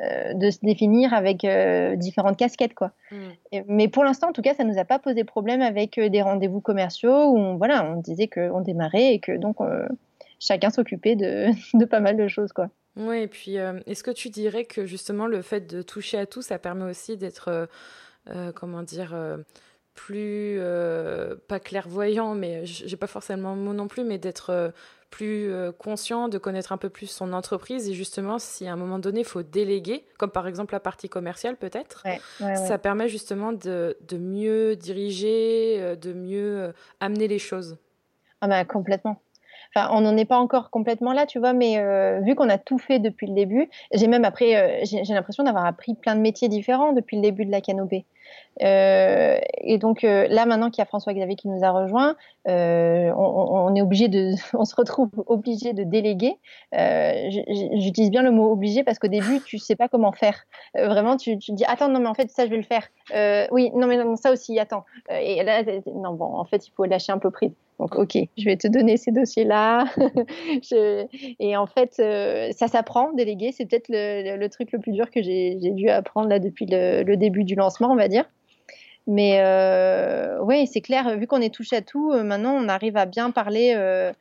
euh, 0.04 0.36
de 0.36 0.52
se 0.52 0.60
définir 0.62 1.12
avec 1.16 1.44
euh, 1.44 1.96
différentes 1.96 2.38
casquettes 2.38 2.76
quoi. 2.76 2.92
Mm. 3.12 3.62
mais 3.68 3.88
pour 3.88 4.04
l'instant 4.04 4.30
en 4.30 4.32
tout 4.32 4.44
cas 4.44 4.54
ça 4.54 4.64
nous 4.64 4.78
a 4.78 4.86
pas 4.86 5.00
posé 5.00 5.24
problème 5.24 5.64
avec 5.64 5.98
euh, 5.98 6.10
des 6.10 6.22
rendez-vous 6.22 6.62
commerciaux 6.62 7.32
où 7.32 7.38
on, 7.40 7.56
voilà 7.56 7.84
on 7.84 8.00
disait 8.00 8.28
qu'on 8.28 8.62
démarrait 8.62 9.16
et 9.16 9.20
que 9.20 9.36
donc 9.36 9.58
chacun 10.40 10.70
s'occupait 10.70 11.16
de, 11.16 11.48
de, 11.74 11.86
pas 11.86 12.00
mal 12.00 12.16
de 12.16 12.28
choses 12.28 12.54
quoi. 12.54 12.70
Oui 12.96 13.22
et 13.22 13.28
puis 13.28 13.56
est-ce 13.56 14.04
que 14.04 14.12
tu 14.12 14.30
dirais 14.30 14.66
que 14.66 14.86
justement 14.86 15.26
le 15.26 15.42
fait 15.42 15.62
de 15.62 15.82
toucher 15.82 16.20
à 16.20 16.28
tout 16.28 16.44
ça 16.44 16.60
permet 16.60 16.86
aussi 16.86 17.18
d'être 17.18 17.68
comment 18.54 18.84
dire 18.84 19.18
plus 19.96 20.60
pas 21.48 21.60
clairvoyant 21.60 22.36
mais 22.36 22.68
j'ai 22.68 22.98
pas 22.98 23.08
forcément 23.08 23.56
le 23.56 23.62
mot 23.62 23.74
non 23.74 23.88
plus 23.88 24.04
mais 24.04 24.20
d'être 24.20 24.74
plus 25.10 25.52
euh, 25.52 25.72
conscient, 25.72 26.28
de 26.28 26.38
connaître 26.38 26.72
un 26.72 26.78
peu 26.78 26.90
plus 26.90 27.08
son 27.08 27.34
entreprise 27.34 27.90
et 27.90 27.94
justement 27.94 28.40
si 28.40 28.68
à 28.68 28.74
un 28.74 28.76
moment 28.76 29.00
donné 29.00 29.22
il 29.22 29.26
faut 29.26 29.44
déléguer, 29.44 30.06
comme 30.18 30.32
par 30.32 30.48
exemple 30.48 30.74
la 30.74 30.80
partie 30.80 31.10
commerciale 31.10 31.56
peut-être, 31.56 32.04
ça 32.40 32.78
permet 32.78 33.08
justement 33.08 33.54
de, 33.54 33.98
de 34.08 34.18
mieux 34.18 34.76
diriger, 34.76 35.78
euh, 35.80 35.96
de 35.96 36.14
mieux 36.14 36.60
euh, 36.60 36.72
amener 37.00 37.28
les 37.28 37.40
choses. 37.40 37.78
Ah 38.42 38.48
bah 38.48 38.66
complètement. 38.66 39.22
Enfin, 39.76 39.90
on 39.92 40.02
n'en 40.02 40.16
est 40.16 40.26
pas 40.26 40.38
encore 40.38 40.70
complètement 40.70 41.12
là, 41.12 41.26
tu 41.26 41.40
vois, 41.40 41.52
mais 41.52 41.84
vu 42.24 42.36
qu'on 42.36 42.50
a 42.50 42.58
tout 42.58 42.78
fait 42.78 43.00
depuis 43.00 43.28
le 43.28 43.34
début, 43.34 43.70
j'ai 43.94 44.08
même 44.08 44.24
après, 44.24 44.82
j'ai 44.86 45.14
l'impression 45.14 45.44
d'avoir 45.44 45.66
appris 45.66 45.94
plein 45.94 46.16
de 46.16 46.22
métiers 46.22 46.48
différents 46.48 46.94
depuis 46.94 47.18
le 47.18 47.22
début 47.22 47.46
de 47.46 47.52
la 47.52 47.60
canopée. 47.60 48.06
Euh, 48.64 49.38
et 49.62 49.78
donc 49.78 50.04
euh, 50.04 50.28
là, 50.30 50.46
maintenant 50.46 50.70
qu'il 50.70 50.82
y 50.82 50.84
a 50.84 50.86
François 50.86 51.14
Xavier 51.14 51.36
qui 51.36 51.48
nous 51.48 51.64
a 51.64 51.72
rejoint, 51.72 52.16
euh, 52.48 53.12
on, 53.16 53.76
est 53.76 53.82
obligé 53.82 54.08
de, 54.08 54.34
on 54.58 54.66
se 54.66 54.76
retrouve 54.76 55.10
obligé 55.28 55.74
de 55.74 55.84
déléguer. 55.84 56.38
J'utilise 56.74 58.10
bien 58.10 58.24
le 58.24 58.32
mot 58.32 58.52
obligé 58.52 58.84
parce 58.84 59.00
qu'au 59.00 59.08
début, 59.08 59.42
tu 59.46 59.58
sais 59.58 59.76
pas 59.76 59.88
comment 59.88 60.12
faire. 60.12 60.44
vraiment, 60.76 61.18
tu, 61.18 61.38
tu 61.38 61.52
dis 61.52 61.66
attends, 61.66 61.90
non 61.90 62.00
mais 62.00 62.08
en 62.08 62.14
fait 62.14 62.30
ça 62.30 62.46
je 62.46 62.52
vais 62.52 62.58
le 62.58 62.64
faire. 62.64 62.88
oui, 63.52 63.72
non 63.76 63.88
mais 63.88 63.98
ça 64.16 64.32
aussi, 64.32 64.60
attends. 64.60 64.86
et 65.10 65.44
là, 65.44 65.64
non 65.94 66.14
bon, 66.14 66.26
en 66.26 66.46
fait 66.46 66.68
il 66.68 66.72
faut 66.72 66.86
lâcher 66.86 67.12
un 67.12 67.20
peu 67.20 67.32
prise. 67.32 67.54
Donc, 67.80 67.96
ok, 67.96 68.18
je 68.38 68.46
vais 68.46 68.58
te 68.58 68.68
donner 68.68 68.98
ces 68.98 69.12
dossiers-là. 69.12 69.86
Et 71.40 71.56
en 71.56 71.68
fait, 71.68 71.94
ça 72.54 72.68
s'apprend, 72.68 73.14
déléguer. 73.14 73.52
C'est 73.52 73.66
peut-être 73.68 73.90
le, 73.90 74.48
truc 74.48 74.72
le 74.72 74.80
plus 74.80 74.94
dur 74.94 75.12
que 75.12 75.22
j'ai 75.22 75.56
dû 75.56 75.90
apprendre 75.90 76.28
là 76.28 76.40
depuis 76.40 76.66
le, 76.66 77.16
début 77.16 77.44
du 77.44 77.56
lancement, 77.56 77.92
on 77.92 77.96
va 77.96 78.08
dire. 78.08 78.17
Mais 79.08 79.40
euh, 79.40 80.38
oui, 80.42 80.68
c'est 80.68 80.82
clair, 80.82 81.18
vu 81.18 81.28
qu'on 81.28 81.40
est 81.40 81.54
touché 81.54 81.78
à 81.78 81.82
tout, 81.82 82.12
euh, 82.12 82.24
maintenant 82.24 82.54
on 82.54 82.68
arrive 82.68 82.98
à 82.98 83.06
bien 83.06 83.32
parler 83.32 83.74
euh, 83.76 84.12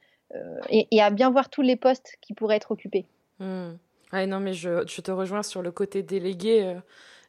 et, 0.71 1.03
à 1.03 1.11
bien 1.11 1.29
voir 1.31 1.51
tous 1.51 1.63
les 1.63 1.75
postes 1.75 2.17
qui 2.21 2.35
pourraient 2.35 2.57
être 2.57 2.71
occupés. 2.71 3.05
Hmm. 3.41 3.73
non, 4.13 4.39
mais 4.39 4.55
je, 4.55 4.85
te 4.85 5.11
rejoins 5.11 5.43
sur 5.43 5.61
le 5.61 5.73
côté 5.73 6.05
délégué. 6.05 6.77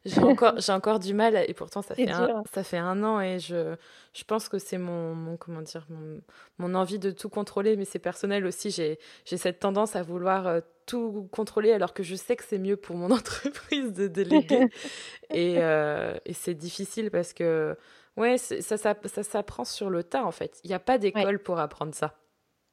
J'ai 0.07 0.21
encore, 0.21 0.59
j'ai 0.59 0.71
encore 0.71 0.99
du 0.99 1.13
mal, 1.13 1.35
et 1.47 1.53
pourtant 1.53 1.81
ça 1.81 1.93
fait, 1.93 2.09
un, 2.09 2.43
ça 2.51 2.63
fait 2.63 2.77
un 2.77 3.03
an, 3.03 3.21
et 3.21 3.39
je, 3.39 3.75
je 4.13 4.23
pense 4.23 4.49
que 4.49 4.57
c'est 4.57 4.77
mon, 4.77 5.13
mon, 5.13 5.37
comment 5.37 5.61
dire, 5.61 5.85
mon, 5.89 6.21
mon, 6.57 6.75
envie 6.75 6.97
de 6.97 7.11
tout 7.11 7.29
contrôler, 7.29 7.75
mais 7.75 7.85
c'est 7.85 7.99
personnel 7.99 8.45
aussi. 8.45 8.71
J'ai, 8.71 8.99
j'ai 9.25 9.37
cette 9.37 9.59
tendance 9.59 9.95
à 9.95 10.03
vouloir 10.03 10.61
tout 10.87 11.27
contrôler 11.31 11.71
alors 11.73 11.93
que 11.93 12.01
je 12.01 12.15
sais 12.15 12.35
que 12.35 12.43
c'est 12.43 12.57
mieux 12.57 12.77
pour 12.77 12.95
mon 12.95 13.11
entreprise 13.11 13.93
de 13.93 14.07
déléguer. 14.07 14.67
et, 15.29 15.57
euh, 15.59 16.17
et 16.25 16.33
c'est 16.33 16.55
difficile 16.55 17.11
parce 17.11 17.33
que, 17.33 17.77
ouais, 18.15 18.39
ça, 18.39 18.77
ça, 18.77 18.95
ça 19.05 19.23
s'apprend 19.23 19.65
sur 19.65 19.91
le 19.91 20.03
tas 20.03 20.25
en 20.25 20.31
fait. 20.31 20.59
Il 20.63 20.69
n'y 20.69 20.73
a 20.75 20.79
pas 20.79 20.97
d'école 20.97 21.39
pour 21.39 21.59
apprendre 21.59 21.93
ça. 21.93 22.15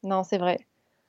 Non, 0.03 0.23
c'est 0.23 0.39
vrai. 0.39 0.59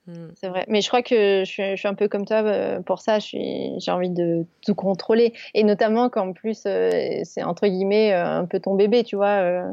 Hmm. 0.07 0.27
C'est 0.35 0.49
vrai. 0.49 0.65
Mais 0.67 0.81
je 0.81 0.87
crois 0.87 1.01
que 1.01 1.43
je 1.45 1.49
suis, 1.49 1.63
je 1.71 1.75
suis, 1.75 1.87
un 1.87 1.95
peu 1.95 2.07
comme 2.07 2.25
toi 2.25 2.43
euh, 2.43 2.81
pour 2.81 2.99
ça. 2.99 3.19
J'ai 3.19 3.77
envie 3.87 4.09
de 4.09 4.45
tout 4.63 4.75
contrôler. 4.75 5.33
Et 5.53 5.63
notamment 5.63 6.09
qu'en 6.09 6.33
plus, 6.33 6.63
euh, 6.65 7.21
c'est 7.23 7.43
entre 7.43 7.67
guillemets 7.67 8.13
un 8.13 8.45
peu 8.45 8.59
ton 8.59 8.75
bébé, 8.75 9.03
tu 9.03 9.15
vois. 9.15 9.65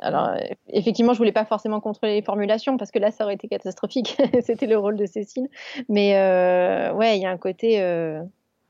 Alors, 0.00 0.30
effectivement, 0.68 1.12
je 1.12 1.18
voulais 1.18 1.32
pas 1.32 1.44
forcément 1.44 1.80
contrôler 1.80 2.14
les 2.14 2.22
formulations 2.22 2.76
parce 2.76 2.90
que 2.90 2.98
là, 2.98 3.10
ça 3.10 3.24
aurait 3.24 3.34
été 3.34 3.48
catastrophique. 3.48 4.16
C'était 4.42 4.66
le 4.66 4.78
rôle 4.78 4.96
de 4.96 5.06
Cécile. 5.06 5.48
Mais 5.88 6.16
euh, 6.16 6.92
ouais, 6.94 7.18
il 7.18 7.22
y 7.22 7.26
a 7.26 7.30
un 7.30 7.36
côté. 7.36 7.80
Euh, 7.80 8.22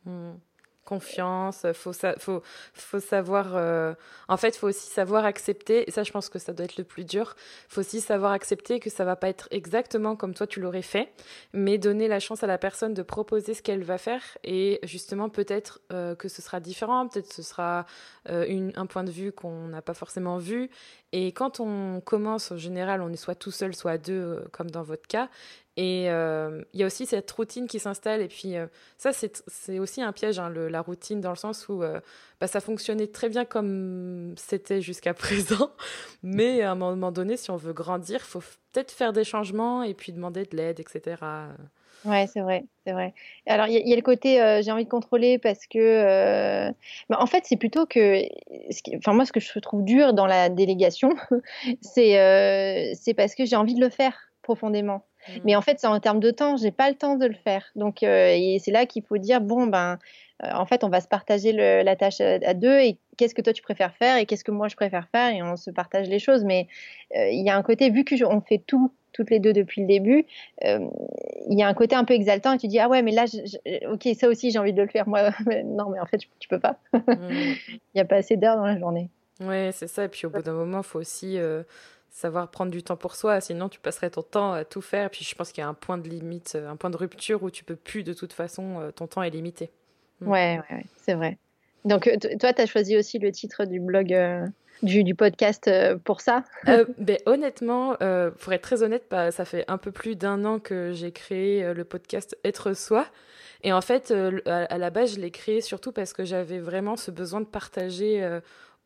hmm 0.05 0.33
confiance, 0.91 1.67
faut 1.73 1.93
faut 2.19 2.43
faut 2.75 3.01
savoir 3.01 3.55
euh, 3.55 3.95
en 4.27 4.37
fait, 4.37 4.57
faut 4.57 4.67
aussi 4.67 4.91
savoir 4.91 5.25
accepter 5.25 5.89
et 5.89 5.93
ça 5.93 6.03
je 6.03 6.11
pense 6.11 6.29
que 6.29 6.41
ça 6.41 6.53
doit 6.53 6.65
être 6.65 6.79
le 6.79 6.85
plus 6.85 7.05
dur. 7.05 7.37
Faut 7.69 7.81
aussi 7.81 8.01
savoir 8.01 8.33
accepter 8.33 8.81
que 8.81 8.91
ça 8.91 9.05
va 9.05 9.15
pas 9.15 9.29
être 9.29 9.47
exactement 9.53 10.17
comme 10.17 10.35
toi 10.35 10.49
tu 10.49 10.61
l'aurais 10.61 10.83
fait, 10.83 11.13
mais 11.53 11.79
donner 11.79 12.09
la 12.09 12.19
chance 12.19 12.43
à 12.43 12.49
la 12.49 12.59
personne 12.59 12.93
de 12.93 13.03
proposer 13.03 13.55
ce 13.55 13.63
qu'elle 13.63 13.85
va 13.85 13.99
faire 13.99 14.23
et 14.43 14.81
justement 14.83 15.29
peut-être 15.29 15.81
euh, 15.93 16.17
que 16.17 16.27
ce 16.29 16.43
sera 16.43 16.59
différent, 16.59 17.07
peut-être 17.07 17.33
ce 17.33 17.43
sera 17.43 17.87
euh, 18.29 18.45
une, 18.49 18.73
un 18.75 18.87
point 18.87 19.05
de 19.05 19.13
vue 19.13 19.31
qu'on 19.31 19.69
n'a 19.69 19.83
pas 19.83 19.95
forcément 19.95 20.39
vu 20.39 20.71
et 21.13 21.33
quand 21.33 21.59
on 21.61 22.01
commence, 22.01 22.53
en 22.53 22.57
général, 22.57 23.03
on 23.03 23.13
est 23.13 23.17
soit 23.17 23.35
tout 23.35 23.51
seul, 23.51 23.75
soit 23.75 23.93
à 23.93 23.99
deux, 23.99 24.45
comme 24.53 24.71
dans 24.71 24.85
votre 24.85 25.09
cas. 25.09 25.29
Et 25.81 26.11
euh, 26.11 26.63
il 26.75 26.81
y 26.81 26.83
a 26.83 26.87
aussi 26.87 27.07
cette 27.07 27.31
routine 27.31 27.67
qui 27.67 27.79
s'installe. 27.79 28.21
Et 28.21 28.29
puis, 28.29 28.55
euh, 28.55 28.67
ça, 28.99 29.13
c'est 29.15 29.79
aussi 29.79 30.03
un 30.03 30.13
piège, 30.13 30.39
hein, 30.39 30.51
la 30.51 30.83
routine, 30.83 31.23
dans 31.23 31.31
le 31.31 31.37
sens 31.37 31.71
où 31.71 31.83
euh, 31.83 32.01
bah, 32.39 32.47
ça 32.49 32.61
fonctionnait 32.61 33.07
très 33.07 33.31
bien 33.31 33.47
comme 33.47 34.35
c'était 34.37 34.83
jusqu'à 34.83 35.15
présent. 35.15 35.71
Mais 36.23 36.61
à 36.61 36.73
un 36.73 36.75
moment 36.75 37.11
donné, 37.11 37.39
si 37.39 37.51
on 37.51 37.57
veut 37.57 37.73
grandir, 37.73 38.21
il 38.21 38.29
faut 38.29 38.43
peut-être 38.73 38.91
faire 38.91 39.15
des 39.15 39.25
changements 39.25 39.83
et 39.83 39.95
puis 39.95 40.13
demander 40.13 40.45
de 40.45 40.55
l'aide, 40.55 40.81
etc. 40.81 41.17
Ouais, 42.05 42.27
c'est 42.27 42.41
vrai, 42.43 42.65
c'est 42.85 42.93
vrai. 42.93 43.15
Alors, 43.47 43.67
il 43.67 43.89
y, 43.89 43.93
a 43.95 43.97
le 43.97 44.03
côté 44.03 44.61
j'ai 44.63 44.73
envie 44.73 44.85
de 44.85 44.91
contrôler 44.91 45.39
parce 45.39 45.67
que. 45.67 46.69
Bah, 47.09 47.17
en 47.21 47.27
fait, 47.27 47.45
c'est 47.47 47.57
plutôt 47.57 47.87
que. 47.87 48.21
Enfin, 48.99 49.15
moi, 49.15 49.25
ce 49.25 49.33
que 49.33 49.41
je 49.41 49.59
trouve 49.61 49.83
dur 49.83 50.13
dans 50.13 50.27
la 50.27 50.51
délégation, 50.51 51.15
c'est 51.81 52.93
c'est 53.01 53.15
parce 53.15 53.35
que 53.35 53.47
j'ai 53.47 53.57
envie 53.57 53.75
de 53.75 53.81
le 53.81 53.89
faire 53.89 54.15
profondément. 54.43 55.07
Mmh. 55.29 55.33
Mais 55.45 55.57
en 55.57 55.63
fait, 55.63 55.79
c'est 55.79 55.87
en 55.87 56.01
termes 56.01 56.21
de 56.21 56.31
temps, 56.31 56.57
j'ai 56.57 56.71
pas 56.71 56.89
le 56.89 56.97
temps 56.97 57.17
de 57.17 57.27
le 57.27 57.35
faire. 57.35 57.65
Donc, 57.77 58.03
euh, 58.03 58.37
c'est 58.59 58.71
là 58.71 58.87
qu'il 58.87 59.03
faut 59.03 59.19
dire 59.19 59.41
bon, 59.41 59.67
ben, 59.67 59.99
euh, 60.45 60.51
en 60.53 60.67
fait, 60.67 60.85
on 60.85 60.89
va 60.89 61.01
se 61.01 61.09
partager 61.09 61.53
la 61.53 61.97
tâche 61.97 62.21
à, 62.21 62.55
deux 62.55 62.79
et 62.79 62.99
qu'est-ce 63.17 63.35
que 63.35 63.43
toi 63.43 63.53
tu 63.53 63.63
préfères 63.63 63.95
faire 63.95 64.17
et 64.17 64.27
qu'est-ce 64.27 64.45
que 64.45 64.51
moi 64.51 64.69
je 64.69 64.77
préfère 64.77 65.09
faire 65.13 65.35
et 65.35 65.43
on 65.43 65.57
se 65.57 65.71
partage 65.71 66.09
les 66.09 66.19
choses. 66.19 66.45
Mais 66.45 66.69
euh, 67.17 67.29
il 67.29 67.45
y 67.45 67.51
a 67.51 67.57
un 67.57 67.63
côté, 67.63 67.91
vu 67.91 68.05
qu'on 68.05 68.41
fait 68.41 68.63
tout 68.67 68.93
toutes 69.13 69.31
les 69.31 69.41
deux 69.41 69.53
depuis 69.53 69.81
le 69.81 69.89
début, 69.89 70.25
il 70.63 71.59
y 71.59 71.65
a 71.65 71.67
un 71.67 71.75
côté 71.75 71.97
un 71.97 72.05
peu 72.05 72.15
exaltant 72.15 72.53
et 72.53 72.59
tu 72.59 72.69
dis 72.69 72.79
ah 72.79 72.89
ouais 72.89 73.03
mais 73.03 73.11
là 73.11 73.25
ok 73.91 74.09
ça 74.17 74.29
aussi 74.29 74.53
j'ai 74.53 74.59
envie 74.61 74.73
de 74.73 74.81
le 74.81 74.87
faire 74.87 75.09
moi 75.09 75.31
non 75.65 75.91
mais 75.91 75.99
en 75.99 76.07
fait 76.07 76.19
tu, 76.39 76.49
peux 76.49 76.61
pas 76.61 76.79
mmh. 76.93 77.01
il 77.69 77.81
n'y 77.97 78.01
a 78.01 78.05
pas 78.05 78.17
assez 78.17 78.37
d'heures 78.37 78.57
dans 78.57 78.67
la 78.67 78.79
journée 78.79 79.11
ouais 79.41 79.71
c'est 79.73 79.89
ça 79.89 80.05
et 80.05 80.09
puis 80.09 80.27
au 80.27 80.31
bout 80.31 80.43
d'un 80.43 80.53
moment 80.53 80.79
il 80.79 80.85
faut 80.85 81.01
aussi 81.01 81.41
savoir 82.11 82.51
prendre 82.51 82.71
du 82.71 82.83
temps 82.83 82.97
pour 82.97 83.15
soi, 83.15 83.41
sinon 83.41 83.69
tu 83.69 83.81
passerais 83.81 84.11
ton 84.11 84.23
temps 84.23 84.53
à 84.53 84.65
tout 84.65 84.81
faire. 84.81 85.11
Puis 85.11 85.25
je 85.25 85.35
pense 85.35 85.53
qu'il 85.53 85.63
y 85.63 85.65
a 85.65 85.69
un 85.69 85.75
point 85.75 85.99
de 85.99 86.09
limite, 86.09 86.57
un 86.57 86.77
point 86.77 86.91
de 86.91 86.97
rupture 86.97 87.43
où 87.43 87.51
tu 87.51 87.65
peux 87.65 87.77
plus 87.77 88.03
de 88.03 88.13
toute 88.13 88.33
façon, 88.33 88.81
euh, 88.81 88.91
ton 88.91 89.07
temps 89.07 89.23
est 89.23 89.31
limité. 89.31 89.71
Mm. 90.21 90.29
Ouais, 90.29 90.61
ouais, 90.71 90.85
c'est 90.97 91.15
vrai. 91.15 91.39
Donc 91.85 92.07
euh, 92.07 92.17
toi, 92.39 92.53
tu 92.53 92.63
as 92.63 92.67
choisi 92.67 92.97
aussi 92.97 93.19
le 93.19 93.31
titre 93.33 93.65
du 93.65 93.81
blog, 93.81 94.13
euh, 94.13 94.47
du, 94.83 95.05
du, 95.05 95.15
podcast 95.15 95.71
pour 96.05 96.21
ça? 96.21 96.45
Ben, 96.99 97.19
Honnêtement, 97.27 97.95
pour 98.39 98.53
être 98.53 98.63
très 98.63 98.83
honnête, 98.83 99.05
bah, 99.11 99.31
ça 99.31 99.45
fait 99.45 99.65
un 99.69 99.79
peu 99.79 99.93
plus 99.93 100.17
d'un 100.17 100.45
an 100.45 100.59
que 100.59 100.93
j'ai 100.93 101.13
créé 101.13 101.73
le 101.73 101.85
podcast 101.85 102.37
Être 102.45 102.75
Soi. 102.75 103.07
Et 103.63 103.75
en 103.75 103.83
fait, 103.83 104.11
à, 104.47 104.79
la 104.79 104.91
base, 104.91 105.17
je 105.17 105.21
l'ai 105.21 105.31
créé 105.31 105.61
surtout 105.61 105.93
parce 105.93 106.15
que 106.15 106.25
j'avais 106.25 106.59
vraiment 106.59 106.97
ce 106.97 107.11
besoin 107.11 107.41
de 107.41 107.47
partager 107.47 108.41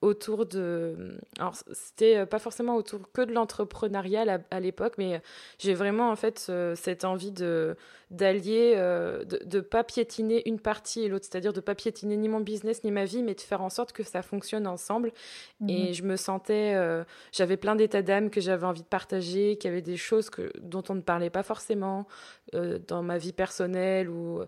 autour 0.04 0.46
de. 0.46 1.18
Alors, 1.38 1.56
c'était 1.72 2.26
pas 2.26 2.38
forcément 2.38 2.76
autour 2.76 3.00
que 3.12 3.22
de 3.22 3.32
l'entrepreneuriat 3.32 4.40
à, 4.50 4.60
l'époque, 4.60 4.94
mais 4.98 5.22
j'ai 5.58 5.74
vraiment 5.74 6.10
en 6.10 6.16
fait 6.16 6.52
cette 6.76 7.04
envie 7.04 7.32
de 7.32 7.76
d'allier, 8.10 8.76
de 8.76 9.56
ne 9.56 9.60
pas 9.60 9.82
piétiner 9.82 10.46
une 10.48 10.60
partie 10.60 11.02
et 11.02 11.08
l'autre, 11.08 11.26
c'est-à-dire 11.28 11.52
de 11.52 11.60
pas 11.60 11.74
piétiner 11.74 12.16
ni 12.16 12.28
mon 12.28 12.40
business 12.40 12.84
ni 12.84 12.92
ma 12.92 13.06
vie, 13.06 13.22
mais 13.22 13.34
de 13.34 13.40
faire 13.40 13.62
en 13.62 13.70
sorte 13.70 13.92
que 13.92 14.04
ça 14.04 14.22
fonctionne 14.22 14.66
ensemble. 14.66 15.10
Et 15.66 15.88
mhm. 15.88 15.94
je 15.94 16.02
me 16.04 16.16
sentais, 16.16 16.76
j'avais 17.32 17.56
plein 17.56 17.74
d'états 17.74 18.02
d'âme 18.02 18.30
que 18.30 18.40
j'avais 18.40 18.66
envie 18.66 18.82
de 18.82 18.86
partager, 18.86 19.56
qu'il 19.56 19.70
y 19.70 19.72
avait 19.72 19.82
des 19.82 19.96
choses 19.96 20.30
que, 20.30 20.52
dont 20.60 20.84
on 20.90 20.94
ne 20.94 21.00
parlait 21.00 21.30
pas 21.30 21.42
forcément 21.42 22.06
dans 22.52 23.02
ma 23.02 23.18
vie 23.18 23.32
personnelle 23.32 24.08
ou 24.10 24.42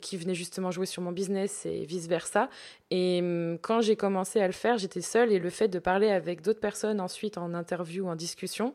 qui 0.00 0.16
venaient 0.16 0.34
justement 0.34 0.70
jouer 0.70 0.86
sur 0.86 1.02
mon 1.02 1.12
business 1.12 1.66
et 1.66 1.84
vice 1.84 2.08
versa. 2.08 2.48
Et 2.90 3.20
hum, 3.22 3.58
quand 3.60 3.80
j'ai 3.80 3.96
commencé 3.96 4.40
à 4.40 4.46
le 4.46 4.52
faire, 4.52 4.78
j'étais 4.78 5.00
seule 5.02 5.32
et 5.32 5.38
le 5.38 5.50
fait 5.50 5.68
de 5.68 5.78
parler 5.78 6.10
avec 6.10 6.40
d'autres 6.42 6.60
personnes 6.60 7.00
ensuite 7.00 7.38
en 7.38 7.54
interview 7.54 8.06
ou 8.06 8.08
en 8.08 8.16
discussion, 8.16 8.74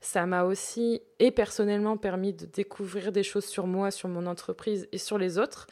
ça 0.00 0.26
m'a 0.26 0.44
aussi 0.44 1.02
et 1.18 1.30
personnellement 1.30 1.96
permis 1.96 2.32
de 2.32 2.46
découvrir 2.46 3.12
des 3.12 3.22
choses 3.22 3.46
sur 3.46 3.66
moi, 3.66 3.90
sur 3.90 4.08
mon 4.08 4.26
entreprise 4.26 4.88
et 4.92 4.98
sur 4.98 5.18
les 5.18 5.38
autres. 5.38 5.66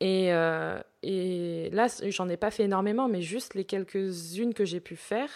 Et, 0.00 0.32
euh, 0.32 0.80
et 1.02 1.68
là, 1.72 1.86
j'en 2.08 2.28
ai 2.28 2.36
pas 2.36 2.50
fait 2.50 2.64
énormément, 2.64 3.08
mais 3.08 3.20
juste 3.20 3.54
les 3.54 3.64
quelques-unes 3.64 4.54
que 4.54 4.64
j'ai 4.64 4.80
pu 4.80 4.96
faire, 4.96 5.30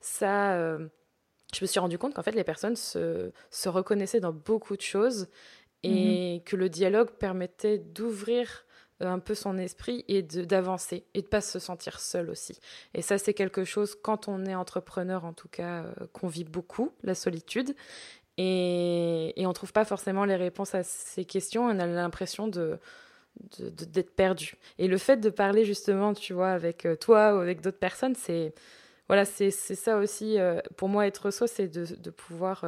ça, 0.00 0.54
euh, 0.54 0.88
je 1.54 1.62
me 1.62 1.66
suis 1.66 1.78
rendu 1.78 1.98
compte 1.98 2.14
qu'en 2.14 2.22
fait, 2.22 2.32
les 2.32 2.44
personnes 2.44 2.76
se, 2.76 3.30
se, 3.50 3.68
reconnaissaient 3.68 4.20
dans 4.20 4.32
beaucoup 4.32 4.76
de 4.76 4.82
choses 4.82 5.28
et 5.84 6.38
mmh 6.38 6.42
que 6.44 6.56
le 6.56 6.68
dialogue 6.68 7.10
permettait 7.10 7.78
d'ouvrir 7.78 8.64
un 9.02 9.18
peu 9.18 9.34
son 9.34 9.58
esprit 9.58 10.04
et 10.08 10.22
d'avancer 10.22 11.04
et 11.14 11.22
de 11.22 11.26
pas 11.26 11.40
se 11.40 11.58
sentir 11.58 12.00
seul 12.00 12.30
aussi. 12.30 12.58
Et 12.94 13.02
ça, 13.02 13.18
c'est 13.18 13.34
quelque 13.34 13.64
chose, 13.64 13.96
quand 14.00 14.28
on 14.28 14.44
est 14.44 14.54
entrepreneur 14.54 15.24
en 15.24 15.32
tout 15.32 15.48
cas, 15.48 15.84
euh, 15.84 16.06
qu'on 16.12 16.28
vit 16.28 16.44
beaucoup, 16.44 16.92
la 17.02 17.14
solitude. 17.14 17.74
Et, 18.38 19.40
et 19.40 19.46
on 19.46 19.52
trouve 19.52 19.72
pas 19.72 19.84
forcément 19.84 20.24
les 20.24 20.36
réponses 20.36 20.74
à 20.74 20.82
ces 20.82 21.24
questions. 21.24 21.64
On 21.64 21.78
a 21.78 21.86
l'impression 21.86 22.48
de 22.48 22.78
d'être 23.58 24.14
perdu. 24.14 24.56
Et 24.78 24.88
le 24.88 24.98
fait 24.98 25.16
de 25.16 25.30
parler 25.30 25.64
justement, 25.64 26.12
tu 26.12 26.34
vois, 26.34 26.50
avec 26.50 26.84
euh, 26.84 26.96
toi 26.96 27.34
ou 27.34 27.38
avec 27.38 27.62
d'autres 27.62 27.78
personnes, 27.78 28.14
c'est 28.14 28.52
voilà, 29.08 29.24
c'est 29.24 29.50
ça 29.50 29.96
aussi. 29.96 30.38
pour 30.76 30.88
moi, 30.88 31.06
être 31.06 31.30
soi, 31.30 31.46
c'est 31.46 31.68
de, 31.68 31.84
de, 31.96 32.10
pouvoir 32.10 32.64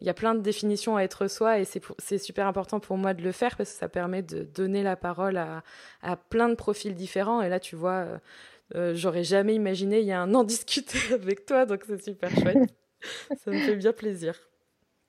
il 0.00 0.06
y 0.06 0.10
a 0.10 0.14
plein 0.14 0.34
de 0.34 0.40
définitions 0.40 0.96
à 0.96 1.02
être 1.02 1.28
soi 1.28 1.58
et 1.58 1.64
c'est 1.64 2.18
super 2.18 2.46
important 2.46 2.80
pour 2.80 2.96
moi 2.96 3.12
de 3.14 3.22
le 3.22 3.32
faire 3.32 3.56
parce 3.56 3.72
que 3.72 3.78
ça 3.78 3.88
permet 3.88 4.22
de 4.22 4.42
donner 4.42 4.82
la 4.82 4.96
parole 4.96 5.36
à, 5.36 5.62
à 6.02 6.16
plein 6.16 6.48
de 6.48 6.54
profils 6.54 6.94
différents. 6.94 7.42
Et 7.42 7.48
là, 7.48 7.60
tu 7.60 7.76
vois, 7.76 7.92
euh, 8.06 8.18
euh, 8.74 8.92
j'aurais 8.94 9.24
jamais 9.24 9.54
imaginé 9.54 10.00
il 10.00 10.06
y 10.06 10.12
a 10.12 10.20
un 10.20 10.34
an 10.34 10.44
discuter 10.44 10.98
avec 11.12 11.44
toi, 11.44 11.66
donc 11.66 11.82
c'est 11.86 12.02
super 12.02 12.30
chouette. 12.30 12.74
ça 13.44 13.50
me 13.50 13.58
fait 13.58 13.76
bien 13.76 13.92
plaisir. 13.92 14.34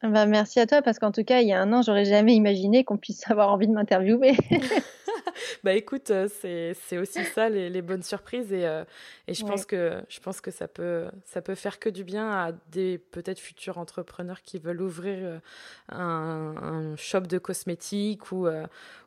Bah, 0.02 0.26
merci 0.26 0.60
à 0.60 0.68
toi 0.68 0.82
parce 0.82 1.00
qu'en 1.00 1.14
tout 1.14 1.24
cas, 1.24 1.40
il 1.40 1.48
y 1.48 1.54
a 1.54 1.62
un 1.62 1.72
an, 1.72 1.82
j'aurais 1.82 2.04
jamais 2.04 2.36
imaginé 2.36 2.84
qu'on 2.84 2.98
puisse 2.98 3.30
avoir 3.32 3.54
envie 3.54 3.68
de 3.68 3.74
m'interviewer. 3.74 4.36
bah 5.64 5.74
écoute, 5.74 6.12
euh, 6.12 6.28
c'est 6.40 6.98
aussi 6.98 7.24
ça 7.26 7.50
les, 7.50 7.82
bonnes 7.82 8.04
surprises 8.04 8.52
et, 8.54 8.66
euh, 8.66 8.84
et 9.28 9.34
je, 9.34 9.46
pense 9.46 9.66
que, 9.66 10.02
je 10.10 10.20
pense 10.20 10.42
que 10.42 10.52
ça 10.52 10.68
peut, 10.68 11.06
ça 11.26 11.42
peut 11.42 11.56
faire 11.56 11.80
que 11.80 11.90
du 11.90 12.04
bien 12.04 12.30
à 12.32 12.52
des 12.72 12.98
peut-être 12.98 13.40
futurs 13.40 13.78
entrepreneurs 13.78 14.42
qui 14.42 14.60
veulent 14.60 14.82
ouvrir 14.82 15.18
euh, 15.20 15.40
un, 15.90 16.56
un 16.58 16.96
shop 16.96 17.22
de 17.22 17.38
cosmétiques 17.38 18.32
ou, 18.32 18.48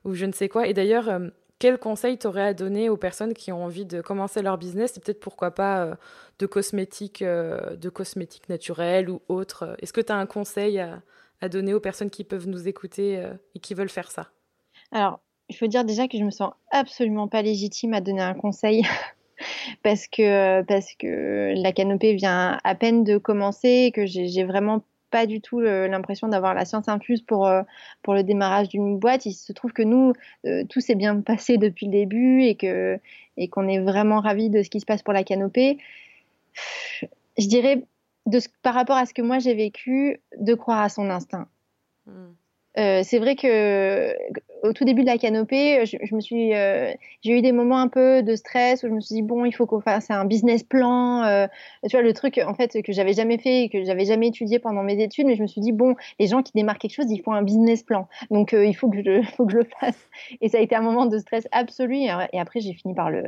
ou 0.04 0.14
je 0.14 0.26
ne 0.26 0.32
sais 0.32 0.48
quoi. 0.48 0.66
Et 0.66 0.74
d'ailleurs, 0.74 1.20
quel 1.58 1.78
conseil 1.78 2.18
t'aurais 2.18 2.48
à 2.48 2.54
donner 2.54 2.88
aux 2.88 2.96
personnes 2.96 3.34
qui 3.34 3.52
ont 3.52 3.64
envie 3.64 3.86
de 3.86 4.00
commencer 4.00 4.42
leur 4.42 4.58
business 4.58 4.96
et 4.96 5.00
peut-être 5.00 5.20
pourquoi 5.20 5.50
pas 5.52 5.96
de 6.38 6.46
cosmétiques, 6.46 7.22
de 7.22 7.88
cosmétiques 7.88 8.48
naturels 8.48 9.10
ou 9.10 9.22
autres? 9.28 9.76
Est-ce 9.80 9.92
que 9.92 10.00
tu 10.00 10.12
as 10.12 10.16
un 10.16 10.26
conseil 10.26 10.78
à, 10.80 11.02
à, 11.40 11.48
donner 11.48 11.74
aux 11.74 11.80
personnes 11.80 12.10
qui 12.10 12.24
peuvent 12.24 12.48
nous 12.48 12.68
écouter 12.68 13.26
et 13.54 13.58
qui 13.58 13.74
veulent 13.74 13.88
faire 13.88 14.10
ça? 14.10 14.30
Alors, 14.92 15.20
il 15.48 15.56
faut 15.56 15.66
dire 15.66 15.84
déjà 15.84 16.08
que 16.08 16.18
je 16.18 16.24
me 16.24 16.30
sens 16.30 16.52
absolument 16.70 17.28
pas 17.28 17.42
légitime 17.42 17.94
à 17.94 18.00
donner 18.00 18.22
un 18.22 18.34
conseil 18.34 18.84
parce 19.82 20.06
que 20.06 20.62
parce 20.62 20.94
que 20.94 21.54
la 21.56 21.72
canopée 21.72 22.14
vient 22.14 22.58
à 22.64 22.74
peine 22.74 23.04
de 23.04 23.18
commencer 23.18 23.86
et 23.86 23.92
que 23.92 24.06
j'ai 24.06 24.44
vraiment 24.44 24.82
pas 25.10 25.26
du 25.26 25.40
tout 25.40 25.60
l'impression 25.60 26.28
d'avoir 26.28 26.52
la 26.54 26.64
science 26.64 26.88
infuse 26.88 27.22
pour 27.22 27.48
pour 28.02 28.14
le 28.14 28.22
démarrage 28.22 28.68
d'une 28.68 28.98
boîte. 28.98 29.24
Il 29.26 29.32
se 29.34 29.52
trouve 29.52 29.72
que 29.72 29.82
nous 29.82 30.12
euh, 30.46 30.64
tout 30.68 30.80
s'est 30.80 30.96
bien 30.96 31.20
passé 31.20 31.58
depuis 31.58 31.86
le 31.86 31.92
début 31.92 32.42
et 32.42 32.56
que 32.56 32.98
et 33.36 33.48
qu'on 33.48 33.68
est 33.68 33.80
vraiment 33.80 34.20
ravis 34.20 34.50
de 34.50 34.62
ce 34.62 34.70
qui 34.70 34.80
se 34.80 34.86
passe 34.86 35.02
pour 35.02 35.14
la 35.14 35.24
canopée. 35.24 35.78
Je 37.38 37.46
dirais 37.46 37.84
de 38.26 38.40
par 38.62 38.74
rapport 38.74 38.96
à 38.96 39.06
ce 39.06 39.14
que 39.14 39.22
moi 39.22 39.38
j'ai 39.38 39.54
vécu, 39.54 40.20
de 40.38 40.54
croire 40.54 40.80
à 40.80 40.88
son 40.88 41.08
instinct. 41.10 41.48
Mmh. 42.06 42.32
Euh, 42.78 43.00
c'est 43.04 43.18
vrai 43.18 43.36
que 43.36 44.14
au 44.62 44.72
tout 44.72 44.84
début 44.84 45.02
de 45.02 45.06
la 45.06 45.16
canopée, 45.16 45.86
je, 45.86 46.14
me 46.14 46.20
suis, 46.20 46.54
euh, 46.54 46.92
j'ai 47.22 47.38
eu 47.38 47.40
des 47.40 47.52
moments 47.52 47.78
un 47.78 47.88
peu 47.88 48.22
de 48.22 48.36
stress 48.36 48.82
où 48.82 48.88
je 48.88 48.92
me 48.92 49.00
suis 49.00 49.14
dit 49.14 49.22
bon, 49.22 49.44
il 49.44 49.52
faut 49.52 49.64
qu'on 49.66 49.80
fasse 49.80 50.10
un 50.10 50.24
business 50.24 50.62
plan. 50.62 51.22
Euh, 51.22 51.46
tu 51.88 51.96
vois 51.96 52.02
le 52.02 52.12
truc 52.12 52.38
en 52.38 52.54
fait 52.54 52.82
que 52.82 52.92
j'avais 52.92 53.14
jamais 53.14 53.38
fait 53.38 53.64
et 53.64 53.68
que 53.70 53.82
j'avais 53.84 54.04
jamais 54.04 54.28
étudié 54.28 54.58
pendant 54.58 54.82
mes 54.82 55.02
études, 55.02 55.26
mais 55.26 55.36
je 55.36 55.42
me 55.42 55.46
suis 55.46 55.60
dit 55.60 55.72
bon, 55.72 55.96
les 56.18 56.26
gens 56.26 56.42
qui 56.42 56.52
démarrent 56.54 56.78
quelque 56.78 56.94
chose, 56.94 57.10
ils 57.10 57.22
font 57.22 57.32
un 57.32 57.42
business 57.42 57.82
plan. 57.82 58.08
Donc 58.30 58.52
il 58.52 58.74
faut 58.74 58.90
que 58.90 59.02
je, 59.02 59.22
faut 59.36 59.46
que 59.46 59.52
je 59.52 59.58
le 59.58 59.68
fasse. 59.80 60.08
Et 60.40 60.48
ça 60.48 60.58
a 60.58 60.60
été 60.60 60.74
un 60.76 60.82
moment 60.82 61.06
de 61.06 61.18
stress 61.18 61.48
absolu. 61.52 61.96
Et 61.96 62.38
après 62.38 62.60
j'ai 62.60 62.74
fini 62.74 62.94
par 62.94 63.10
le 63.10 63.24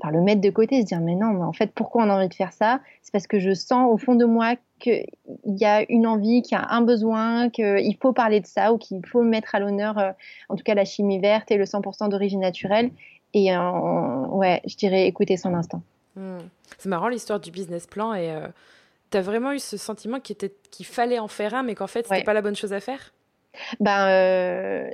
par 0.00 0.10
le 0.10 0.20
mettre 0.20 0.40
de 0.40 0.50
côté, 0.50 0.80
se 0.80 0.86
dire 0.86 1.00
mais 1.00 1.14
non, 1.14 1.28
mais 1.28 1.44
en 1.44 1.52
fait 1.52 1.72
pourquoi 1.72 2.04
on 2.04 2.10
a 2.10 2.16
envie 2.16 2.28
de 2.28 2.34
faire 2.34 2.52
ça? 2.52 2.80
C'est 3.02 3.12
parce 3.12 3.26
que 3.26 3.38
je 3.38 3.54
sens 3.54 3.90
au 3.92 3.98
fond 3.98 4.14
de 4.14 4.24
moi 4.24 4.54
qu'il 4.78 5.06
y 5.44 5.64
a 5.64 5.84
une 5.88 6.06
envie, 6.06 6.42
qu'il 6.42 6.56
y 6.56 6.60
a 6.60 6.66
un 6.70 6.80
besoin, 6.80 7.50
qu'il 7.50 7.96
faut 8.00 8.12
parler 8.12 8.40
de 8.40 8.46
ça 8.46 8.72
ou 8.72 8.78
qu'il 8.78 9.04
faut 9.06 9.22
mettre 9.22 9.54
à 9.54 9.60
l'honneur, 9.60 9.98
euh, 9.98 10.10
en 10.48 10.56
tout 10.56 10.64
cas 10.64 10.74
la 10.74 10.84
chimie 10.84 11.18
verte 11.18 11.50
et 11.50 11.56
le 11.56 11.64
100% 11.64 12.08
d'origine 12.08 12.40
naturelle. 12.40 12.90
Et 13.34 13.54
euh, 13.54 14.26
ouais, 14.28 14.60
je 14.66 14.76
dirais 14.76 15.06
écouter 15.06 15.36
son 15.36 15.54
instinct. 15.54 15.82
Hmm. 16.16 16.38
C'est 16.78 16.88
marrant 16.88 17.08
l'histoire 17.08 17.38
du 17.38 17.50
business 17.50 17.86
plan 17.86 18.14
et 18.14 18.30
euh, 18.30 18.48
tu 19.10 19.18
as 19.18 19.22
vraiment 19.22 19.52
eu 19.52 19.60
ce 19.60 19.76
sentiment 19.76 20.18
qu'il 20.18 20.86
fallait 20.86 21.18
en 21.18 21.28
faire 21.28 21.54
un 21.54 21.62
mais 21.62 21.74
qu'en 21.74 21.86
fait 21.86 22.06
c'était 22.08 22.24
pas 22.24 22.34
la 22.34 22.42
bonne 22.42 22.56
chose 22.56 22.72
à 22.72 22.80
faire? 22.80 23.12
Ben, 23.80 24.90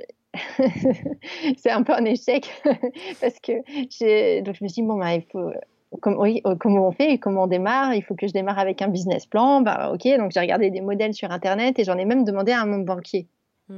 c'est 1.57 1.71
un 1.71 1.83
peu 1.83 1.93
un 1.93 2.05
échec 2.05 2.49
parce 3.21 3.39
que 3.39 3.53
j'ai 3.89 4.41
donc 4.41 4.55
je 4.55 4.63
me 4.63 4.69
suis 4.69 4.81
dit 4.81 4.87
bon 4.87 4.97
bah 4.97 5.13
il 5.15 5.23
faut 5.31 5.51
oui, 6.05 6.41
euh, 6.45 6.55
comment 6.59 6.87
on 6.87 6.91
fait 6.91 7.17
comment 7.17 7.43
on 7.43 7.47
démarre? 7.47 7.93
Il 7.93 8.03
faut 8.03 8.15
que 8.15 8.27
je 8.27 8.33
démarre 8.33 8.59
avec 8.59 8.81
un 8.81 8.87
business 8.87 9.25
plan. 9.25 9.61
Bah, 9.61 9.91
ok, 9.93 10.05
donc 10.17 10.31
j'ai 10.31 10.39
regardé 10.39 10.69
des 10.69 10.81
modèles 10.81 11.13
sur 11.13 11.31
Internet 11.31 11.79
et 11.79 11.83
j'en 11.83 11.97
ai 11.97 12.05
même 12.05 12.23
demandé 12.23 12.51
à 12.51 12.65
mon 12.65 12.79
banquier. 12.79 13.27
Hmm. 13.69 13.75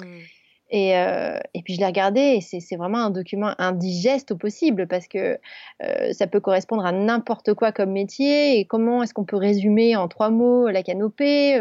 Et, 0.71 0.95
euh, 0.95 1.39
et, 1.55 1.63
puis 1.63 1.73
je 1.73 1.79
l'ai 1.79 1.87
regardé 1.87 2.19
et 2.19 2.41
c'est 2.41 2.75
vraiment 2.75 2.99
un 2.99 3.09
document 3.09 3.55
indigeste 3.57 4.31
au 4.33 4.37
possible 4.37 4.85
parce 4.85 5.07
que 5.07 5.39
euh, 5.81 6.13
ça 6.13 6.27
peut 6.27 6.39
correspondre 6.39 6.85
à 6.85 6.91
n'importe 6.91 7.55
quoi 7.55 7.71
comme 7.71 7.91
métier 7.91 8.59
et 8.59 8.65
comment 8.65 9.01
est-ce 9.01 9.15
qu'on 9.15 9.25
peut 9.25 9.35
résumer 9.35 9.95
en 9.95 10.07
trois 10.07 10.29
mots 10.29 10.67
la 10.67 10.83
canopée. 10.83 11.59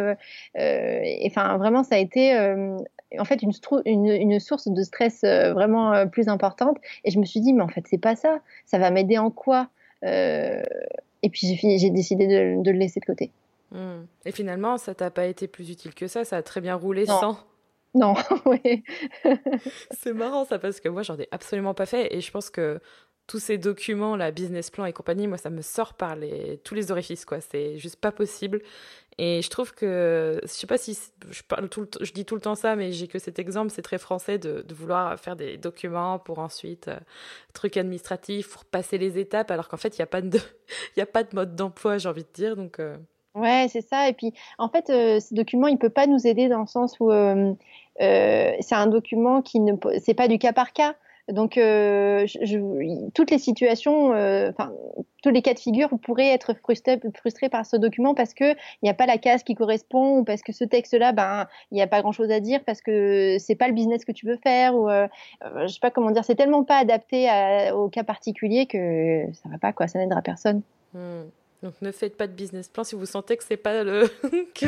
Enfin, 0.55 1.57
vraiment, 1.57 1.85
ça 1.85 1.95
a 1.95 1.99
été 1.99 2.37
en 3.17 3.25
fait 3.25 3.41
une, 3.43 3.53
une, 4.07 4.41
source 4.41 4.69
de 4.69 4.83
stress 4.83 5.25
euh, 5.25 5.53
vraiment 5.53 5.93
euh, 5.93 6.07
plus 6.07 6.29
importante. 6.29 6.79
Et 7.05 7.11
je 7.11 7.19
me 7.19 7.25
suis 7.25 7.41
dit, 7.41 7.53
mais 7.53 7.63
en 7.63 7.69
fait, 7.69 7.85
c'est 7.89 7.99
pas 7.99 8.17
ça. 8.17 8.41
Ça 8.67 8.79
va 8.79 8.91
m'aider 8.91 9.19
en 9.19 9.31
quoi 9.31 9.69
euh, 10.05 10.63
Et 11.23 11.31
puis 11.31 11.57
j'ai 11.57 11.91
décidé 11.91 12.27
de, 12.27 12.71
le 12.71 12.79
laisser 12.79 13.01
de 13.01 13.07
côté. 13.07 13.31
Hmm. 13.71 14.05
Et 14.25 14.33
finalement, 14.33 14.79
ça 14.79 14.95
t'a 14.95 15.11
pas 15.11 15.27
été 15.27 15.47
plus 15.47 15.71
utile 15.71 15.95
que 15.95 16.07
ça? 16.07 16.25
Ça 16.25 16.37
a 16.37 16.43
très 16.43 16.61
bien 16.61 16.75
roulé 16.75 17.07
sans? 17.07 17.39
Non, 17.95 18.15
oui. 18.47 18.85
c'est 19.91 20.13
marrant 20.13 20.45
ça 20.45 20.59
parce 20.59 20.81
que 20.81 20.89
moi, 20.89 21.03
j'en 21.03 21.19
ai 21.19 21.29
absolument 21.31 21.75
pas 21.75 21.87
fait. 21.87 22.15
Et 22.15 22.21
je 22.21 22.31
pense 22.31 22.51
que 22.51 22.81
tous 23.27 23.39
ces 23.39 23.59
documents, 23.59 24.17
la 24.17 24.31
business 24.31 24.71
plan 24.71 24.87
et 24.87 24.93
compagnie, 24.93 25.27
moi, 25.27 25.37
ça 25.37 25.51
me 25.51 25.61
sort 25.61 25.95
par 25.95 26.17
les, 26.17 26.59
tous 26.65 26.75
les 26.75 26.91
orifices, 26.91 27.25
quoi. 27.25 27.41
C'est 27.41 27.77
juste 27.79 27.97
pas 27.97 28.13
possible. 28.13 28.63
Et 29.21 29.43
je 29.43 29.51
trouve 29.51 29.75
que, 29.75 30.39
je 30.45 30.49
sais 30.49 30.69
pas 30.69 30.79
si 30.79 30.97
je, 31.31 31.43
parle 31.43 31.69
tout 31.69 31.89
je 32.01 32.13
dis 32.13 32.25
tout 32.25 32.37
le 32.37 32.41
temps 32.41 32.55
ça, 32.55 32.77
mais 32.77 32.93
j'ai 32.93 33.09
que 33.09 33.19
cet 33.19 33.41
exemple, 33.41 33.71
c'est 33.71 33.83
très 33.83 33.99
français 33.99 34.39
de, 34.39 34.65
vouloir 34.73 35.19
faire 35.19 35.35
des 35.35 35.57
documents 35.57 36.21
pour 36.21 36.39
ensuite, 36.39 36.87
euh, 36.87 36.99
trucs 37.53 37.77
administratifs, 37.77 38.49
pour 38.49 38.65
passer 38.65 38.97
les 38.97 39.19
étapes, 39.19 39.51
alors 39.51 39.69
qu'en 39.69 39.77
fait, 39.77 39.99
il 39.99 40.01
n'y 40.01 40.05
a, 40.05 40.07
pas 40.07 40.23
de, 40.23 40.39
a 41.01 41.07
pas 41.07 41.25
de 41.25 41.35
mode 41.35 41.57
d'emploi, 41.57 41.99
j'ai 41.99 42.09
envie 42.09 42.23
de 42.23 42.33
dire. 42.33 42.55
Donc, 42.55 42.79
euh. 42.79 42.97
Ouais, 43.35 43.67
c'est 43.69 43.81
ça. 43.81 44.09
Et 44.09 44.13
puis, 44.13 44.33
en 44.57 44.69
fait, 44.69 44.89
euh, 44.89 45.19
ce 45.19 45.35
document, 45.35 45.67
il 45.67 45.79
peut 45.79 45.91
pas 45.91 46.07
nous 46.07 46.25
aider 46.25 46.49
dans 46.49 46.61
le 46.61 46.67
sens 46.67 46.97
où 47.01 47.11
c'est 47.11 48.75
un 48.75 48.87
document 48.87 49.43
qui 49.43 49.59
ne, 49.59 49.73
c'est 49.99 50.15
pas 50.15 50.29
du 50.29 50.39
cas 50.39 50.53
par 50.53 50.73
cas. 50.73 50.95
Donc, 51.29 51.59
euh, 51.59 52.27
je, 52.27 53.11
toutes 53.13 53.31
les 53.31 53.39
situations, 53.39 54.13
euh, 54.15 54.51
enfin, 54.51 54.73
tous 55.23 55.31
les 55.31 55.43
cas 55.43 55.53
de 55.53 55.59
figure, 55.59 55.89
vous 55.91 55.99
pourrez 55.99 56.29
être 56.33 56.55
frustré, 56.55 56.99
frustré 57.15 57.51
par 57.51 57.67
ce 57.67 57.77
document 57.77 58.15
parce 58.15 58.33
que 58.33 58.53
il 58.53 58.85
n'y 58.85 58.89
a 58.89 58.95
pas 58.95 59.05
la 59.05 59.19
case 59.19 59.43
qui 59.43 59.55
correspond 59.55 60.19
ou 60.19 60.25
parce 60.25 60.43
que 60.43 60.53
ce 60.53 60.65
texte-là, 60.65 61.13
ben, 61.13 61.47
il 61.71 61.75
n'y 61.75 61.83
a 61.83 61.87
pas 61.87 62.01
grand-chose 62.01 62.31
à 62.31 62.41
dire 62.41 62.61
parce 62.65 62.81
que 62.81 63.37
c'est 63.39 63.57
pas 63.57 63.69
le 63.69 63.75
business 63.75 64.07
que 64.07 64.13
tu 64.13 64.27
veux 64.27 64.39
faire 64.43 64.75
ou, 64.75 64.89
euh, 64.89 65.07
euh 65.45 65.67
je 65.67 65.75
sais 65.75 65.81
pas 65.81 65.91
comment 65.91 66.11
dire, 66.11 66.25
c'est 66.25 66.35
tellement 66.35 66.65
pas 66.65 66.79
adapté 66.79 67.29
à, 67.29 67.77
au 67.77 67.89
cas 67.89 68.05
particulier 68.05 68.67
que 68.67 69.25
ça 69.35 69.51
va 69.51 69.59
pas, 69.59 69.73
quoi, 69.75 69.87
ça 69.87 69.99
n'aidera 69.99 70.23
personne. 70.23 70.63
Hmm. 70.95 71.25
Donc 71.63 71.75
ne 71.83 71.91
faites 71.91 72.17
pas 72.17 72.29
de 72.29 72.33
business 72.33 72.69
plan 72.69 72.85
si 72.85 72.95
vous 72.95 73.07
sentez 73.07 73.37
que 73.37 73.43
c'est 73.43 73.57
pas 73.57 73.83
le 73.83 74.07
que 74.55 74.67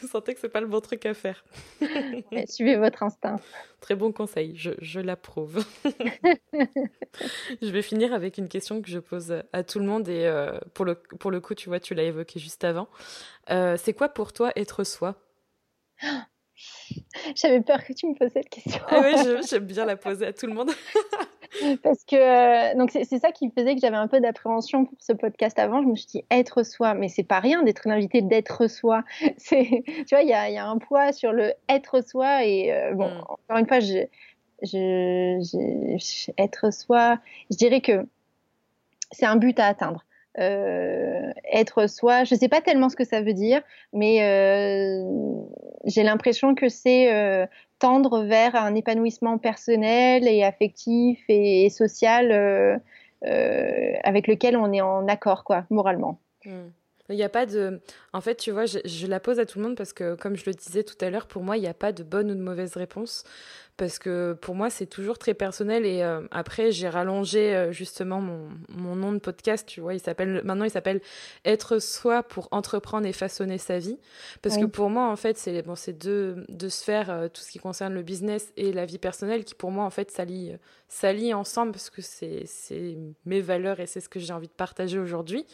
vous 0.00 0.08
sentez 0.08 0.34
que 0.34 0.40
c'est 0.40 0.48
pas 0.48 0.60
le 0.60 0.68
bon 0.68 0.80
truc 0.80 1.04
à 1.06 1.14
faire. 1.14 1.44
suivez 2.48 2.76
votre 2.76 3.02
instinct. 3.02 3.36
Très 3.80 3.96
bon 3.96 4.12
conseil, 4.12 4.54
je, 4.56 4.70
je 4.78 5.00
l'approuve. 5.00 5.64
je 6.54 7.70
vais 7.70 7.82
finir 7.82 8.12
avec 8.12 8.38
une 8.38 8.48
question 8.48 8.80
que 8.80 8.88
je 8.88 9.00
pose 9.00 9.42
à 9.52 9.64
tout 9.64 9.80
le 9.80 9.86
monde 9.86 10.08
et 10.08 10.26
euh, 10.26 10.58
pour, 10.74 10.84
le, 10.84 10.94
pour 10.94 11.30
le 11.30 11.40
coup, 11.40 11.54
tu 11.54 11.68
vois, 11.68 11.80
tu 11.80 11.94
l'as 11.94 12.04
évoqué 12.04 12.38
juste 12.38 12.62
avant. 12.62 12.88
Euh, 13.50 13.76
c'est 13.76 13.94
quoi 13.94 14.08
pour 14.08 14.32
toi 14.32 14.52
être 14.54 14.84
soi? 14.84 15.16
J'avais 17.34 17.60
peur 17.62 17.82
que 17.84 17.92
tu 17.92 18.06
me 18.06 18.14
poses 18.14 18.32
cette 18.32 18.50
question. 18.50 18.82
ah 18.88 19.00
oui, 19.02 19.40
j'aime 19.48 19.64
bien 19.64 19.84
la 19.84 19.96
poser 19.96 20.26
à 20.26 20.32
tout 20.32 20.46
le 20.46 20.52
monde. 20.52 20.70
Parce 21.82 22.04
que 22.04 22.16
euh, 22.16 22.74
donc 22.76 22.90
c'est 22.90 23.18
ça 23.18 23.32
qui 23.32 23.50
faisait 23.50 23.74
que 23.74 23.80
j'avais 23.80 23.96
un 23.96 24.08
peu 24.08 24.20
d'appréhension 24.20 24.84
pour 24.84 24.98
ce 25.00 25.12
podcast 25.12 25.58
avant. 25.58 25.82
Je 25.82 25.88
me 25.88 25.96
suis 25.96 26.06
dit 26.06 26.24
être 26.30 26.62
soi, 26.62 26.94
mais 26.94 27.08
c'est 27.08 27.24
pas 27.24 27.40
rien 27.40 27.62
d'être 27.62 27.86
invité 27.86 28.22
d'être 28.22 28.68
soi. 28.68 29.04
C'est 29.36 29.82
tu 29.86 30.06
vois 30.10 30.22
il 30.22 30.28
y 30.28 30.34
a, 30.34 30.50
y 30.50 30.58
a, 30.58 30.66
un 30.66 30.78
poids 30.78 31.12
sur 31.12 31.32
le 31.32 31.52
être 31.68 32.06
soi 32.06 32.44
et 32.44 32.72
euh, 32.72 32.94
bon 32.94 33.08
mm. 33.08 33.20
encore 33.20 33.58
une 33.58 33.66
fois 33.66 33.80
je, 33.80 34.06
je, 34.62 36.30
être 36.38 36.72
soi. 36.72 37.18
Je 37.50 37.56
dirais 37.56 37.80
que 37.80 38.06
c'est 39.12 39.26
un 39.26 39.36
but 39.36 39.58
à 39.58 39.66
atteindre. 39.66 40.04
Euh, 40.38 41.32
être 41.52 41.88
soi, 41.88 42.22
je 42.22 42.36
sais 42.36 42.48
pas 42.48 42.60
tellement 42.60 42.88
ce 42.88 42.94
que 42.94 43.04
ça 43.04 43.20
veut 43.20 43.32
dire, 43.32 43.62
mais 43.92 44.22
euh, 44.22 45.04
j'ai 45.86 46.04
l'impression 46.04 46.54
que 46.54 46.68
c'est 46.68 47.48
tendre 47.80 48.22
vers 48.22 48.54
un 48.54 48.76
épanouissement 48.76 49.38
personnel 49.38 50.28
et 50.28 50.44
affectif 50.44 51.18
et, 51.28 51.68
social 51.70 52.30
euh, 52.30 52.78
euh, 53.26 53.92
avec 54.04 54.28
lequel 54.28 54.56
on 54.56 54.72
est 54.72 54.80
en 54.80 55.08
accord, 55.08 55.42
quoi, 55.42 55.64
moralement. 55.70 56.20
Il 56.44 57.16
n'y 57.16 57.24
a 57.24 57.28
pas 57.28 57.44
de. 57.44 57.80
En 58.12 58.20
fait, 58.20 58.36
tu 58.36 58.52
vois, 58.52 58.66
je, 58.66 58.78
je, 58.84 59.08
la 59.08 59.18
pose 59.18 59.40
à 59.40 59.46
tout 59.46 59.58
le 59.58 59.64
monde 59.64 59.76
parce 59.76 59.92
que, 59.92 60.14
comme 60.14 60.36
je 60.36 60.44
le 60.46 60.52
disais 60.52 60.84
tout 60.84 60.94
à 61.04 61.10
l'heure, 61.10 61.26
pour 61.26 61.42
moi, 61.42 61.56
il 61.56 61.60
n'y 61.60 61.66
a 61.66 61.74
pas 61.74 61.92
de 61.92 62.04
bonne 62.04 62.30
ou 62.30 62.34
de 62.34 62.40
mauvaise 62.40 62.76
réponse 62.76 63.24
parce 63.80 63.98
que 63.98 64.34
pour 64.42 64.54
moi 64.54 64.68
c'est 64.68 64.84
toujours 64.84 65.16
très 65.16 65.32
personnel 65.32 65.86
et 65.86 66.02
euh, 66.02 66.20
après 66.32 66.70
j'ai 66.70 66.86
rallongé 66.86 67.56
euh, 67.56 67.72
justement 67.72 68.20
mon, 68.20 68.50
mon, 68.68 68.94
nom 68.94 69.10
de 69.10 69.18
podcast 69.18 69.66
tu 69.66 69.80
vois. 69.80 69.94
Il 69.94 70.00
s'appelle 70.00 70.42
maintenant 70.44 70.66
il 70.66 70.70
s'appelle 70.70 71.00
être 71.46 71.78
soi 71.78 72.22
pour 72.22 72.48
entreprendre 72.50 73.06
et 73.06 73.14
façonner 73.14 73.56
sa 73.56 73.78
vie. 73.78 73.98
Parce 74.42 74.58
que 74.58 74.66
pour 74.66 74.90
moi 74.90 75.08
en 75.08 75.16
fait 75.16 75.38
c'est 75.38 75.62
bon 75.62 75.76
c'est 75.76 75.94
deux, 75.94 76.44
deux 76.50 76.68
sphères 76.68 77.08
euh, 77.08 77.28
tout 77.28 77.40
ce 77.40 77.50
qui 77.50 77.58
concerne 77.58 77.94
le 77.94 78.02
business 78.02 78.52
et 78.58 78.74
la 78.74 78.84
vie 78.84 78.98
personnelle 78.98 79.44
qui 79.44 79.54
pour 79.54 79.70
moi 79.70 79.86
en 79.86 79.90
fait 79.90 80.10
s'allient 80.10 80.58
s'allient 80.88 81.32
ensemble 81.32 81.72
parce 81.72 81.88
que 81.88 82.02
c'est 82.02 82.42
c'est 82.44 82.98
mes 83.24 83.40
valeurs 83.40 83.80
et 83.80 83.86
c'est 83.86 84.00
ce 84.00 84.10
que 84.10 84.20
j'ai 84.20 84.34
envie 84.34 84.48
de 84.48 84.52
partager 84.52 84.98
aujourd'hui. 84.98 85.46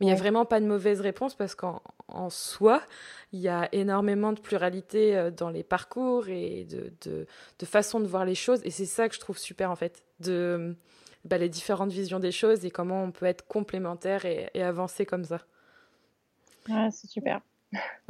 Mais 0.00 0.06
il 0.06 0.08
n'y 0.10 0.14
a 0.14 0.18
vraiment 0.18 0.44
pas 0.44 0.60
de 0.60 0.66
mauvaise 0.66 1.00
réponse 1.00 1.34
parce 1.34 1.54
qu'en 1.54 1.82
en 2.08 2.30
soi, 2.30 2.82
il 3.32 3.40
y 3.40 3.48
a 3.48 3.68
énormément 3.72 4.32
de 4.32 4.40
pluralité 4.40 5.30
dans 5.36 5.50
les 5.50 5.62
parcours 5.62 6.28
et 6.30 6.64
de, 6.64 6.90
de, 7.02 7.26
de 7.58 7.66
façon 7.70 8.00
de 8.00 8.06
voir 8.06 8.24
les 8.24 8.34
choses. 8.34 8.60
Et 8.64 8.70
c'est 8.70 8.86
ça 8.86 9.08
que 9.08 9.14
je 9.14 9.20
trouve 9.20 9.38
super, 9.38 9.70
en 9.70 9.76
fait, 9.76 10.02
de 10.20 10.76
bah, 11.24 11.38
les 11.38 11.48
différentes 11.48 11.92
visions 11.92 12.20
des 12.20 12.32
choses 12.32 12.64
et 12.64 12.70
comment 12.70 13.02
on 13.04 13.12
peut 13.12 13.26
être 13.26 13.46
complémentaire 13.46 14.24
et, 14.24 14.50
et 14.54 14.62
avancer 14.62 15.06
comme 15.06 15.24
ça. 15.24 15.40
Ouais, 16.68 16.88
c'est 16.92 17.08
super. 17.08 17.40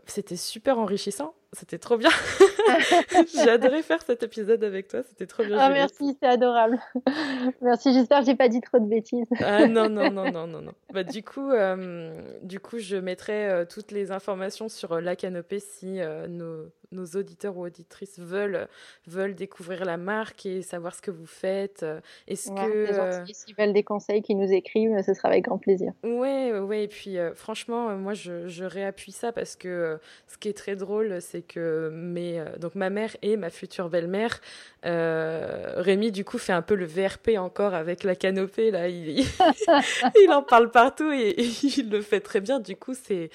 C'était 0.06 0.36
super 0.36 0.78
enrichissant. 0.78 1.34
C'était 1.52 1.78
trop 1.78 1.96
bien. 1.96 2.11
j'ai 3.34 3.50
adoré 3.50 3.82
faire 3.82 4.00
cet 4.02 4.22
épisode 4.22 4.62
avec 4.62 4.88
toi. 4.88 5.02
C'était 5.02 5.26
trop 5.26 5.44
bien. 5.44 5.58
Ah, 5.58 5.68
merci, 5.68 6.16
c'est 6.20 6.28
adorable. 6.28 6.80
merci, 7.61 7.92
j'espère 7.92 8.20
que 8.20 8.26
j'ai 8.26 8.36
pas 8.36 8.48
dit 8.48 8.61
trop 8.61 8.78
de 8.78 8.86
bêtises. 8.86 9.26
ah 9.40 9.66
non, 9.66 9.88
non, 9.88 10.11
non, 10.11 10.30
non, 10.30 10.46
non, 10.46 10.62
non. 10.62 10.72
Bah, 10.92 11.02
du, 11.02 11.22
coup, 11.24 11.50
euh, 11.50 12.22
du 12.42 12.61
coup, 12.61 12.78
je 12.78 12.96
mettrai 12.96 13.48
euh, 13.48 13.64
toutes 13.64 13.90
les 13.90 14.12
informations 14.12 14.68
sur 14.68 14.92
euh, 14.92 15.00
la 15.00 15.16
canopée 15.16 15.61
si 15.61 15.98
nos, 16.28 16.66
nos, 16.93 17.07
auditeurs 17.07 17.57
ou 17.57 17.64
auditrices 17.64 18.18
veulent, 18.18 18.68
veulent 19.07 19.34
découvrir 19.34 19.84
la 19.84 19.97
marque 19.97 20.47
et 20.47 20.62
savoir 20.62 20.95
ce 20.95 21.03
que 21.03 21.11
vous 21.11 21.26
faites. 21.26 21.84
Est-ce 22.28 22.51
que. 22.51 23.32
S'ils 23.32 23.55
veulent 23.55 23.72
des 23.72 23.82
conseils, 23.82 24.22
qui 24.22 24.34
nous 24.34 24.53
écrivent, 24.53 25.01
ce 25.03 25.14
sera 25.14 25.28
avec 25.28 25.45
grand 25.45 25.59
plaisir. 25.59 25.93
Ouais, 26.03 26.59
ouais. 26.59 26.84
Et 26.84 26.88
puis, 26.88 27.16
franchement, 27.34 27.97
moi, 27.97 28.14
je, 28.14 28.49
je 28.49 28.64
réappuie 28.64 29.12
ça 29.12 29.32
parce 29.32 29.57
que 29.57 29.99
ce 30.26 30.38
qui 30.38 30.49
est 30.49 30.57
très 30.57 30.76
drôle, 30.76 31.20
c'est 31.20 31.43
que 31.43 31.91
mes, 31.93 32.38
euh, 32.38 32.57
donc 32.59 32.74
ma 32.74 32.91
mère 32.91 33.16
et 33.22 33.36
ma 33.36 33.51
future 33.51 33.88
belle-mère, 33.88 34.41
euh, 34.86 35.74
Rémi 35.76 36.11
du 36.11 36.24
coup 36.24 36.38
fait 36.38 36.53
un 36.53 36.62
peu 36.62 36.74
le 36.74 36.86
VRP 36.86 37.30
encore 37.38 37.74
avec 37.74 38.03
la 38.05 38.14
canopée 38.14 38.70
là, 38.70 38.88
il, 38.88 39.20
il 39.20 40.30
en 40.32 40.43
parle 40.43 40.70
partout 40.70 41.12
et, 41.12 41.34
il 41.62 41.91
le 41.91 42.01
fait 42.03 42.20
très 42.20 42.41
bien. 42.41 42.61
Du 42.61 42.76
coup, 42.76 42.95
c'est 42.95 43.30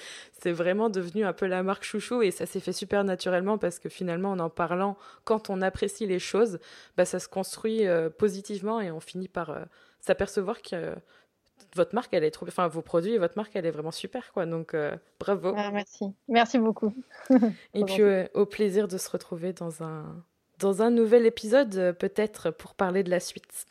c'est 0.46 0.52
vraiment 0.52 0.90
devenu 0.90 1.26
un 1.26 1.34
peu 1.34 1.48
la 1.48 1.64
marque 1.64 1.84
chouchou 1.84 2.22
et 2.22 2.32
ça 2.32 2.46
s'est 2.46 2.60
fait 2.60 2.74
super 2.74 3.04
naturellement 3.04 3.58
parce 3.58 3.80
que 3.80 3.90
finalement 3.90 4.32
en 4.32 4.40
en 4.40 4.50
parlant, 4.50 4.96
quand 5.24 5.50
on 5.50 5.62
apprécie 5.62 6.06
les 6.06 6.20
choses, 6.20 6.60
bah 6.98 7.06
ça 7.06 7.20
se 7.20 7.28
construit 7.28 7.88
euh, 7.88 8.10
positivement 8.10 8.80
et 8.80 8.92
on 8.92 9.00
finit 9.00 9.28
par 9.28 9.58
s'apercevoir 10.02 10.62
que 10.62 10.94
votre 11.76 11.94
marque, 11.94 12.14
elle 12.14 12.24
est 12.24 12.32
trop, 12.32 12.48
enfin 12.48 12.68
vos 12.68 12.82
produits 12.82 13.14
et 13.14 13.18
votre 13.18 13.38
marque, 13.38 13.56
elle 13.56 13.66
est 13.66 13.72
vraiment 13.72 13.92
super, 13.92 14.32
quoi. 14.34 14.46
Donc 14.46 14.74
euh, 14.74 14.96
bravo. 15.20 15.54
Ah, 15.56 15.72
merci, 15.72 16.06
merci 16.28 16.58
beaucoup. 16.58 16.94
et 17.74 17.84
puis 17.84 18.02
euh, 18.02 18.28
au 18.34 18.46
plaisir 18.46 18.88
de 18.88 18.98
se 18.98 19.10
retrouver 19.10 19.54
dans 19.54 19.84
un 19.84 20.24
dans 20.60 20.82
un 20.82 20.90
nouvel 20.90 21.26
épisode, 21.26 21.76
euh, 21.76 21.94
peut-être 21.94 22.52
pour 22.52 22.76
parler 22.76 23.04
de 23.04 23.10
la 23.10 23.20
suite. 23.20 23.66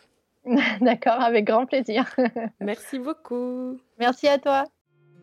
D'accord, 0.80 1.20
avec 1.20 1.46
grand 1.46 1.66
plaisir. 1.66 2.14
merci 2.60 2.98
beaucoup. 2.98 3.78
Merci 3.98 4.28
à 4.28 4.38
toi. 4.38 4.64